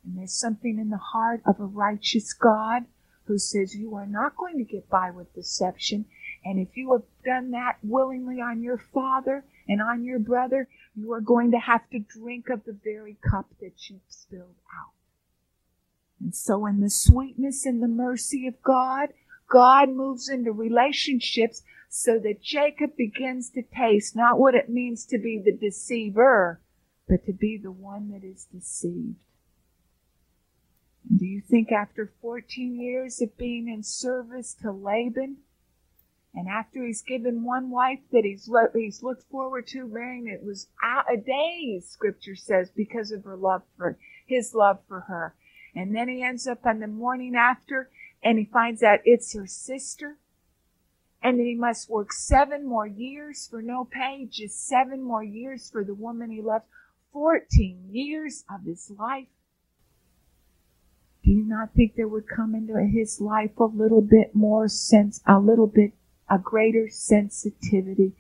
And 0.08 0.18
there's 0.18 0.40
something 0.40 0.80
in 0.80 0.90
the 0.90 0.98
heart 0.98 1.42
of 1.46 1.60
a 1.60 1.66
righteous 1.66 2.32
God 2.32 2.84
who 3.26 3.38
says 3.38 3.76
you 3.76 3.94
are 3.96 4.08
not 4.08 4.38
going 4.38 4.58
to 4.58 4.64
get 4.64 4.90
by 4.90 5.12
with 5.12 5.34
deception. 5.34 6.06
And 6.46 6.60
if 6.60 6.78
you 6.78 6.94
have 6.94 7.04
done 7.26 7.52
that 7.52 7.78
willingly 7.84 8.40
on 8.40 8.64
your 8.64 8.78
father 8.78 9.44
and 9.68 9.82
on 9.82 10.06
your 10.06 10.20
brother, 10.20 10.70
you 10.96 11.12
are 11.12 11.20
going 11.20 11.52
to 11.52 11.60
have 11.60 11.90
to 11.90 12.00
drink 12.00 12.48
of 12.50 12.64
the 12.64 12.78
very 12.86 13.18
cup 13.22 13.48
that 13.60 13.90
you've 13.90 14.00
spilled 14.08 14.56
out. 14.80 14.94
And 16.22 16.34
so 16.34 16.66
in 16.66 16.80
the 16.80 16.90
sweetness 16.90 17.66
and 17.66 17.84
the 17.84 17.90
mercy 17.90 18.48
of 18.48 18.62
God, 18.64 19.10
God 19.50 19.90
moves 19.90 20.30
into 20.30 20.54
relationships 20.54 21.64
so 21.90 22.18
that 22.20 22.42
Jacob 22.42 22.96
begins 22.96 23.50
to 23.52 23.62
taste 23.62 24.16
not 24.16 24.40
what 24.40 24.56
it 24.56 24.70
means 24.70 25.06
to 25.08 25.18
be 25.18 25.38
the 25.38 25.52
deceiver, 25.52 26.62
but 27.10 27.26
to 27.26 27.34
be 27.34 27.60
the 27.62 27.72
one 27.72 28.10
that 28.12 28.24
is 28.24 28.46
deceived. 28.46 29.16
And 31.10 31.20
do 31.20 31.26
you 31.26 31.42
think 31.42 31.72
after 31.72 32.12
14 32.22 32.80
years 32.80 33.22
of 33.22 33.38
being 33.38 33.68
in 33.68 33.84
service 33.84 34.56
to 34.62 34.72
Laban, 34.72 35.38
and 36.34 36.48
after 36.48 36.86
he's 36.86 37.02
given 37.02 37.44
one 37.44 37.70
wife 37.72 38.00
that 38.12 38.24
he's, 38.24 38.48
lo- 38.48 38.70
he's 38.74 39.02
looked 39.02 39.24
forward 39.24 39.68
to 39.68 39.88
marrying, 39.88 40.28
it 40.28 40.44
was 40.44 40.68
a 40.84 41.18
day, 41.18 41.82
scripture 41.84 42.36
says, 42.36 42.70
because 42.70 43.12
of 43.12 43.24
her 43.24 43.36
love 43.36 43.64
for 43.78 43.98
his 44.26 44.54
love 44.54 44.80
for 44.88 45.02
her. 45.02 45.34
And 45.74 45.96
then 45.96 46.10
he 46.10 46.22
ends 46.22 46.48
up 46.48 46.66
on 46.66 46.80
the 46.80 46.88
morning 46.88 47.36
after, 47.36 47.90
and 48.22 48.38
he 48.38 48.46
finds 48.46 48.84
out 48.84 49.00
it's 49.06 49.34
her 49.34 49.48
sister 49.48 50.18
and 51.22 51.40
then 51.40 51.46
he 51.46 51.56
must 51.56 51.90
work 51.90 52.14
seven 52.14 52.66
more 52.66 52.88
years 52.88 53.48
for 53.48 53.62
no 53.62 53.86
pay, 53.86 54.28
just 54.30 54.68
seven 54.68 55.02
more 55.02 55.24
years 55.24 55.70
for 55.70 55.84
the 55.84 55.94
woman 55.94 56.30
he 56.30 56.42
loved, 56.42 56.66
14 57.12 57.90
years 57.92 58.44
of 58.50 58.64
his 58.64 58.92
life. 58.98 59.28
Do 61.28 61.34
you 61.34 61.44
not 61.44 61.74
think 61.74 61.96
there 61.96 62.08
would 62.08 62.30
come 62.30 62.56
into 62.56 62.80
his 62.80 63.20
life 63.20 63.52
a 63.58 63.66
little 63.66 64.02
bit 64.02 64.34
more 64.34 64.70
sense, 64.70 65.20
a 65.28 65.38
little 65.38 65.68
bit, 65.68 65.92
a 66.30 66.40
greater 66.40 66.88
sensitivity 66.88 68.14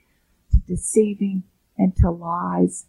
to 0.52 0.58
deceiving 0.67 1.43
and 1.78 1.96
to 1.96 2.12
lies? 2.12 2.88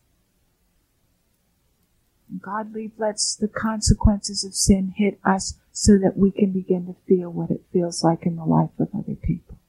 God 2.42 2.74
lets 2.98 3.36
the 3.36 3.46
consequences 3.46 4.42
of 4.42 4.56
sin 4.56 4.92
hit 4.96 5.20
us 5.24 5.54
so 5.70 5.96
that 5.98 6.16
we 6.16 6.32
can 6.32 6.50
begin 6.50 6.86
to 6.86 6.96
feel 7.06 7.30
what 7.30 7.52
it 7.52 7.62
feels 7.72 8.02
like 8.02 8.26
in 8.26 8.34
the 8.34 8.44
life 8.44 8.70
of 8.80 8.88
other 8.92 9.14
people. 9.14 9.60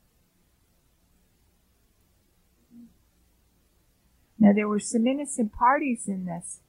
Now 4.39 4.53
there 4.53 4.67
were 4.67 4.79
some 4.79 5.05
innocent 5.05 5.53
parties 5.53 6.07
in 6.07 6.25
this. 6.25 6.61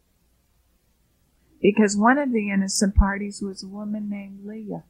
Because 1.60 1.96
one 1.96 2.18
of 2.18 2.32
the 2.32 2.50
innocent 2.50 2.94
parties 2.94 3.42
was 3.42 3.62
a 3.62 3.68
woman 3.68 4.08
named 4.08 4.44
Leah. 4.44 4.84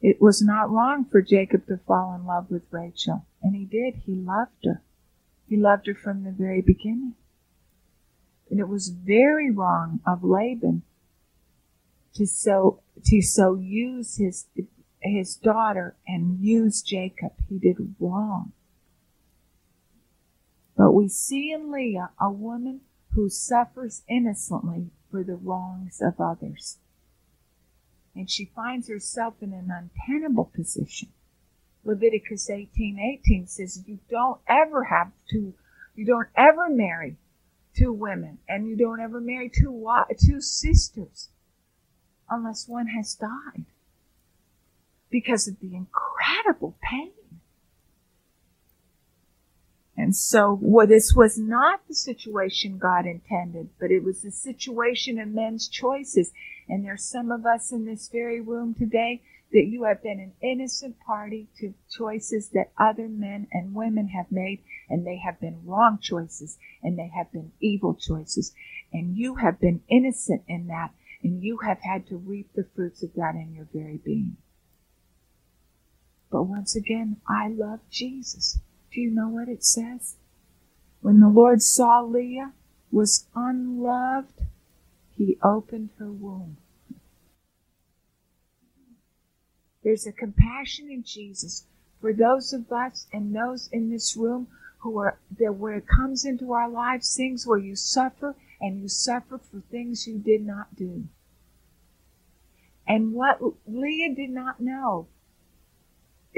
It 0.00 0.20
was 0.20 0.40
not 0.40 0.70
wrong 0.70 1.04
for 1.04 1.20
Jacob 1.20 1.66
to 1.66 1.78
fall 1.78 2.14
in 2.14 2.24
love 2.24 2.50
with 2.50 2.62
Rachel, 2.70 3.26
and 3.42 3.56
he 3.56 3.64
did. 3.64 4.02
He 4.06 4.14
loved 4.14 4.64
her. 4.64 4.82
He 5.48 5.56
loved 5.56 5.88
her 5.88 5.94
from 5.94 6.22
the 6.22 6.30
very 6.30 6.60
beginning. 6.60 7.14
And 8.50 8.60
it 8.60 8.68
was 8.68 8.88
very 8.88 9.50
wrong 9.50 10.00
of 10.06 10.22
Laban 10.22 10.82
to 12.14 12.26
so 12.26 12.80
to 13.04 13.20
so 13.20 13.54
use 13.56 14.16
his 14.16 14.46
his 15.00 15.36
daughter 15.36 15.96
and 16.06 16.40
use 16.40 16.82
Jacob. 16.82 17.32
He 17.48 17.58
did 17.58 17.94
wrong. 17.98 18.52
But 20.76 20.92
we 20.92 21.08
see 21.08 21.52
in 21.52 21.72
Leah 21.72 22.10
a 22.20 22.30
woman 22.30 22.82
who 23.18 23.28
suffers 23.28 24.02
innocently 24.08 24.92
for 25.10 25.24
the 25.24 25.34
wrongs 25.34 26.00
of 26.00 26.20
others. 26.20 26.78
And 28.14 28.30
she 28.30 28.44
finds 28.44 28.88
herself 28.88 29.34
in 29.40 29.52
an 29.52 29.72
untenable 29.72 30.52
position. 30.54 31.08
Leviticus 31.82 32.48
18:18 32.48 33.00
18 33.00 33.46
says 33.48 33.82
you 33.88 33.98
don't 34.08 34.40
ever 34.46 34.84
have 34.84 35.10
to 35.30 35.52
you 35.96 36.06
don't 36.06 36.28
ever 36.36 36.68
marry 36.68 37.16
two 37.74 37.92
women 37.92 38.38
and 38.48 38.68
you 38.68 38.76
don't 38.76 39.00
ever 39.00 39.20
marry 39.20 39.50
two 39.50 39.84
two 40.24 40.40
sisters 40.40 41.30
unless 42.30 42.68
one 42.68 42.86
has 42.86 43.16
died 43.16 43.64
because 45.10 45.48
of 45.48 45.58
the 45.58 45.74
incredible 45.74 46.76
pain 46.80 47.10
and 49.98 50.14
so 50.14 50.56
well, 50.62 50.86
this 50.86 51.12
was 51.12 51.36
not 51.36 51.80
the 51.88 51.94
situation 51.94 52.78
God 52.78 53.04
intended, 53.04 53.70
but 53.80 53.90
it 53.90 54.04
was 54.04 54.22
the 54.22 54.30
situation 54.30 55.18
of 55.18 55.26
men's 55.26 55.66
choices. 55.66 56.30
And 56.68 56.84
there's 56.84 57.02
some 57.02 57.32
of 57.32 57.44
us 57.44 57.72
in 57.72 57.84
this 57.84 58.08
very 58.08 58.40
room 58.40 58.74
today 58.74 59.22
that 59.52 59.66
you 59.66 59.82
have 59.84 60.00
been 60.00 60.20
an 60.20 60.34
innocent 60.40 61.00
party 61.00 61.48
to 61.58 61.74
choices 61.90 62.50
that 62.50 62.70
other 62.78 63.08
men 63.08 63.48
and 63.50 63.74
women 63.74 64.06
have 64.08 64.30
made, 64.30 64.62
and 64.88 65.04
they 65.04 65.16
have 65.16 65.40
been 65.40 65.66
wrong 65.66 65.98
choices, 66.00 66.58
and 66.80 66.96
they 66.96 67.10
have 67.16 67.32
been 67.32 67.50
evil 67.60 67.94
choices. 67.94 68.54
And 68.92 69.16
you 69.16 69.34
have 69.34 69.58
been 69.58 69.82
innocent 69.88 70.42
in 70.46 70.68
that, 70.68 70.92
and 71.24 71.42
you 71.42 71.58
have 71.66 71.80
had 71.80 72.06
to 72.06 72.16
reap 72.16 72.52
the 72.54 72.68
fruits 72.76 73.02
of 73.02 73.14
that 73.14 73.34
in 73.34 73.52
your 73.52 73.66
very 73.72 73.96
being. 73.96 74.36
But 76.30 76.44
once 76.44 76.76
again, 76.76 77.16
I 77.28 77.48
love 77.48 77.80
Jesus. 77.90 78.60
Do 78.92 79.00
you 79.00 79.10
know 79.10 79.28
what 79.28 79.48
it 79.48 79.64
says? 79.64 80.16
When 81.00 81.20
the 81.20 81.28
Lord 81.28 81.62
saw 81.62 82.00
Leah 82.00 82.52
was 82.90 83.26
unloved, 83.34 84.42
he 85.16 85.38
opened 85.42 85.90
her 85.98 86.10
womb. 86.10 86.56
There's 89.82 90.06
a 90.06 90.12
compassion 90.12 90.90
in 90.90 91.02
Jesus 91.02 91.64
for 92.00 92.12
those 92.12 92.52
of 92.52 92.70
us 92.72 93.06
and 93.12 93.34
those 93.34 93.68
in 93.72 93.90
this 93.90 94.16
room 94.16 94.48
who 94.78 94.98
are 94.98 95.18
there 95.30 95.52
where 95.52 95.74
it 95.74 95.86
comes 95.86 96.24
into 96.24 96.52
our 96.52 96.68
lives, 96.68 97.16
things 97.16 97.46
where 97.46 97.58
you 97.58 97.74
suffer 97.74 98.36
and 98.60 98.80
you 98.80 98.88
suffer 98.88 99.38
for 99.38 99.60
things 99.70 100.06
you 100.06 100.18
did 100.18 100.44
not 100.44 100.76
do. 100.76 101.04
And 102.86 103.12
what 103.12 103.40
Leah 103.66 104.14
did 104.14 104.30
not 104.30 104.60
know 104.60 105.08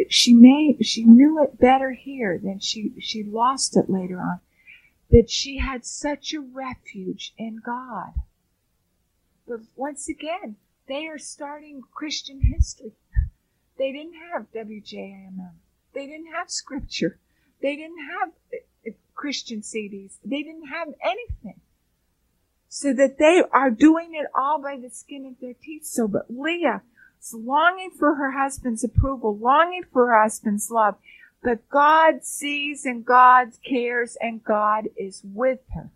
she 0.08 0.34
may 0.34 0.76
she 0.82 1.04
knew 1.04 1.42
it 1.42 1.58
better 1.58 1.92
here 1.92 2.38
than 2.42 2.58
she 2.60 2.92
she 3.00 3.22
lost 3.22 3.76
it 3.76 3.90
later 3.90 4.20
on 4.20 4.40
that 5.10 5.28
she 5.28 5.58
had 5.58 5.84
such 5.84 6.32
a 6.32 6.40
refuge 6.40 7.34
in 7.36 7.60
God. 7.64 8.12
But 9.46 9.60
once 9.74 10.08
again, 10.08 10.56
they 10.86 11.06
are 11.06 11.18
starting 11.18 11.82
Christian 11.92 12.40
history. 12.40 12.92
They 13.76 13.92
didn't 13.92 14.14
have 14.32 14.52
WJMM. 14.52 15.54
They 15.94 16.06
didn't 16.06 16.32
have 16.32 16.50
scripture. 16.50 17.18
They 17.60 17.76
didn't 17.76 18.06
have 18.08 18.28
uh, 18.86 18.90
Christian 19.14 19.62
CDs. 19.62 20.18
They 20.24 20.42
didn't 20.42 20.68
have 20.68 20.88
anything. 21.02 21.60
So 22.68 22.92
that 22.92 23.18
they 23.18 23.42
are 23.52 23.70
doing 23.70 24.14
it 24.14 24.26
all 24.34 24.62
by 24.62 24.76
the 24.76 24.90
skin 24.90 25.26
of 25.26 25.40
their 25.40 25.54
teeth. 25.54 25.84
So, 25.84 26.06
but 26.06 26.26
Leah 26.28 26.82
longing 27.34 27.90
for 27.90 28.14
her 28.14 28.32
husband's 28.32 28.84
approval, 28.84 29.36
longing 29.36 29.84
for 29.92 30.08
her 30.08 30.22
husband's 30.22 30.70
love. 30.70 30.96
But 31.42 31.68
God 31.68 32.24
sees 32.24 32.84
and 32.84 33.04
God 33.04 33.52
cares 33.66 34.16
and 34.20 34.42
God 34.42 34.88
is 34.96 35.22
with 35.24 35.60
her. 35.74 35.90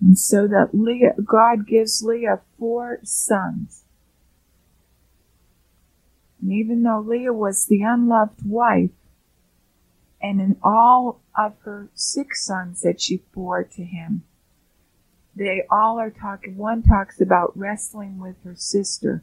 And 0.00 0.18
so 0.18 0.46
that 0.46 0.70
Leah, 0.72 1.14
God 1.24 1.66
gives 1.66 2.02
Leah 2.02 2.40
four 2.58 3.00
sons. 3.02 3.84
And 6.40 6.52
even 6.52 6.82
though 6.82 7.00
Leah 7.00 7.32
was 7.32 7.66
the 7.66 7.82
unloved 7.82 8.46
wife, 8.46 8.90
and 10.20 10.40
in 10.40 10.56
all 10.62 11.22
of 11.36 11.54
her 11.60 11.88
six 11.94 12.44
sons 12.44 12.82
that 12.82 13.00
she 13.00 13.22
bore 13.32 13.64
to 13.64 13.84
him, 13.84 14.24
they 15.34 15.62
all 15.70 15.98
are 15.98 16.10
talking, 16.10 16.56
one 16.56 16.82
talks 16.82 17.20
about 17.20 17.56
wrestling 17.56 18.18
with 18.18 18.36
her 18.44 18.54
sister. 18.56 19.22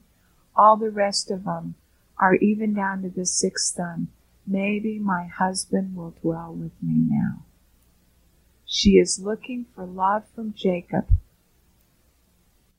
All 0.56 0.78
the 0.78 0.92
rest 0.92 1.32
of 1.32 1.46
them 1.46 1.76
are 2.18 2.36
even 2.36 2.74
down 2.74 3.02
to 3.02 3.10
the 3.10 3.26
sixth 3.26 3.76
son. 3.76 4.10
Maybe 4.46 5.00
my 5.00 5.26
husband 5.26 5.96
will 5.96 6.14
dwell 6.22 6.54
with 6.54 6.74
me 6.82 7.08
now. 7.10 7.44
She 8.66 8.92
is 8.92 9.20
looking 9.20 9.66
for 9.76 9.86
love 9.86 10.24
from 10.36 10.54
Jacob 10.54 11.08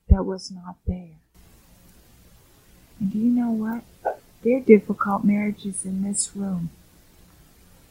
that 0.08 0.24
was 0.24 0.50
not 0.50 0.76
there. 0.86 1.16
And 3.00 3.12
do 3.12 3.18
you 3.18 3.30
know 3.30 3.50
what? 3.50 4.18
There 4.42 4.58
are 4.58 4.60
difficult 4.60 5.24
marriages 5.24 5.84
in 5.84 6.02
this 6.02 6.30
room 6.36 6.70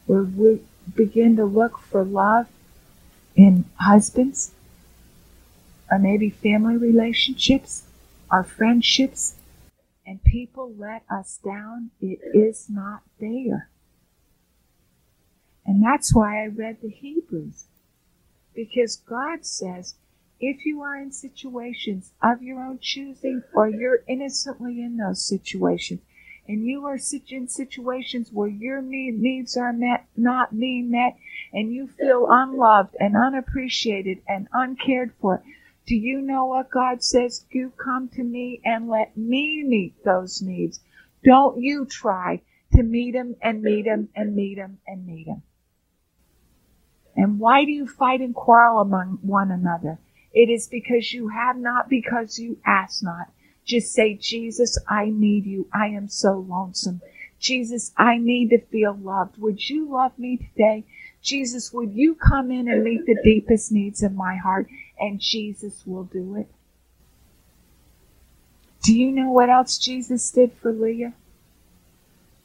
where 0.06 0.22
we 0.22 0.60
begin 0.94 1.36
to 1.36 1.44
look 1.44 1.78
for 1.78 2.04
love 2.04 2.46
in 3.36 3.64
husbands 3.76 4.52
or 5.90 5.98
maybe 5.98 6.30
family 6.30 6.76
relationships, 6.76 7.84
our 8.30 8.44
friendships, 8.44 9.34
and 10.06 10.22
people 10.22 10.74
let 10.76 11.04
us 11.10 11.38
down. 11.44 11.90
It 12.00 12.20
is 12.34 12.68
not 12.68 13.02
there. 13.20 13.70
And 15.66 15.82
that's 15.82 16.14
why 16.14 16.42
I 16.42 16.46
read 16.46 16.78
the 16.82 16.90
Hebrews. 16.90 17.64
Because 18.54 18.96
God 18.96 19.46
says, 19.46 19.94
if 20.38 20.66
you 20.66 20.82
are 20.82 20.96
in 20.96 21.10
situations 21.10 22.12
of 22.22 22.42
your 22.42 22.62
own 22.62 22.78
choosing 22.80 23.42
or 23.54 23.68
you're 23.68 24.04
innocently 24.06 24.82
in 24.82 24.96
those 24.96 25.26
situations, 25.26 26.00
and 26.46 26.66
you 26.66 26.84
are 26.84 26.98
in 27.30 27.48
situations 27.48 28.30
where 28.30 28.48
your 28.48 28.82
needs 28.82 29.56
are 29.56 29.72
met, 29.72 30.06
not 30.16 30.58
being 30.58 30.90
met, 30.90 31.16
and 31.52 31.72
you 31.72 31.88
feel 31.88 32.26
unloved 32.28 32.94
and 33.00 33.16
unappreciated 33.16 34.18
and 34.28 34.48
uncared 34.52 35.12
for, 35.20 35.42
do 35.86 35.94
you 35.94 36.20
know 36.20 36.46
what 36.46 36.70
God 36.70 37.02
says? 37.02 37.44
You 37.50 37.72
come 37.76 38.08
to 38.10 38.22
me 38.22 38.60
and 38.64 38.88
let 38.88 39.16
me 39.16 39.62
meet 39.64 40.02
those 40.04 40.40
needs. 40.40 40.80
Don't 41.22 41.60
you 41.60 41.84
try 41.84 42.40
to 42.72 42.82
meet 42.82 43.12
them 43.12 43.36
and 43.42 43.62
meet 43.62 43.84
them 43.84 44.08
and 44.16 44.34
meet 44.34 44.56
them 44.56 44.78
and 44.86 45.06
meet 45.06 45.26
them. 45.26 45.42
And 47.16 47.38
why 47.38 47.64
do 47.64 47.70
you 47.70 47.86
fight 47.86 48.20
and 48.20 48.34
quarrel 48.34 48.80
among 48.80 49.18
one 49.22 49.50
another? 49.50 49.98
It 50.32 50.50
is 50.50 50.66
because 50.66 51.12
you 51.12 51.28
have 51.28 51.56
not, 51.56 51.88
because 51.88 52.38
you 52.38 52.58
ask 52.66 53.02
not. 53.02 53.28
Just 53.64 53.92
say, 53.92 54.14
Jesus, 54.14 54.78
I 54.88 55.06
need 55.10 55.46
you. 55.46 55.68
I 55.72 55.86
am 55.86 56.08
so 56.08 56.44
lonesome. 56.48 57.00
Jesus, 57.38 57.92
I 57.96 58.18
need 58.18 58.50
to 58.50 58.60
feel 58.66 58.96
loved. 59.00 59.38
Would 59.38 59.68
you 59.68 59.88
love 59.90 60.18
me 60.18 60.38
today? 60.38 60.84
Jesus, 61.22 61.72
would 61.72 61.92
you 61.94 62.14
come 62.14 62.50
in 62.50 62.68
and 62.68 62.82
meet 62.82 63.06
the 63.06 63.18
deepest 63.22 63.70
needs 63.70 64.02
of 64.02 64.14
my 64.14 64.36
heart? 64.36 64.66
And 64.98 65.20
Jesus 65.20 65.82
will 65.86 66.04
do 66.04 66.36
it. 66.36 66.48
Do 68.82 68.96
you 68.96 69.10
know 69.10 69.30
what 69.30 69.48
else 69.48 69.78
Jesus 69.78 70.30
did 70.30 70.52
for 70.52 70.72
Leah? 70.72 71.14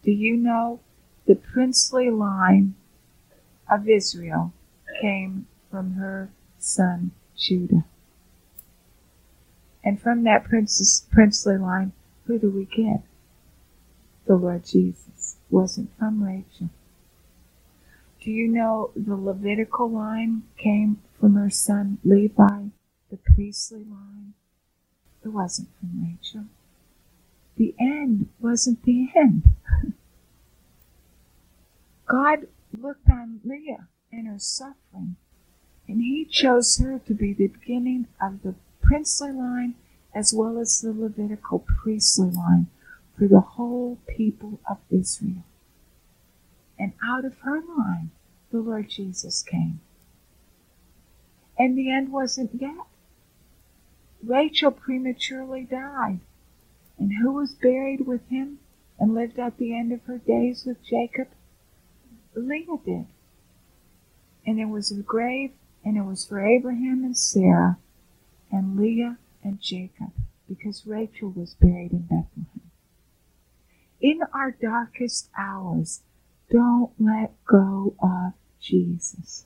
Do 0.03 0.11
you 0.11 0.37
know 0.37 0.79
the 1.25 1.35
princely 1.35 2.09
line 2.09 2.75
of 3.69 3.87
Israel 3.87 4.53
came 5.01 5.47
from 5.69 5.93
her 5.93 6.29
son 6.57 7.11
Judah? 7.37 7.83
And 9.83 10.01
from 10.01 10.23
that 10.23 10.43
princess, 10.45 11.05
princely 11.11 11.57
line, 11.57 11.91
who 12.25 12.39
do 12.39 12.49
we 12.49 12.65
get? 12.65 13.01
The 14.25 14.35
Lord 14.35 14.65
Jesus 14.65 15.37
wasn't 15.49 15.89
from 15.97 16.23
Rachel. 16.23 16.69
Do 18.21 18.31
you 18.31 18.47
know 18.47 18.91
the 18.95 19.15
Levitical 19.15 19.89
line 19.89 20.43
came 20.57 21.01
from 21.19 21.35
her 21.35 21.49
son 21.49 21.97
Levi, 22.03 22.65
the 23.09 23.17
priestly 23.17 23.83
line? 23.83 24.33
It 25.23 25.29
wasn't 25.29 25.69
from 25.79 26.03
Rachel. 26.03 26.45
The 27.57 27.75
end 27.79 28.29
wasn't 28.39 28.83
the 28.83 29.09
end. 29.15 29.43
God 32.07 32.47
looked 32.77 33.09
on 33.09 33.41
Leah 33.43 33.87
and 34.11 34.27
her 34.27 34.39
suffering, 34.39 35.17
and 35.87 36.01
he 36.01 36.25
chose 36.25 36.77
her 36.77 36.99
to 36.99 37.13
be 37.13 37.33
the 37.33 37.47
beginning 37.47 38.07
of 38.21 38.41
the 38.43 38.55
princely 38.81 39.31
line 39.31 39.75
as 40.15 40.33
well 40.33 40.57
as 40.57 40.81
the 40.81 40.91
Levitical 40.91 41.59
priestly 41.59 42.31
line 42.31 42.67
for 43.17 43.27
the 43.27 43.41
whole 43.41 43.97
people 44.07 44.59
of 44.69 44.77
Israel. 44.89 45.43
And 46.77 46.93
out 47.03 47.25
of 47.25 47.37
her 47.39 47.61
line, 47.61 48.11
the 48.51 48.59
Lord 48.59 48.89
Jesus 48.89 49.43
came. 49.43 49.81
And 51.59 51.77
the 51.77 51.91
end 51.91 52.11
wasn't 52.11 52.51
yet. 52.59 52.87
Rachel 54.23 54.71
prematurely 54.71 55.65
died. 55.65 56.21
And 56.97 57.13
who 57.21 57.33
was 57.33 57.53
buried 57.53 58.07
with 58.07 58.27
him 58.29 58.59
and 58.97 59.13
lived 59.13 59.37
at 59.37 59.57
the 59.57 59.77
end 59.77 59.91
of 59.91 60.03
her 60.03 60.17
days 60.17 60.65
with 60.65 60.83
Jacob? 60.83 61.27
Leah 62.33 62.77
did. 62.85 63.07
And 64.45 64.59
it 64.59 64.69
was 64.69 64.91
a 64.91 65.01
grave, 65.01 65.51
and 65.83 65.97
it 65.97 66.03
was 66.03 66.25
for 66.25 66.45
Abraham 66.45 67.03
and 67.03 67.17
Sarah 67.17 67.77
and 68.51 68.77
Leah 68.77 69.17
and 69.43 69.61
Jacob, 69.61 70.11
because 70.47 70.87
Rachel 70.87 71.29
was 71.29 71.55
buried 71.55 71.91
in 71.91 72.01
Bethlehem. 72.01 72.71
In 74.01 74.21
our 74.33 74.51
darkest 74.51 75.29
hours, 75.37 76.01
don't 76.49 76.91
let 76.99 77.33
go 77.45 77.95
of 78.01 78.33
Jesus. 78.59 79.45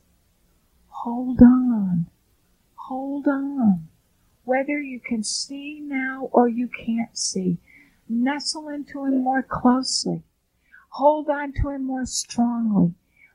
Hold 1.04 1.42
on. 1.42 2.06
Hold 2.88 3.28
on. 3.28 3.90
Whether 4.46 4.80
you 4.80 5.02
can 5.02 5.22
see 5.22 5.82
now 5.82 6.30
or 6.32 6.48
you 6.48 6.70
can't 6.70 7.18
see, 7.18 7.58
nestle 8.08 8.70
into 8.70 9.04
Him 9.04 9.22
more 9.22 9.44
closely. 9.44 10.24
Hold 10.92 11.30
on 11.30 11.52
to 11.62 11.72
Him 11.72 11.84
more 11.84 12.06
strongly. 12.06 12.94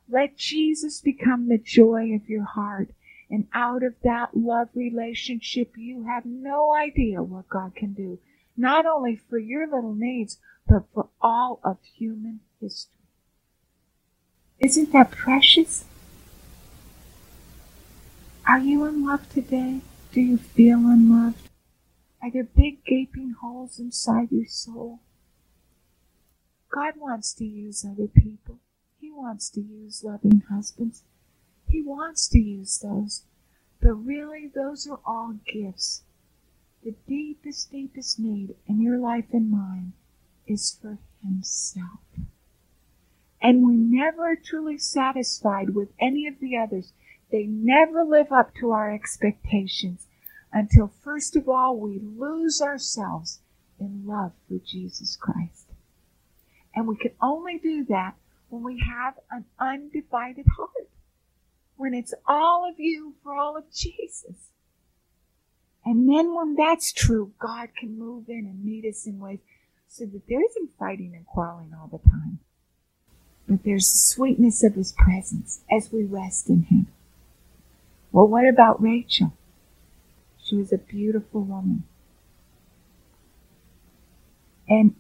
Let 0.09 0.39
Jesus 0.39 1.03
become 1.03 1.49
the 1.49 1.59
joy 1.59 2.15
of 2.15 2.27
your 2.27 2.45
heart 2.45 2.95
and 3.29 3.47
out 3.53 3.83
of 3.83 3.97
that 4.03 4.35
love 4.35 4.71
relationship, 4.75 5.75
you 5.77 6.05
have 6.05 6.25
no 6.25 6.75
idea 6.75 7.23
what 7.23 7.51
God 7.51 7.75
can 7.75 7.93
do, 7.93 8.19
not 8.57 8.87
only 8.87 9.17
for 9.17 9.39
your 9.39 9.67
little 9.67 9.95
needs, 9.95 10.39
but 10.67 10.85
for 10.95 11.11
all 11.21 11.61
of 11.63 11.77
human 11.83 12.41
history. 12.63 12.95
Isn't 14.59 14.91
that 14.93 15.11
precious? 15.11 15.85
Are 18.49 18.59
you 18.59 18.87
in 18.87 19.05
love 19.05 19.29
today? 19.29 19.83
Do 20.11 20.23
you 20.23 20.39
feel 20.39 20.79
unloved? 20.79 21.51
Are 22.23 22.31
there 22.31 22.45
big 22.45 22.83
gaping 22.83 23.35
holes 23.43 23.79
inside 23.79 24.33
your 24.33 24.47
soul? 24.47 25.01
God 26.71 26.95
wants 26.97 27.35
to 27.35 27.45
use 27.45 27.85
other 27.85 28.07
people. 28.07 28.61
He 28.99 29.11
wants 29.11 29.51
to 29.51 29.61
use 29.61 30.03
loving 30.03 30.45
husbands. 30.49 31.03
He 31.69 31.83
wants 31.83 32.27
to 32.29 32.39
use 32.39 32.79
those. 32.79 33.25
But 33.83 33.93
really, 33.93 34.51
those 34.55 34.89
are 34.89 35.01
all 35.05 35.35
gifts. 35.47 36.05
The 36.83 36.95
deepest, 37.07 37.71
deepest 37.71 38.19
need 38.19 38.55
in 38.67 38.81
your 38.81 38.97
life 38.97 39.27
and 39.31 39.51
mine 39.51 39.93
is 40.47 40.75
for 40.81 40.97
Himself. 41.23 42.01
And 43.43 43.63
we're 43.63 43.73
never 43.73 44.37
truly 44.37 44.79
satisfied 44.79 45.75
with 45.75 45.91
any 46.01 46.27
of 46.27 46.41
the 46.41 46.57
others. 46.57 46.95
They 47.31 47.45
never 47.47 48.05
live 48.05 48.33
up 48.33 48.55
to 48.57 48.71
our 48.71 48.93
expectations 48.93 50.07
until, 50.53 50.93
first 51.03 51.37
of 51.37 51.49
all, 51.49 51.77
we 51.79 51.99
lose 51.99 52.61
ourselves 52.63 53.41
in 53.79 54.07
love 54.07 54.33
for 54.49 54.59
Jesus 54.65 55.17
Christ. 55.17 55.67
And 56.75 56.87
we 56.87 56.97
can 56.97 57.13
only 57.21 57.59
do 57.59 57.85
that 57.87 58.15
when 58.49 58.63
we 58.63 58.83
have 58.87 59.15
an 59.31 59.45
undivided 59.61 60.47
heart 60.57 60.89
when 61.77 61.95
it's 61.95 62.13
all 62.27 62.69
of 62.69 62.75
you 62.79 63.15
for 63.23 63.35
all 63.35 63.57
of 63.57 63.73
Jesus. 63.73 64.51
And 65.85 66.09
then 66.09 66.35
when 66.35 66.55
that's 66.57 66.93
true, 66.93 67.33
God 67.39 67.69
can 67.79 67.99
move 67.99 68.29
in 68.29 68.47
and 68.47 68.65
meet 68.65 68.85
us 68.85 69.07
in 69.07 69.19
ways 69.21 69.39
so 69.87 70.05
that 70.05 70.27
there 70.29 70.45
isn't 70.45 70.71
fighting 70.79 71.15
and 71.15 71.25
quarreling 71.27 71.73
all 71.73 71.87
the 71.89 71.99
time. 72.11 72.41
but 73.49 73.65
there's 73.65 73.91
the 73.91 73.99
sweetness 73.99 74.63
of 74.63 74.75
his 74.75 74.93
presence 74.93 75.63
as 75.71 75.91
we 75.93 76.05
rest 76.05 76.51
in 76.51 76.65
him. 76.65 76.87
Well, 78.19 78.27
what 78.27 78.49
about 78.49 78.83
Rachel? 78.83 79.33
She 80.43 80.57
was 80.57 80.73
a 80.73 80.79
beautiful 80.79 81.45
woman. 81.45 81.85
And 84.69 84.97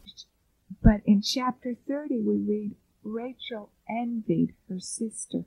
but 0.80 1.00
in 1.04 1.22
chapter 1.22 1.74
30 1.88 2.20
we 2.20 2.36
read 2.36 2.76
Rachel 3.02 3.70
envied 3.90 4.54
her 4.68 4.78
sister. 4.78 5.46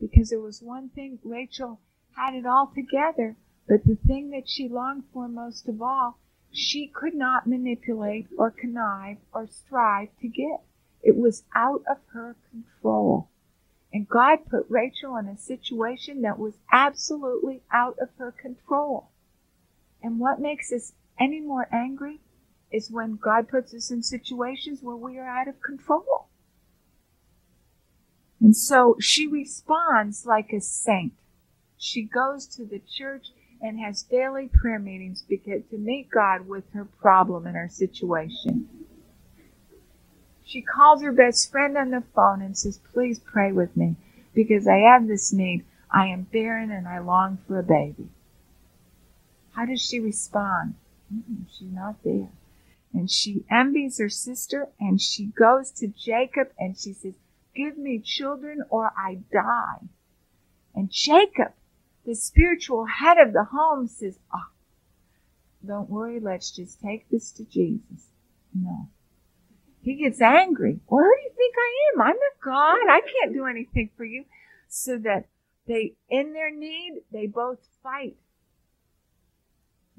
Because 0.00 0.30
there 0.30 0.40
was 0.40 0.62
one 0.62 0.88
thing 0.88 1.18
Rachel 1.22 1.80
had 2.16 2.34
it 2.34 2.46
all 2.46 2.72
together, 2.74 3.36
but 3.68 3.84
the 3.84 3.96
thing 3.96 4.30
that 4.30 4.48
she 4.48 4.70
longed 4.70 5.04
for 5.12 5.28
most 5.28 5.68
of 5.68 5.82
all, 5.82 6.16
she 6.50 6.86
could 6.86 7.14
not 7.14 7.46
manipulate 7.46 8.26
or 8.38 8.50
connive 8.50 9.18
or 9.34 9.46
strive 9.46 10.08
to 10.22 10.28
get. 10.28 10.62
It 11.02 11.18
was 11.18 11.44
out 11.54 11.82
of 11.86 11.98
her 12.14 12.36
control. 12.50 13.29
And 13.92 14.08
God 14.08 14.48
put 14.48 14.66
Rachel 14.68 15.16
in 15.16 15.26
a 15.26 15.36
situation 15.36 16.22
that 16.22 16.38
was 16.38 16.54
absolutely 16.72 17.62
out 17.72 17.96
of 18.00 18.08
her 18.18 18.30
control. 18.30 19.10
And 20.02 20.20
what 20.20 20.40
makes 20.40 20.72
us 20.72 20.92
any 21.18 21.40
more 21.40 21.68
angry 21.72 22.20
is 22.70 22.90
when 22.90 23.16
God 23.16 23.48
puts 23.48 23.74
us 23.74 23.90
in 23.90 24.02
situations 24.02 24.80
where 24.80 24.96
we 24.96 25.18
are 25.18 25.26
out 25.26 25.48
of 25.48 25.60
control. 25.60 26.28
And 28.40 28.56
so 28.56 28.96
she 29.00 29.26
responds 29.26 30.24
like 30.24 30.52
a 30.52 30.60
saint. 30.60 31.12
She 31.76 32.04
goes 32.04 32.46
to 32.56 32.64
the 32.64 32.80
church 32.80 33.26
and 33.60 33.78
has 33.80 34.02
daily 34.02 34.48
prayer 34.48 34.78
meetings 34.78 35.24
to 35.28 35.78
meet 35.78 36.08
God 36.10 36.46
with 36.48 36.64
her 36.72 36.84
problem 36.84 37.46
and 37.46 37.56
her 37.56 37.68
situation. 37.68 38.68
She 40.50 40.62
calls 40.62 41.00
her 41.02 41.12
best 41.12 41.48
friend 41.52 41.78
on 41.78 41.90
the 41.90 42.02
phone 42.12 42.42
and 42.42 42.58
says, 42.58 42.80
Please 42.92 43.20
pray 43.20 43.52
with 43.52 43.76
me 43.76 43.94
because 44.34 44.66
I 44.66 44.78
have 44.78 45.06
this 45.06 45.32
need. 45.32 45.64
I 45.88 46.06
am 46.06 46.22
barren 46.22 46.72
and 46.72 46.88
I 46.88 46.98
long 46.98 47.38
for 47.46 47.60
a 47.60 47.62
baby. 47.62 48.08
How 49.52 49.64
does 49.64 49.80
she 49.80 50.00
respond? 50.00 50.74
Mm-mm, 51.14 51.44
she's 51.56 51.70
not 51.70 52.02
there. 52.02 52.30
And 52.92 53.08
she 53.08 53.44
envies 53.48 53.98
her 53.98 54.08
sister 54.08 54.68
and 54.80 55.00
she 55.00 55.26
goes 55.26 55.70
to 55.72 55.86
Jacob 55.86 56.48
and 56.58 56.76
she 56.76 56.94
says, 56.94 57.14
Give 57.54 57.78
me 57.78 58.00
children 58.00 58.64
or 58.70 58.92
I 58.96 59.18
die. 59.30 59.86
And 60.74 60.90
Jacob 60.90 61.52
the 62.04 62.16
spiritual 62.16 62.86
head 62.86 63.18
of 63.18 63.32
the 63.32 63.44
home 63.44 63.86
says, 63.86 64.18
Oh, 64.34 64.48
don't 65.64 65.88
worry, 65.88 66.18
let's 66.18 66.50
just 66.50 66.80
take 66.80 67.08
this 67.08 67.30
to 67.32 67.44
Jesus. 67.44 68.08
No. 68.52 68.88
He 69.82 69.94
gets 69.94 70.20
angry. 70.20 70.80
Well, 70.88 71.04
who 71.04 71.14
do 71.16 71.22
you 71.22 71.32
think 71.36 71.54
I 71.58 71.72
am? 71.94 72.00
I'm 72.02 72.16
not 72.16 72.44
God. 72.44 72.90
I 72.90 73.00
can't 73.00 73.32
do 73.32 73.46
anything 73.46 73.90
for 73.96 74.04
you. 74.04 74.24
So 74.68 74.98
that 74.98 75.26
they, 75.66 75.94
in 76.08 76.32
their 76.32 76.54
need, 76.54 77.00
they 77.12 77.26
both 77.26 77.58
fight. 77.82 78.16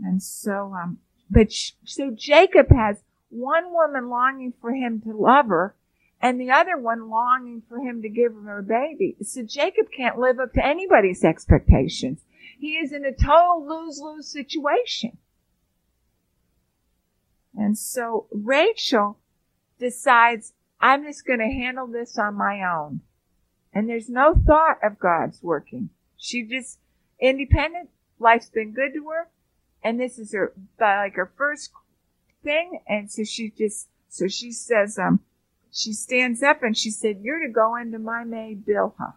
And 0.04 0.22
so, 0.22 0.74
um, 0.74 1.00
but 1.30 1.52
so 1.84 2.12
Jacob 2.12 2.68
has 2.70 3.04
one 3.30 3.72
woman 3.72 4.10
longing 4.10 4.54
for 4.62 4.72
him 4.72 5.02
to 5.02 5.14
love 5.14 5.48
her 5.48 5.76
and 6.22 6.40
the 6.40 6.52
other 6.52 6.78
one 6.78 7.10
longing 7.10 7.64
for 7.68 7.80
him 7.80 8.02
to 8.02 8.10
give 8.10 8.34
her 8.34 8.60
a 8.60 8.64
baby. 8.64 9.16
So 9.24 9.42
Jacob 9.44 9.88
can't 9.96 10.20
live 10.20 10.40
up 10.40 10.54
to 10.54 10.66
anybody's 10.66 11.24
expectations. 11.24 12.22
He 12.60 12.74
is 12.74 12.94
in 12.94 13.06
a 13.06 13.12
total 13.12 13.66
lose-lose 13.68 14.28
situation. 14.28 15.18
And 17.56 17.78
so 17.78 18.28
Rachel 18.32 19.18
decides, 19.82 20.54
I'm 20.80 21.04
just 21.04 21.26
going 21.26 21.40
to 21.40 21.46
handle 21.46 21.88
this 21.88 22.18
on 22.18 22.36
my 22.36 22.62
own. 22.64 23.02
And 23.74 23.90
there's 23.90 24.10
no 24.10 24.34
thought 24.34 24.78
of 24.82 25.00
God's 25.00 25.44
working. 25.44 25.90
She 26.16 26.44
just 26.44 26.80
independent. 27.20 27.90
Life's 28.20 28.50
been 28.50 28.72
good 28.72 28.94
to 28.94 29.10
her. 29.10 29.28
And 29.84 30.00
this 30.00 30.18
is 30.18 30.32
her, 30.34 30.54
like 30.80 31.16
her 31.16 31.32
first 31.38 31.72
thing. 32.44 32.80
And 32.88 33.12
so 33.12 33.24
she 33.24 33.52
just, 33.58 33.90
so 34.08 34.28
she 34.28 34.52
says, 34.52 34.98
um, 35.00 35.22
she 35.72 35.94
stands 35.94 36.44
up 36.44 36.64
and 36.64 36.78
she 36.78 36.92
said, 36.92 37.22
You're 37.22 37.40
to 37.40 37.50
go 37.50 37.76
into 37.78 37.98
my 37.98 38.24
maid 38.26 38.66
Bilhah, 38.66 39.14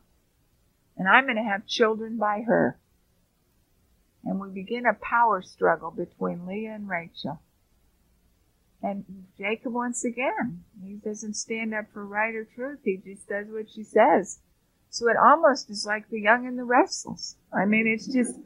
and 0.97 1.09
I'm 1.09 1.25
going 1.25 1.37
to 1.37 1.43
have 1.43 1.67
children 1.67 2.17
by 2.17 2.43
her. 2.43 2.79
And 4.25 4.41
we 4.41 4.49
begin 4.49 4.87
a 4.87 4.95
power 4.95 5.43
struggle 5.43 5.91
between 5.91 6.47
Leah 6.47 6.75
and 6.75 6.89
Rachel. 6.89 7.41
And 8.85 9.07
Jacob, 9.39 9.73
once 9.73 10.05
again, 10.05 10.63
he 10.85 10.97
doesn't 10.97 11.35
stand 11.35 11.73
up 11.73 11.87
for 11.95 12.05
right 12.05 12.35
or 12.35 12.45
truth. 12.45 12.81
He 12.85 12.99
just 13.03 13.27
does 13.27 13.47
what 13.49 13.71
she 13.71 13.83
says. 13.83 14.41
So 14.91 15.09
it 15.09 15.17
almost 15.17 15.71
is 15.71 15.87
like 15.87 16.11
the 16.11 16.21
young 16.21 16.47
and 16.47 16.59
the 16.59 16.65
restless. 16.65 17.37
I 17.51 17.65
mean, 17.65 17.87
it's 17.87 18.07
just, 18.07 18.39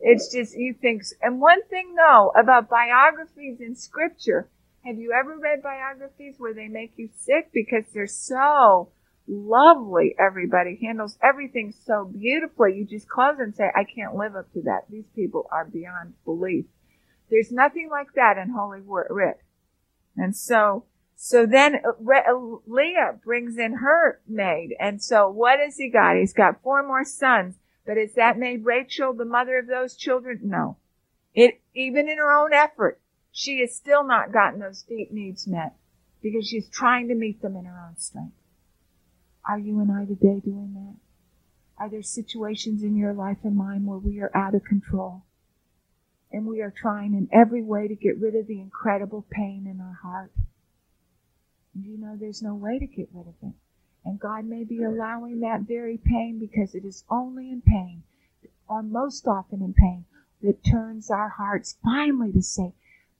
it's 0.00 0.32
just, 0.32 0.56
you 0.56 0.74
think, 0.74 1.04
and 1.22 1.40
one 1.40 1.62
thing 1.68 1.94
though 1.94 2.32
about 2.36 2.68
biographies 2.68 3.60
in 3.60 3.76
scripture, 3.76 4.50
have 4.84 4.98
you 4.98 5.12
ever 5.12 5.38
read 5.38 5.62
biographies 5.62 6.34
where 6.38 6.54
they 6.54 6.66
make 6.66 6.94
you 6.96 7.08
sick 7.16 7.50
because 7.54 7.84
they're 7.94 8.08
so 8.08 8.88
lovely? 9.28 10.16
Everybody 10.18 10.76
handles 10.82 11.16
everything 11.22 11.72
so 11.86 12.04
beautifully. 12.04 12.74
You 12.74 12.84
just 12.84 13.08
close 13.08 13.36
and 13.38 13.54
say, 13.54 13.70
I 13.72 13.84
can't 13.84 14.16
live 14.16 14.34
up 14.34 14.52
to 14.54 14.62
that. 14.62 14.90
These 14.90 15.06
people 15.14 15.46
are 15.52 15.64
beyond 15.64 16.14
belief. 16.24 16.64
There's 17.30 17.52
nothing 17.52 17.90
like 17.90 18.12
that 18.16 18.38
in 18.38 18.50
Holy 18.50 18.80
Writ. 18.80 19.40
And 20.16 20.36
so, 20.36 20.84
so 21.16 21.46
then 21.46 21.76
uh, 21.84 21.90
uh, 21.90 22.58
Leah 22.66 23.18
brings 23.24 23.56
in 23.56 23.74
her 23.74 24.20
maid. 24.28 24.74
And 24.78 25.02
so 25.02 25.28
what 25.28 25.58
has 25.58 25.76
he 25.76 25.88
got? 25.88 26.16
He's 26.16 26.32
got 26.32 26.62
four 26.62 26.86
more 26.86 27.04
sons. 27.04 27.56
But 27.86 27.98
is 27.98 28.14
that 28.14 28.38
maid 28.38 28.64
Rachel 28.64 29.12
the 29.12 29.24
mother 29.24 29.58
of 29.58 29.66
those 29.66 29.96
children? 29.96 30.40
No. 30.42 30.78
It, 31.34 31.60
even 31.74 32.08
in 32.08 32.18
her 32.18 32.32
own 32.32 32.52
effort, 32.52 33.00
she 33.30 33.60
has 33.60 33.74
still 33.74 34.04
not 34.04 34.32
gotten 34.32 34.60
those 34.60 34.82
deep 34.82 35.10
needs 35.10 35.46
met 35.46 35.74
because 36.22 36.48
she's 36.48 36.68
trying 36.68 37.08
to 37.08 37.14
meet 37.14 37.42
them 37.42 37.56
in 37.56 37.64
her 37.64 37.86
own 37.86 37.96
strength. 37.98 38.36
Are 39.46 39.58
you 39.58 39.80
and 39.80 39.92
I 39.92 40.06
today 40.06 40.40
doing 40.40 40.72
that? 40.74 40.94
Are 41.82 41.90
there 41.90 42.02
situations 42.02 42.82
in 42.82 42.96
your 42.96 43.12
life 43.12 43.38
and 43.42 43.56
mine 43.56 43.84
where 43.84 43.98
we 43.98 44.20
are 44.20 44.30
out 44.34 44.54
of 44.54 44.64
control? 44.64 45.24
And 46.34 46.46
we 46.46 46.62
are 46.62 46.74
trying 46.76 47.14
in 47.14 47.28
every 47.32 47.62
way 47.62 47.86
to 47.86 47.94
get 47.94 48.18
rid 48.18 48.34
of 48.34 48.48
the 48.48 48.60
incredible 48.60 49.24
pain 49.30 49.68
in 49.70 49.80
our 49.80 50.00
heart. 50.02 50.32
And 51.72 51.84
you 51.84 51.96
know 51.96 52.16
there's 52.18 52.42
no 52.42 52.56
way 52.56 52.80
to 52.80 52.86
get 52.86 53.08
rid 53.14 53.28
of 53.28 53.34
it. 53.40 53.54
And 54.04 54.18
God 54.18 54.44
may 54.44 54.64
be 54.64 54.82
allowing 54.82 55.38
that 55.40 55.60
very 55.60 55.96
pain 55.96 56.40
because 56.40 56.74
it 56.74 56.84
is 56.84 57.04
only 57.08 57.52
in 57.52 57.62
pain, 57.62 58.02
or 58.68 58.82
most 58.82 59.28
often 59.28 59.62
in 59.62 59.74
pain, 59.74 60.06
that 60.42 60.64
turns 60.64 61.08
our 61.08 61.28
hearts 61.28 61.76
finally 61.84 62.32
to 62.32 62.42
say, 62.42 62.72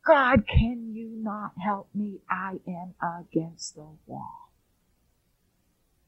God, 0.05 0.49
can 0.49 0.93
you 0.93 1.09
not 1.09 1.53
help 1.65 1.87
me? 1.95 2.19
I 2.29 2.59
am 2.67 2.95
against 3.01 3.77
the 3.77 3.87
wall. 4.09 4.51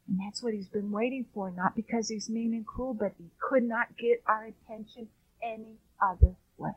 And 0.09 0.19
that's 0.19 0.43
what 0.43 0.55
he's 0.55 0.69
been 0.69 0.91
waiting 0.91 1.27
for, 1.33 1.53
not 1.53 1.77
because 1.77 2.09
he's 2.09 2.29
mean 2.29 2.53
and 2.53 2.67
cruel, 2.67 2.95
but 2.95 3.13
he 3.17 3.31
could 3.39 3.63
not 3.63 3.97
get 3.97 4.25
our 4.27 4.47
attention 4.47 5.07
any 5.41 5.77
other 6.03 6.35
way. 6.59 6.73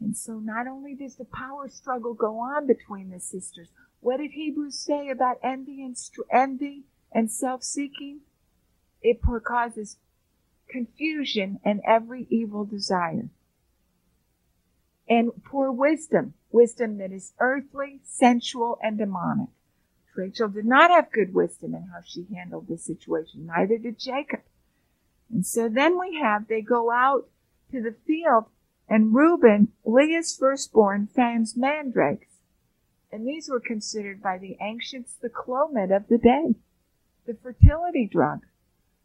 And 0.00 0.16
so 0.16 0.38
not 0.38 0.66
only 0.66 0.94
does 0.94 1.16
the 1.16 1.26
power 1.26 1.68
struggle 1.68 2.14
go 2.14 2.38
on 2.38 2.66
between 2.66 3.10
the 3.10 3.20
sisters, 3.20 3.68
what 4.00 4.16
did 4.16 4.30
Hebrews 4.32 4.78
say 4.78 5.10
about 5.10 5.38
envy 5.42 5.82
and 5.82 5.96
envy 6.32 6.84
and 7.12 7.30
self-seeking? 7.30 8.20
It 9.02 9.20
causes 9.44 9.98
confusion, 10.70 11.58
and 11.64 11.80
every 11.86 12.26
evil 12.30 12.64
desire. 12.64 13.28
And 15.08 15.32
poor 15.44 15.72
wisdom, 15.72 16.34
wisdom 16.50 16.98
that 16.98 17.12
is 17.12 17.32
earthly, 17.40 18.00
sensual, 18.04 18.78
and 18.82 18.96
demonic. 18.96 19.48
Rachel 20.16 20.48
did 20.48 20.66
not 20.66 20.90
have 20.90 21.12
good 21.12 21.34
wisdom 21.34 21.74
in 21.74 21.88
how 21.92 22.00
she 22.04 22.26
handled 22.34 22.68
the 22.68 22.78
situation. 22.78 23.46
Neither 23.46 23.78
did 23.78 23.98
Jacob. 23.98 24.40
And 25.32 25.46
so 25.46 25.68
then 25.68 25.98
we 25.98 26.20
have, 26.20 26.48
they 26.48 26.62
go 26.62 26.90
out 26.90 27.28
to 27.72 27.82
the 27.82 27.94
field 28.06 28.44
and 28.90 29.14
Reuben, 29.14 29.68
Leah's 29.84 30.36
firstborn, 30.36 31.06
finds 31.06 31.56
mandrakes. 31.56 32.26
And 33.10 33.26
these 33.26 33.48
were 33.48 33.60
considered 33.60 34.22
by 34.22 34.36
the 34.36 34.58
ancients 34.60 35.14
the 35.14 35.30
clomid 35.30 35.96
of 35.96 36.08
the 36.08 36.18
day, 36.18 36.56
the 37.26 37.34
fertility 37.34 38.06
drug 38.06 38.40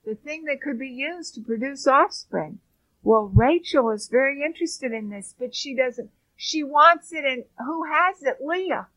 the 0.06 0.16
thing 0.16 0.46
that 0.46 0.62
could 0.62 0.80
be 0.80 0.90
used 0.90 1.36
to 1.36 1.42
produce 1.42 1.88
offspring. 1.88 2.60
Well, 3.04 3.32
Rachel 3.34 3.90
is 3.92 4.08
very 4.08 4.44
interested 4.44 4.92
in 4.92 5.10
this, 5.10 5.36
but 5.38 5.54
she 5.56 5.76
doesn't, 5.76 6.10
she 6.36 6.64
wants 6.64 7.12
it 7.12 7.26
and 7.26 7.44
who 7.66 7.84
has 7.86 8.24
it? 8.24 8.38
Leah. 8.44 8.88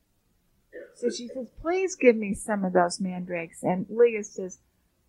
So 0.95 1.11
she 1.11 1.28
says, 1.28 1.49
please 1.61 1.97
give 1.97 2.16
me 2.16 2.34
some 2.34 2.64
of 2.64 2.72
those 2.72 3.01
mandrakes. 3.01 3.62
And 3.62 3.86
Leah 3.89 4.24
says, 4.24 4.59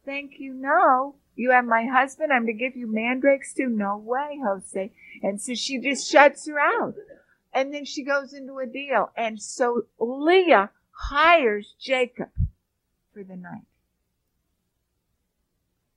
thank 0.06 0.40
you, 0.40 0.54
no. 0.54 1.16
You 1.40 1.52
have 1.52 1.64
my 1.64 1.86
husband, 1.86 2.34
I'm 2.34 2.48
to 2.48 2.52
give 2.54 2.76
you 2.76 2.86
mandrakes 2.86 3.54
too? 3.54 3.70
No 3.70 3.96
way, 3.96 4.42
Jose. 4.46 4.92
And 5.24 5.40
so 5.40 5.54
she 5.54 5.80
just 5.80 6.12
shuts 6.12 6.46
her 6.50 6.60
out. 6.60 6.96
And 7.54 7.74
then 7.74 7.86
she 7.86 8.04
goes 8.04 8.34
into 8.34 8.58
a 8.58 8.66
deal. 8.66 9.10
And 9.16 9.42
so 9.42 9.84
Leah 10.00 10.70
hires 10.92 11.76
Jacob 11.80 12.28
for 13.14 13.24
the 13.24 13.38
night. 13.38 13.64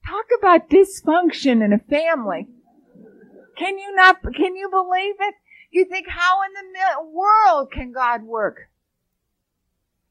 Talk 0.07 0.27
about 0.39 0.71
dysfunction 0.71 1.61
in 1.65 1.73
a 1.73 1.79
family. 1.81 2.47
Can 3.57 3.79
you 3.79 3.97
not, 3.97 4.23
can 4.23 4.55
you 4.55 4.71
believe 4.71 5.17
it? 5.19 5.35
You 5.73 5.87
think, 5.87 6.07
how 6.09 6.39
in 6.45 6.73
the 6.73 7.11
world 7.11 7.73
can 7.73 7.91
God 7.91 8.23
work? 8.23 8.69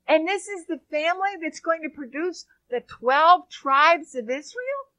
And 0.10 0.28
this 0.28 0.50
is 0.50 0.66
the 0.66 0.82
family 0.92 1.38
that's 1.42 1.62
going 1.62 1.84
to 1.84 1.90
produce 1.90 2.48
the 2.70 2.82
12 2.82 3.50
tribes 3.50 4.14
of 4.14 4.30
Israel? 4.30 4.91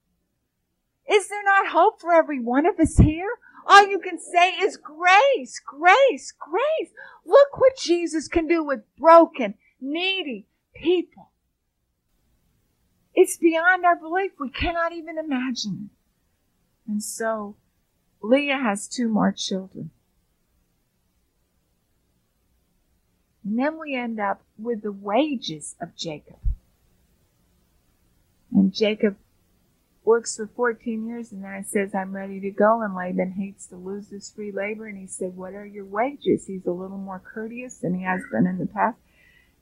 Is 1.10 1.28
there 1.28 1.44
not 1.44 1.72
hope 1.72 2.00
for 2.00 2.12
every 2.12 2.40
one 2.40 2.66
of 2.66 2.78
us 2.78 2.96
here? 2.96 3.30
All 3.66 3.86
you 3.88 3.98
can 3.98 4.18
say 4.18 4.50
is 4.50 4.76
grace, 4.76 5.60
grace, 5.64 6.32
grace. 6.38 6.90
Look 7.24 7.58
what 7.58 7.76
Jesus 7.76 8.28
can 8.28 8.46
do 8.46 8.64
with 8.64 8.80
broken, 8.98 9.54
needy 9.80 10.46
people. 10.74 11.30
It's 13.14 13.36
beyond 13.36 13.84
our 13.84 13.96
belief. 13.96 14.32
We 14.38 14.50
cannot 14.50 14.92
even 14.92 15.18
imagine 15.18 15.90
it. 15.90 16.90
And 16.90 17.02
so 17.02 17.56
Leah 18.22 18.58
has 18.58 18.88
two 18.88 19.08
more 19.08 19.32
children. 19.32 19.90
And 23.44 23.58
then 23.58 23.78
we 23.78 23.94
end 23.94 24.20
up 24.20 24.42
with 24.58 24.82
the 24.82 24.92
wages 24.92 25.74
of 25.80 25.96
Jacob. 25.96 26.38
And 28.52 28.72
Jacob 28.72 29.16
works 30.04 30.36
for 30.36 30.46
14 30.46 31.06
years 31.06 31.32
and 31.32 31.44
then 31.44 31.52
it 31.54 31.66
says, 31.68 31.94
I'm 31.94 32.14
ready 32.14 32.40
to 32.40 32.50
go. 32.50 32.82
And 32.82 32.94
Laban 32.94 33.32
hates 33.32 33.66
to 33.68 33.76
lose 33.76 34.08
this 34.08 34.30
free 34.30 34.52
labor. 34.52 34.86
And 34.86 34.98
he 34.98 35.06
said, 35.06 35.36
What 35.36 35.54
are 35.54 35.66
your 35.66 35.84
wages? 35.84 36.46
He's 36.46 36.66
a 36.66 36.72
little 36.72 36.98
more 36.98 37.20
courteous 37.20 37.78
than 37.78 37.94
he 37.94 38.04
has 38.04 38.20
been 38.30 38.46
in 38.46 38.58
the 38.58 38.66
past. 38.66 38.98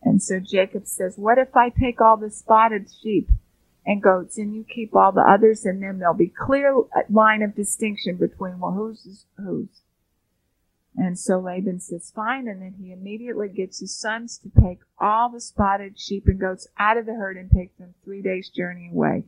And 0.03 0.23
so 0.23 0.41
Jacob 0.41 0.87
says, 0.87 1.15
What 1.17 1.39
if 1.39 1.55
I 1.57 1.69
take 1.69 2.01
all 2.01 2.17
the 2.17 2.31
spotted 2.31 2.89
sheep 3.03 3.31
and 3.85 4.03
goats 4.03 4.39
and 4.39 4.55
you 4.55 4.65
keep 4.65 4.95
all 4.95 5.13
the 5.13 5.21
others 5.21 5.65
and 5.65 5.83
then 5.83 5.99
there'll 5.99 6.15
be 6.15 6.29
clear 6.29 6.75
line 7.09 7.43
of 7.43 7.55
distinction 7.55 8.17
between 8.17 8.59
well 8.59 8.73
whose 8.73 9.05
is 9.07 9.27
whose. 9.37 9.83
And 10.97 11.19
so 11.19 11.39
Laban 11.39 11.81
says, 11.81 12.13
Fine, 12.15 12.49
and 12.49 12.61
then 12.61 12.75
he 12.79 12.93
immediately 12.93 13.49
gets 13.49 13.81
his 13.81 13.97
sons 13.97 14.39
to 14.39 14.51
take 14.61 14.81
all 14.99 15.31
the 15.31 15.41
spotted 15.41 15.99
sheep 15.99 16.27
and 16.27 16.39
goats 16.39 16.67
out 16.79 16.97
of 16.97 17.07
the 17.07 17.15
herd 17.15 17.37
and 17.37 17.51
take 17.51 17.77
them 17.79 17.95
three 18.05 18.23
days' 18.23 18.51
journey 18.51 18.91
away. 18.93 19.25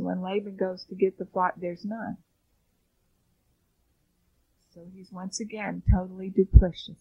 When 0.00 0.22
Laban 0.22 0.56
goes 0.56 0.84
to 0.86 0.94
get 0.94 1.18
the 1.18 1.26
flock, 1.26 1.54
there's 1.56 1.84
none. 1.84 2.16
So 4.74 4.86
he's 4.94 5.10
once 5.12 5.40
again 5.40 5.82
totally 5.90 6.30
duplicitous. 6.30 6.96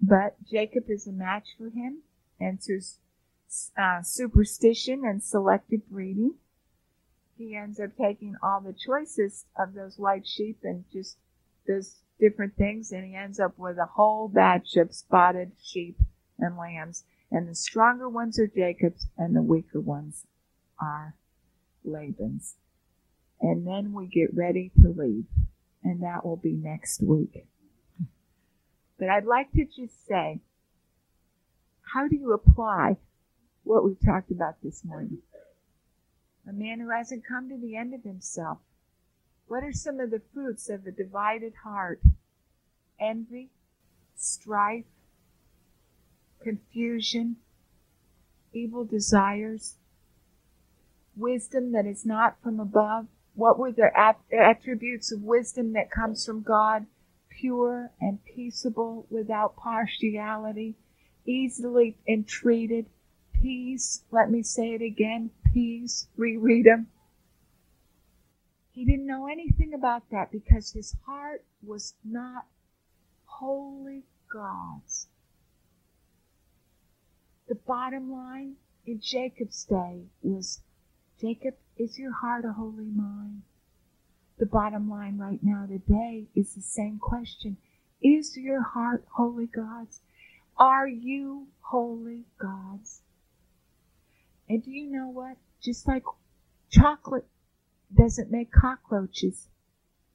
But 0.00 0.36
Jacob 0.44 0.84
is 0.88 1.06
a 1.06 1.12
match 1.12 1.48
for 1.58 1.70
him, 1.70 1.98
through 2.38 2.80
uh, 3.76 4.02
superstition 4.02 5.04
and 5.04 5.22
selective 5.22 5.88
breeding, 5.90 6.34
he 7.40 7.56
ends 7.56 7.80
up 7.80 7.96
taking 7.96 8.36
all 8.42 8.60
the 8.60 8.74
choicest 8.74 9.46
of 9.58 9.72
those 9.72 9.98
white 9.98 10.26
sheep 10.26 10.58
and 10.62 10.84
just 10.92 11.16
does 11.66 11.96
different 12.18 12.54
things, 12.56 12.92
and 12.92 13.04
he 13.06 13.14
ends 13.14 13.40
up 13.40 13.58
with 13.58 13.78
a 13.78 13.86
whole 13.86 14.28
batch 14.28 14.76
of 14.76 14.94
spotted 14.94 15.52
sheep 15.62 15.98
and 16.38 16.58
lambs. 16.58 17.04
And 17.30 17.48
the 17.48 17.54
stronger 17.54 18.08
ones 18.08 18.38
are 18.38 18.46
Jacob's, 18.46 19.06
and 19.16 19.34
the 19.34 19.42
weaker 19.42 19.80
ones 19.80 20.26
are 20.80 21.14
Laban's. 21.84 22.56
And 23.40 23.66
then 23.66 23.92
we 23.92 24.06
get 24.06 24.34
ready 24.34 24.70
to 24.82 24.88
leave, 24.88 25.26
and 25.82 26.02
that 26.02 26.24
will 26.24 26.36
be 26.36 26.52
next 26.52 27.02
week. 27.02 27.46
But 28.98 29.08
I'd 29.08 29.24
like 29.24 29.50
to 29.52 29.64
just 29.64 30.06
say, 30.06 30.40
how 31.94 32.06
do 32.06 32.16
you 32.16 32.32
apply 32.32 32.98
what 33.64 33.84
we've 33.84 34.00
talked 34.04 34.30
about 34.30 34.56
this 34.62 34.84
morning? 34.84 35.18
A 36.48 36.52
man 36.52 36.80
who 36.80 36.90
hasn't 36.90 37.26
come 37.26 37.48
to 37.48 37.56
the 37.56 37.76
end 37.76 37.94
of 37.94 38.02
himself. 38.02 38.58
What 39.48 39.64
are 39.64 39.72
some 39.72 40.00
of 40.00 40.10
the 40.10 40.22
fruits 40.32 40.68
of 40.68 40.86
a 40.86 40.90
divided 40.90 41.54
heart? 41.64 42.00
Envy, 43.00 43.48
strife, 44.14 44.84
confusion, 46.42 47.36
evil 48.52 48.84
desires, 48.84 49.76
wisdom 51.16 51.72
that 51.72 51.86
is 51.86 52.06
not 52.06 52.36
from 52.42 52.60
above. 52.60 53.06
What 53.34 53.58
were 53.58 53.72
the 53.72 53.90
attributes 54.32 55.12
of 55.12 55.22
wisdom 55.22 55.72
that 55.72 55.90
comes 55.90 56.24
from 56.26 56.42
God? 56.42 56.86
pure 57.40 57.90
and 58.00 58.22
peaceable 58.24 59.06
without 59.08 59.56
partiality, 59.56 60.74
easily 61.24 61.96
entreated, 62.06 62.86
peace, 63.32 64.02
let 64.10 64.30
me 64.30 64.42
say 64.42 64.74
it 64.74 64.82
again, 64.82 65.30
peace, 65.52 66.06
reread 66.16 66.66
them. 66.66 66.86
He 68.72 68.84
didn't 68.84 69.06
know 69.06 69.26
anything 69.26 69.72
about 69.74 70.10
that 70.10 70.30
because 70.30 70.72
his 70.72 70.94
heart 71.06 71.44
was 71.62 71.94
not 72.04 72.46
wholly 73.24 74.04
God's. 74.32 75.08
The 77.48 77.54
bottom 77.54 78.12
line 78.12 78.56
in 78.86 79.00
Jacob's 79.00 79.64
day 79.64 80.04
was 80.22 80.60
Jacob, 81.20 81.54
is 81.76 81.98
your 81.98 82.12
heart 82.12 82.46
a 82.46 82.52
holy 82.52 82.86
mind? 82.86 83.42
The 84.38 84.46
bottom 84.46 84.88
line 84.88 85.18
right 85.18 85.40
now 85.42 85.66
today 85.66 86.24
is 86.34 86.54
the 86.54 86.62
same 86.62 86.98
question. 86.98 87.58
Is 88.02 88.38
your 88.38 88.62
heart 88.62 89.04
wholly 89.16 89.46
God's? 89.46 90.00
Are 90.56 90.88
you 90.88 91.48
wholly 91.60 92.24
God's? 92.38 93.02
And 94.48 94.64
do 94.64 94.70
you 94.70 94.90
know 94.90 95.08
what? 95.08 95.36
Just 95.62 95.86
like 95.86 96.04
chocolate 96.70 97.26
doesn't 97.94 98.30
make 98.30 98.50
cockroaches 98.50 99.48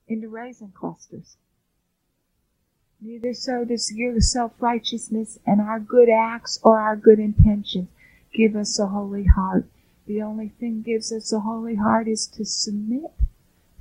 into 0.08 0.28
raisin 0.28 0.72
clusters. 0.74 1.38
Neither 3.00 3.36
so 3.36 3.64
does 3.64 3.92
your 3.94 4.20
self-righteousness 4.20 5.38
and 5.46 5.62
our 5.62 5.80
good 5.80 6.10
acts 6.10 6.60
or 6.64 6.80
our 6.80 6.96
good 6.96 7.20
intentions 7.20 7.90
give 8.34 8.56
us 8.56 8.80
a 8.80 8.88
holy 8.88 9.26
heart. 9.26 9.68
The 10.06 10.22
only 10.22 10.50
thing 10.50 10.82
gives 10.82 11.12
us 11.12 11.34
a 11.34 11.40
holy 11.40 11.76
heart 11.76 12.08
is 12.08 12.28
to 12.28 12.46
submit 12.46 13.12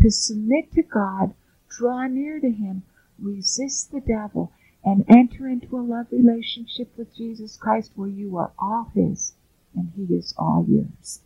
to 0.00 0.10
submit 0.10 0.70
to 0.72 0.82
God, 0.82 1.34
draw 1.70 2.06
near 2.06 2.38
to 2.38 2.50
Him, 2.50 2.82
resist 3.18 3.90
the 3.90 4.00
devil, 4.00 4.52
and 4.84 5.04
enter 5.08 5.48
into 5.48 5.78
a 5.78 5.80
love 5.80 6.08
relationship 6.10 6.92
with 6.98 7.16
Jesus 7.16 7.56
Christ 7.56 7.92
where 7.94 8.08
you 8.08 8.36
are 8.36 8.52
all 8.58 8.90
His 8.94 9.32
and 9.74 9.92
He 9.96 10.14
is 10.14 10.34
all 10.36 10.66
yours. 10.68 11.20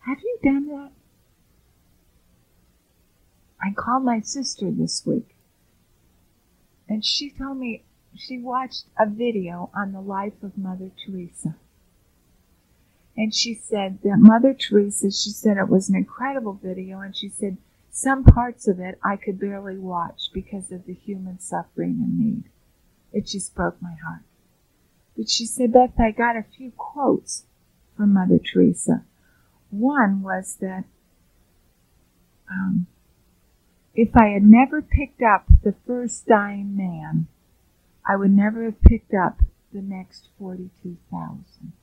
Have 0.00 0.18
you 0.22 0.38
done 0.42 0.66
that? 0.68 0.90
I 3.62 3.72
called 3.72 4.04
my 4.04 4.20
sister 4.20 4.70
this 4.70 5.06
week, 5.06 5.36
and 6.88 7.04
she 7.04 7.30
told 7.30 7.58
me 7.58 7.84
she 8.16 8.38
watched 8.38 8.86
a 8.98 9.06
video 9.06 9.70
on 9.72 9.92
the 9.92 10.00
life 10.00 10.42
of 10.42 10.58
Mother 10.58 10.90
Teresa. 11.04 11.54
And 13.20 13.34
she 13.34 13.52
said 13.52 13.98
that 14.02 14.16
Mother 14.16 14.54
Teresa, 14.54 15.10
she 15.10 15.28
said 15.28 15.58
it 15.58 15.68
was 15.68 15.90
an 15.90 15.94
incredible 15.94 16.54
video, 16.54 17.00
and 17.00 17.14
she 17.14 17.28
said 17.28 17.58
some 17.90 18.24
parts 18.24 18.66
of 18.66 18.80
it 18.80 18.98
I 19.04 19.16
could 19.16 19.38
barely 19.38 19.76
watch 19.76 20.30
because 20.32 20.72
of 20.72 20.86
the 20.86 20.94
human 20.94 21.38
suffering 21.38 22.00
and 22.02 22.18
need. 22.18 22.44
It 23.12 23.26
just 23.26 23.54
broke 23.54 23.76
my 23.82 23.94
heart. 24.02 24.22
But 25.18 25.28
she 25.28 25.44
said, 25.44 25.70
Beth, 25.70 26.00
I 26.00 26.12
got 26.12 26.34
a 26.34 26.46
few 26.56 26.72
quotes 26.78 27.44
from 27.94 28.14
Mother 28.14 28.38
Teresa. 28.38 29.04
One 29.68 30.22
was 30.22 30.56
that 30.62 30.84
um, 32.50 32.86
if 33.94 34.16
I 34.16 34.28
had 34.28 34.44
never 34.44 34.80
picked 34.80 35.20
up 35.20 35.44
the 35.62 35.74
first 35.86 36.26
dying 36.26 36.74
man, 36.74 37.26
I 38.02 38.16
would 38.16 38.32
never 38.32 38.64
have 38.64 38.80
picked 38.80 39.12
up 39.12 39.42
the 39.74 39.82
next 39.82 40.28
42,000. 40.38 41.74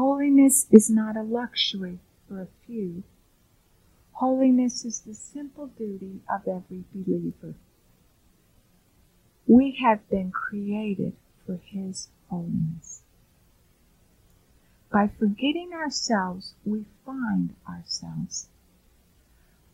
Holiness 0.00 0.66
is 0.70 0.88
not 0.88 1.14
a 1.14 1.22
luxury 1.22 1.98
for 2.26 2.40
a 2.40 2.48
few. 2.64 3.02
Holiness 4.12 4.82
is 4.82 5.00
the 5.00 5.12
simple 5.12 5.66
duty 5.66 6.20
of 6.26 6.48
every 6.48 6.84
believer. 6.94 7.54
We 9.46 9.72
have 9.82 10.08
been 10.08 10.30
created 10.30 11.12
for 11.44 11.60
His 11.62 12.08
holiness. 12.30 13.02
By 14.90 15.06
forgetting 15.06 15.74
ourselves, 15.74 16.54
we 16.64 16.86
find 17.04 17.54
ourselves. 17.68 18.48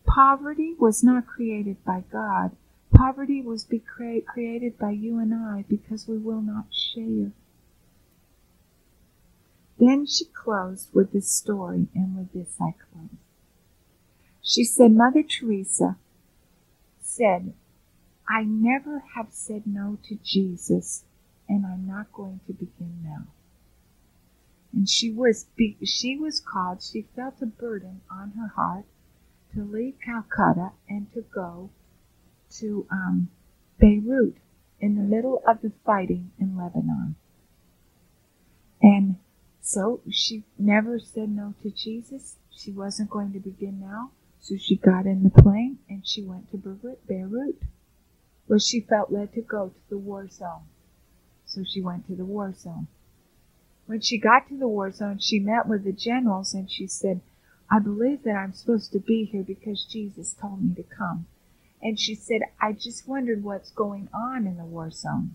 Poverty 0.07 0.75
was 0.77 1.05
not 1.05 1.29
created 1.29 1.77
by 1.85 2.03
God. 2.11 2.51
Poverty 2.93 3.43
was 3.43 3.63
be 3.63 3.79
cre- 3.79 4.27
created 4.27 4.77
by 4.77 4.91
you 4.91 5.21
and 5.21 5.33
I 5.33 5.65
because 5.69 6.09
we 6.09 6.19
will 6.19 6.43
not 6.43 6.75
share. 6.75 7.31
Then 9.79 10.07
she 10.07 10.25
closed 10.25 10.89
with 10.93 11.13
this 11.13 11.31
story, 11.31 11.89
and 11.95 12.17
with 12.17 12.33
this 12.33 12.57
I 12.61 12.73
close. 12.73 13.11
She 14.43 14.65
said, 14.65 14.93
Mother 14.93 15.23
Teresa, 15.23 15.97
said, 17.01 17.53
I 18.29 18.43
never 18.45 19.03
have 19.15 19.29
said 19.31 19.67
no 19.67 19.99
to 20.05 20.17
Jesus, 20.23 21.05
and 21.49 21.65
I'm 21.67 21.87
not 21.87 22.13
going 22.13 22.41
to 22.47 22.53
begin 22.53 23.01
now. 23.05 23.27
And 24.73 24.89
she 24.89 25.11
was 25.11 25.47
she 25.85 26.19
was 26.19 26.41
called. 26.41 26.83
She 26.83 27.07
felt 27.17 27.41
a 27.41 27.47
burden 27.47 28.03
on 28.11 28.33
her 28.33 28.49
heart 28.49 28.85
to 29.55 29.65
leave 29.65 29.95
Calcutta 30.05 30.73
and 30.89 31.11
to 31.15 31.23
go 31.23 31.71
to 32.59 32.87
um, 32.91 33.29
Beirut 33.79 34.37
in 34.81 34.97
the 34.97 35.03
middle 35.03 35.43
of 35.47 35.63
the 35.63 35.73
fighting 35.85 36.31
in 36.39 36.57
Lebanon. 36.59 37.17
And 38.83 39.17
so 39.67 40.01
she 40.09 40.45
never 40.57 41.01
said 41.01 41.29
no 41.29 41.53
to 41.61 41.71
Jesus. 41.71 42.37
She 42.53 42.71
wasn't 42.71 43.11
going 43.11 43.33
to 43.33 43.41
begin 43.41 43.81
now. 43.81 44.13
So 44.41 44.57
she 44.57 44.77
got 44.77 45.07
in 45.07 45.25
the 45.25 45.43
plane 45.43 45.81
and 45.89 46.07
she 46.07 46.23
went 46.23 46.53
to 46.53 46.57
Beirut, 47.09 47.61
where 48.47 48.61
she 48.61 48.81
felt 48.81 49.11
led 49.11 49.33
to 49.33 49.43
go 49.43 49.71
to 49.71 49.81
the 49.91 49.99
war 49.99 50.29
zone. 50.29 50.69
So 51.47 51.65
she 51.65 51.83
went 51.83 52.07
to 52.07 52.15
the 52.15 52.25
war 52.25 52.55
zone. 52.57 52.87
When 53.87 54.01
she 54.01 54.19
got 54.19 54.49
to 54.51 54.57
the 54.57 54.69
war 54.69 54.93
zone, 54.93 55.19
she 55.19 55.41
met 55.41 55.67
with 55.67 55.83
the 55.83 55.93
generals 55.93 56.55
and 56.55 56.71
she 56.71 56.87
said, 56.87 57.21
I 57.69 57.81
believe 57.81 58.23
that 58.23 58.37
I'm 58.37 58.53
supposed 58.53 58.93
to 58.93 59.01
be 59.01 59.25
here 59.25 59.43
because 59.43 59.85
Jesus 59.85 60.33
told 60.41 60.63
me 60.63 60.77
to 60.77 60.85
come. 60.85 61.27
And 61.83 61.99
she 61.99 62.15
said, 62.15 62.43
I 62.61 62.73
just 62.73 63.09
wondered 63.09 63.43
what's 63.43 63.73
going 63.73 64.09
on 64.15 64.47
in 64.47 64.59
the 64.59 64.65
war 64.65 64.93
zone. 64.93 65.35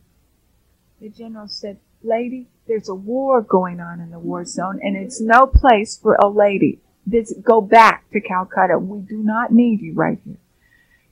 The 1.02 1.10
general 1.10 1.50
said, 1.50 1.82
Lady, 2.04 2.48
there's 2.68 2.90
a 2.90 2.96
war 2.96 3.42
going 3.42 3.80
on 3.80 4.00
in 4.00 4.12
the 4.12 4.20
war 4.20 4.46
zone 4.46 4.80
and 4.82 4.96
it's 4.96 5.22
no 5.22 5.46
place 5.48 5.98
for 5.98 6.16
a 6.16 6.28
lady 6.28 6.80
this, 7.06 7.34
go 7.42 7.62
back 7.62 8.10
to 8.12 8.22
Calcutta. 8.22 8.78
We 8.78 9.02
do 9.02 9.18
not 9.18 9.52
need 9.52 9.82
you 9.82 9.94
right 9.94 10.20
here. 10.24 10.38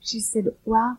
She 0.00 0.20
said, 0.20 0.46
well, 0.64 0.98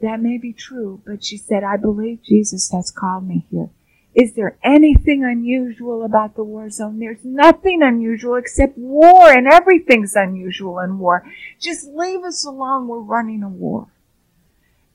that 0.00 0.20
may 0.20 0.38
be 0.38 0.52
true, 0.52 1.00
but 1.06 1.24
she 1.24 1.36
said, 1.36 1.62
I 1.62 1.76
believe 1.76 2.22
Jesus 2.24 2.70
has 2.72 2.90
called 2.90 3.26
me 3.26 3.46
here. 3.50 3.70
Is 4.14 4.34
there 4.34 4.58
anything 4.62 5.24
unusual 5.24 6.04
about 6.04 6.34
the 6.34 6.44
war 6.44 6.68
zone? 6.68 6.98
There's 6.98 7.24
nothing 7.24 7.82
unusual 7.82 8.34
except 8.34 8.76
war, 8.76 9.30
and 9.30 9.46
everything's 9.46 10.14
unusual 10.14 10.80
in 10.80 10.98
war. 10.98 11.24
Just 11.58 11.86
leave 11.86 12.22
us 12.22 12.44
alone. 12.44 12.88
We're 12.88 12.98
running 12.98 13.42
a 13.42 13.48
war. 13.48 13.88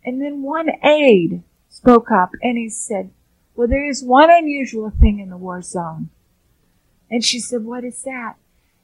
And 0.05 0.21
then 0.21 0.43
one 0.43 0.69
aide 0.83 1.41
spoke 1.69 2.11
up 2.11 2.31
and 2.43 2.57
he 2.57 2.69
said, 2.69 3.09
Well, 3.57 3.67
there 3.67 3.89
is 3.89 4.03
one 4.03 4.29
unusual 4.29 4.91
thing 4.91 5.17
in 5.19 5.31
the 5.31 5.35
war 5.35 5.63
zone. 5.63 6.11
And 7.09 7.25
she 7.25 7.39
said, 7.39 7.65
What 7.65 7.83
is 7.83 8.03
that? 8.03 8.35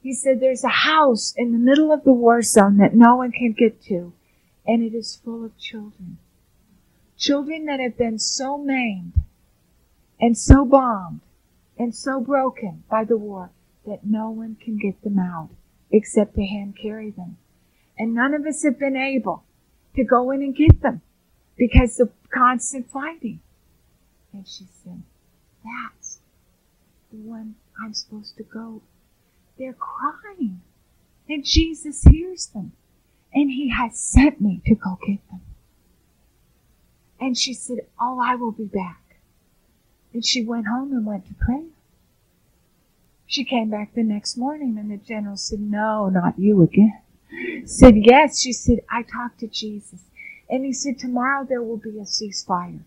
He 0.01 0.15
said 0.15 0.39
there's 0.39 0.63
a 0.63 0.69
house 0.69 1.31
in 1.37 1.51
the 1.51 1.59
middle 1.59 1.91
of 1.93 2.03
the 2.03 2.11
war 2.11 2.41
zone 2.41 2.77
that 2.77 2.95
no 2.95 3.15
one 3.15 3.31
can 3.31 3.53
get 3.53 3.83
to, 3.83 4.13
and 4.65 4.81
it 4.81 4.95
is 4.95 5.21
full 5.23 5.45
of 5.45 5.55
children. 5.59 6.17
Children 7.17 7.65
that 7.67 7.79
have 7.79 7.99
been 7.99 8.17
so 8.17 8.57
maimed 8.57 9.13
and 10.19 10.35
so 10.35 10.65
bombed 10.65 11.21
and 11.77 11.93
so 11.93 12.19
broken 12.19 12.83
by 12.89 13.03
the 13.03 13.15
war 13.15 13.51
that 13.85 14.03
no 14.03 14.31
one 14.31 14.57
can 14.59 14.77
get 14.77 15.03
them 15.03 15.19
out 15.19 15.49
except 15.91 16.33
to 16.33 16.45
hand 16.45 16.75
carry 16.81 17.11
them. 17.11 17.37
And 17.95 18.15
none 18.15 18.33
of 18.33 18.47
us 18.47 18.63
have 18.63 18.79
been 18.79 18.97
able 18.97 19.43
to 19.95 20.03
go 20.03 20.31
in 20.31 20.41
and 20.41 20.55
get 20.55 20.81
them 20.81 21.01
because 21.55 21.99
of 21.99 22.11
constant 22.31 22.89
fighting. 22.89 23.39
And 24.33 24.47
she 24.47 24.65
said, 24.83 25.03
that's 25.63 26.19
the 27.11 27.17
one 27.17 27.55
I'm 27.81 27.93
supposed 27.93 28.35
to 28.37 28.43
go 28.43 28.81
they're 29.57 29.73
crying. 29.73 30.61
And 31.29 31.45
Jesus 31.45 32.03
hears 32.03 32.47
them. 32.47 32.73
And 33.33 33.49
he 33.49 33.69
has 33.69 33.97
sent 33.97 34.41
me 34.41 34.61
to 34.65 34.75
go 34.75 34.97
get 35.05 35.27
them. 35.29 35.41
And 37.19 37.37
she 37.37 37.53
said, 37.53 37.79
Oh, 37.99 38.19
I 38.23 38.35
will 38.35 38.51
be 38.51 38.65
back. 38.65 39.01
And 40.13 40.25
she 40.25 40.43
went 40.43 40.67
home 40.67 40.91
and 40.91 41.05
went 41.05 41.25
to 41.27 41.33
prayer. 41.33 41.65
She 43.25 43.43
came 43.43 43.69
back 43.69 43.93
the 43.93 44.03
next 44.03 44.37
morning 44.37 44.77
and 44.77 44.91
the 44.91 44.97
general 44.97 45.37
said, 45.37 45.59
No, 45.59 46.09
not 46.09 46.37
you 46.37 46.61
again. 46.61 46.99
Said, 47.65 47.95
Yes. 47.95 48.39
She 48.39 48.53
said, 48.53 48.81
I 48.89 49.03
talked 49.03 49.39
to 49.39 49.47
Jesus. 49.47 50.01
And 50.49 50.65
he 50.65 50.73
said, 50.73 50.99
Tomorrow 50.99 51.45
there 51.49 51.63
will 51.63 51.77
be 51.77 51.97
a 51.97 52.03
ceasefire. 52.03 52.81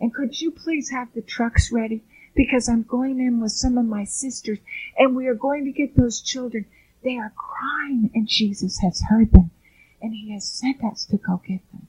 And 0.00 0.14
could 0.14 0.40
you 0.40 0.50
please 0.50 0.90
have 0.90 1.12
the 1.14 1.22
trucks 1.22 1.70
ready? 1.70 2.02
because 2.34 2.68
I'm 2.68 2.82
going 2.82 3.20
in 3.20 3.40
with 3.40 3.52
some 3.52 3.78
of 3.78 3.86
my 3.86 4.04
sisters 4.04 4.58
and 4.96 5.16
we 5.16 5.26
are 5.26 5.34
going 5.34 5.64
to 5.64 5.72
get 5.72 5.96
those 5.96 6.20
children. 6.20 6.66
They 7.02 7.16
are 7.16 7.32
crying 7.36 8.10
and 8.14 8.28
Jesus 8.28 8.78
has 8.80 9.02
heard 9.08 9.32
them 9.32 9.50
and 10.00 10.14
he 10.14 10.32
has 10.32 10.46
sent 10.46 10.84
us 10.84 11.04
to 11.06 11.16
go 11.16 11.42
get 11.46 11.60
them. 11.72 11.86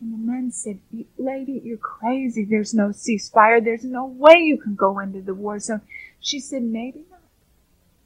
And 0.00 0.12
the 0.14 0.18
men 0.18 0.50
said, 0.50 0.80
Lady, 1.18 1.60
you're 1.62 1.76
crazy. 1.76 2.44
There's 2.44 2.72
no 2.72 2.88
ceasefire. 2.88 3.62
There's 3.62 3.84
no 3.84 4.06
way 4.06 4.38
you 4.38 4.56
can 4.56 4.74
go 4.74 4.98
into 4.98 5.20
the 5.20 5.34
war 5.34 5.58
zone. 5.58 5.82
She 6.20 6.40
said, 6.40 6.62
Maybe 6.62 7.04
not. 7.10 7.20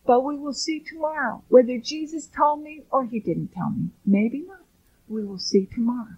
But 0.05 0.25
we 0.25 0.37
will 0.37 0.53
see 0.53 0.81
tomorrow 0.81 1.45
whether 1.49 1.79
Jesus 1.79 2.27
told 2.27 2.63
me 2.63 2.83
or 2.91 3.05
he 3.05 3.21
didn't 3.21 3.55
tell 3.55 3.71
me. 3.71 3.91
Maybe 4.05 4.45
not. 4.47 4.65
We 5.09 5.25
will 5.25 5.39
see 5.39 5.67
tomorrow. 5.67 6.17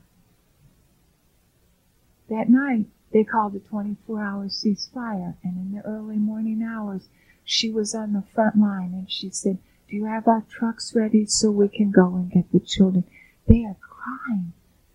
That 2.29 2.49
night, 2.49 2.87
they 3.12 3.24
called 3.24 3.55
a 3.55 3.61
24 3.61 4.22
hour 4.22 4.49
ceasefire, 4.49 5.37
and 5.43 5.57
in 5.57 5.72
the 5.72 5.87
early 5.87 6.16
morning 6.16 6.62
hours, 6.62 7.09
she 7.45 7.70
was 7.70 7.95
on 7.95 8.12
the 8.12 8.24
front 8.35 8.59
line 8.59 8.93
and 8.93 9.11
she 9.11 9.31
said, 9.31 9.59
Do 9.89 9.97
you 9.97 10.07
have 10.07 10.27
our 10.27 10.45
trucks 10.49 10.95
ready 10.95 11.27
so 11.27 11.51
we 11.51 11.68
can 11.68 11.93
go 11.93 12.14
and 12.16 12.31
get 12.31 12.51
the 12.51 12.59
children? 12.59 13.05
They 13.47 13.64
are 13.64 13.77
crying, 13.81 14.53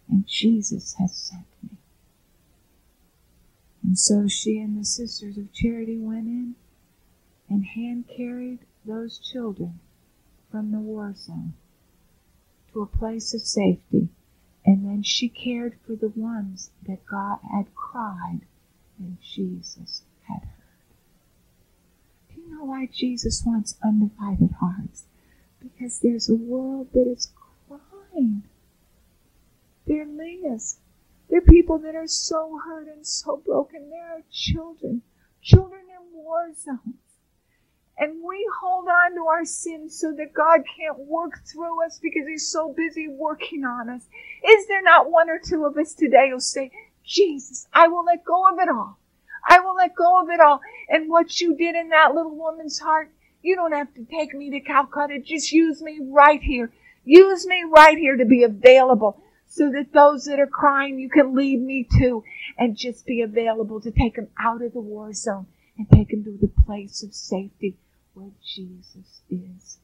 and 0.09 0.27
Jesus 0.27 0.95
has 0.99 1.15
sent 1.15 1.45
me. 1.63 1.77
And 3.81 3.97
so 3.97 4.27
she 4.27 4.59
and 4.59 4.77
the 4.77 4.85
Sisters 4.85 5.37
of 5.37 5.53
Charity 5.53 5.97
went 5.97 6.27
in 6.27 6.55
and 7.49 7.65
hand 7.65 8.05
carried 8.15 8.59
those 8.85 9.17
children 9.17 9.79
from 10.51 10.71
the 10.71 10.79
war 10.79 11.13
zone 11.15 11.53
to 12.73 12.81
a 12.81 12.85
place 12.85 13.33
of 13.33 13.41
safety 13.41 14.09
and 14.65 14.85
then 14.85 15.03
she 15.03 15.27
cared 15.27 15.77
for 15.85 15.95
the 15.95 16.09
ones 16.09 16.71
that 16.87 17.05
God 17.05 17.39
had 17.51 17.73
cried 17.75 18.41
and 18.99 19.17
Jesus 19.21 20.03
had 20.27 20.41
heard. 20.41 20.95
Do 22.29 22.41
you 22.41 22.55
know 22.55 22.65
why 22.65 22.87
Jesus 22.91 23.43
wants 23.45 23.77
undivided 23.83 24.51
hearts? 24.59 25.05
Because 25.59 25.99
there's 25.99 26.29
a 26.29 26.35
world 26.35 26.89
that 26.93 27.07
is 27.07 27.31
crying. 27.67 28.43
They're 29.87 30.05
Leah's. 30.05 30.77
They're 31.29 31.41
people 31.41 31.79
that 31.79 31.95
are 31.95 32.07
so 32.07 32.59
hurt 32.65 32.87
and 32.87 33.05
so 33.07 33.37
broken. 33.37 33.89
There 33.89 34.17
are 34.17 34.21
children, 34.31 35.01
children 35.41 35.81
in 35.89 36.13
war 36.13 36.53
zones 36.53 37.10
and 38.01 38.13
we 38.27 38.49
hold 38.59 38.87
on 38.87 39.13
to 39.13 39.27
our 39.27 39.45
sins 39.45 39.99
so 39.99 40.11
that 40.13 40.33
God 40.33 40.61
can't 40.75 40.97
work 41.05 41.45
through 41.45 41.85
us 41.85 41.99
because 42.01 42.27
He's 42.27 42.49
so 42.49 42.73
busy 42.75 43.07
working 43.07 43.63
on 43.63 43.89
us. 43.91 44.01
Is 44.43 44.67
there 44.67 44.81
not 44.81 45.11
one 45.11 45.29
or 45.29 45.37
two 45.37 45.65
of 45.65 45.77
us 45.77 45.93
today 45.93 46.29
who'll 46.31 46.39
say, 46.39 46.71
Jesus, 47.05 47.67
I 47.71 47.89
will 47.89 48.03
let 48.03 48.25
go 48.25 48.49
of 48.51 48.57
it 48.57 48.69
all. 48.69 48.97
I 49.47 49.59
will 49.59 49.75
let 49.75 49.93
go 49.93 50.19
of 50.19 50.29
it 50.29 50.39
all. 50.39 50.61
And 50.89 51.11
what 51.11 51.39
you 51.39 51.55
did 51.55 51.75
in 51.75 51.89
that 51.89 52.15
little 52.15 52.35
woman's 52.35 52.79
heart, 52.79 53.11
you 53.43 53.55
don't 53.55 53.71
have 53.71 53.93
to 53.93 54.05
take 54.05 54.33
me 54.33 54.49
to 54.49 54.61
Calcutta. 54.61 55.19
Just 55.19 55.51
use 55.51 55.79
me 55.83 55.99
right 56.01 56.41
here. 56.41 56.71
Use 57.05 57.45
me 57.45 57.63
right 57.69 57.99
here 57.99 58.17
to 58.17 58.25
be 58.25 58.41
available 58.41 59.21
so 59.47 59.69
that 59.73 59.93
those 59.93 60.25
that 60.25 60.39
are 60.39 60.47
crying, 60.47 60.97
you 60.97 61.09
can 61.11 61.35
lead 61.35 61.61
me 61.61 61.87
to 61.99 62.23
and 62.57 62.75
just 62.75 63.05
be 63.05 63.21
available 63.21 63.79
to 63.81 63.91
take 63.91 64.15
them 64.15 64.29
out 64.39 64.63
of 64.63 64.73
the 64.73 64.81
war 64.81 65.13
zone 65.13 65.45
and 65.77 65.87
take 65.91 66.09
them 66.09 66.23
to 66.23 66.35
the 66.41 66.51
place 66.65 67.03
of 67.03 67.13
safety 67.13 67.77
where 68.13 68.31
Jesus 68.45 69.21
is. 69.29 69.77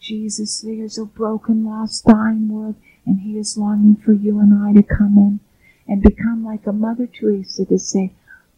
Jesus, 0.00 0.60
there's 0.60 0.98
a 0.98 1.04
broken, 1.04 1.64
lost, 1.64 2.04
dying 2.04 2.48
world, 2.48 2.76
and 3.06 3.20
He 3.20 3.38
is 3.38 3.56
longing 3.56 3.96
for 3.96 4.12
you 4.12 4.38
and 4.38 4.52
I 4.52 4.72
to 4.74 4.82
come 4.82 5.16
in 5.16 5.40
and 5.86 6.02
become 6.02 6.44
like 6.44 6.66
a 6.66 6.72
Mother 6.72 7.06
Teresa 7.06 7.64
to 7.66 7.78
say, 7.78 8.12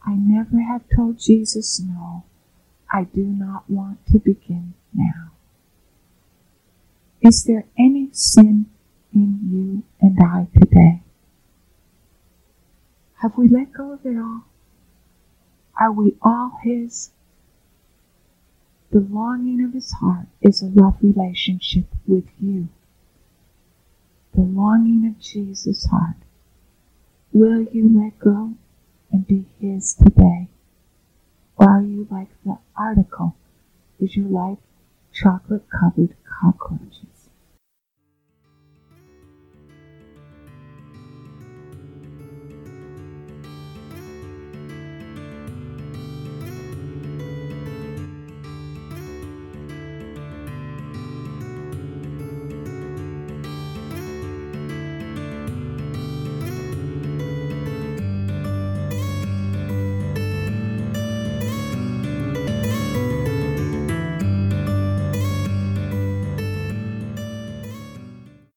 I 0.04 0.14
never 0.14 0.60
have 0.60 0.82
told 0.94 1.18
Jesus 1.18 1.80
no. 1.80 2.24
I 2.92 3.04
do 3.04 3.24
not 3.24 3.68
want 3.68 4.06
to 4.12 4.18
begin 4.18 4.74
now. 4.94 5.32
Is 7.20 7.44
there 7.44 7.64
any 7.78 8.10
sin 8.12 8.66
in 9.12 9.40
you 9.50 9.82
and 10.00 10.18
I 10.22 10.46
today? 10.58 11.02
Have 13.22 13.36
we 13.36 13.48
let 13.48 13.72
go 13.72 13.92
of 13.92 14.06
it 14.06 14.16
all? 14.16 14.44
Are 15.80 15.92
we 15.92 16.14
all 16.22 16.58
His? 16.62 17.10
The 18.96 19.02
longing 19.02 19.62
of 19.62 19.74
his 19.74 19.92
heart 19.92 20.26
is 20.40 20.62
a 20.62 20.68
love 20.68 20.96
relationship 21.02 21.84
with 22.06 22.24
you. 22.40 22.68
The 24.32 24.40
longing 24.40 25.06
of 25.06 25.20
Jesus' 25.20 25.84
heart. 25.84 26.16
Will 27.30 27.64
you 27.64 27.90
let 27.94 28.18
go 28.18 28.54
and 29.12 29.26
be 29.26 29.44
his 29.60 29.92
today? 29.92 30.48
Or 31.58 31.68
are 31.72 31.82
you 31.82 32.08
like 32.10 32.30
the 32.42 32.56
article? 32.74 33.36
Is 34.00 34.16
your 34.16 34.28
life 34.28 34.60
chocolate 35.12 35.68
covered 35.68 36.16
cockroaches? 36.24 37.15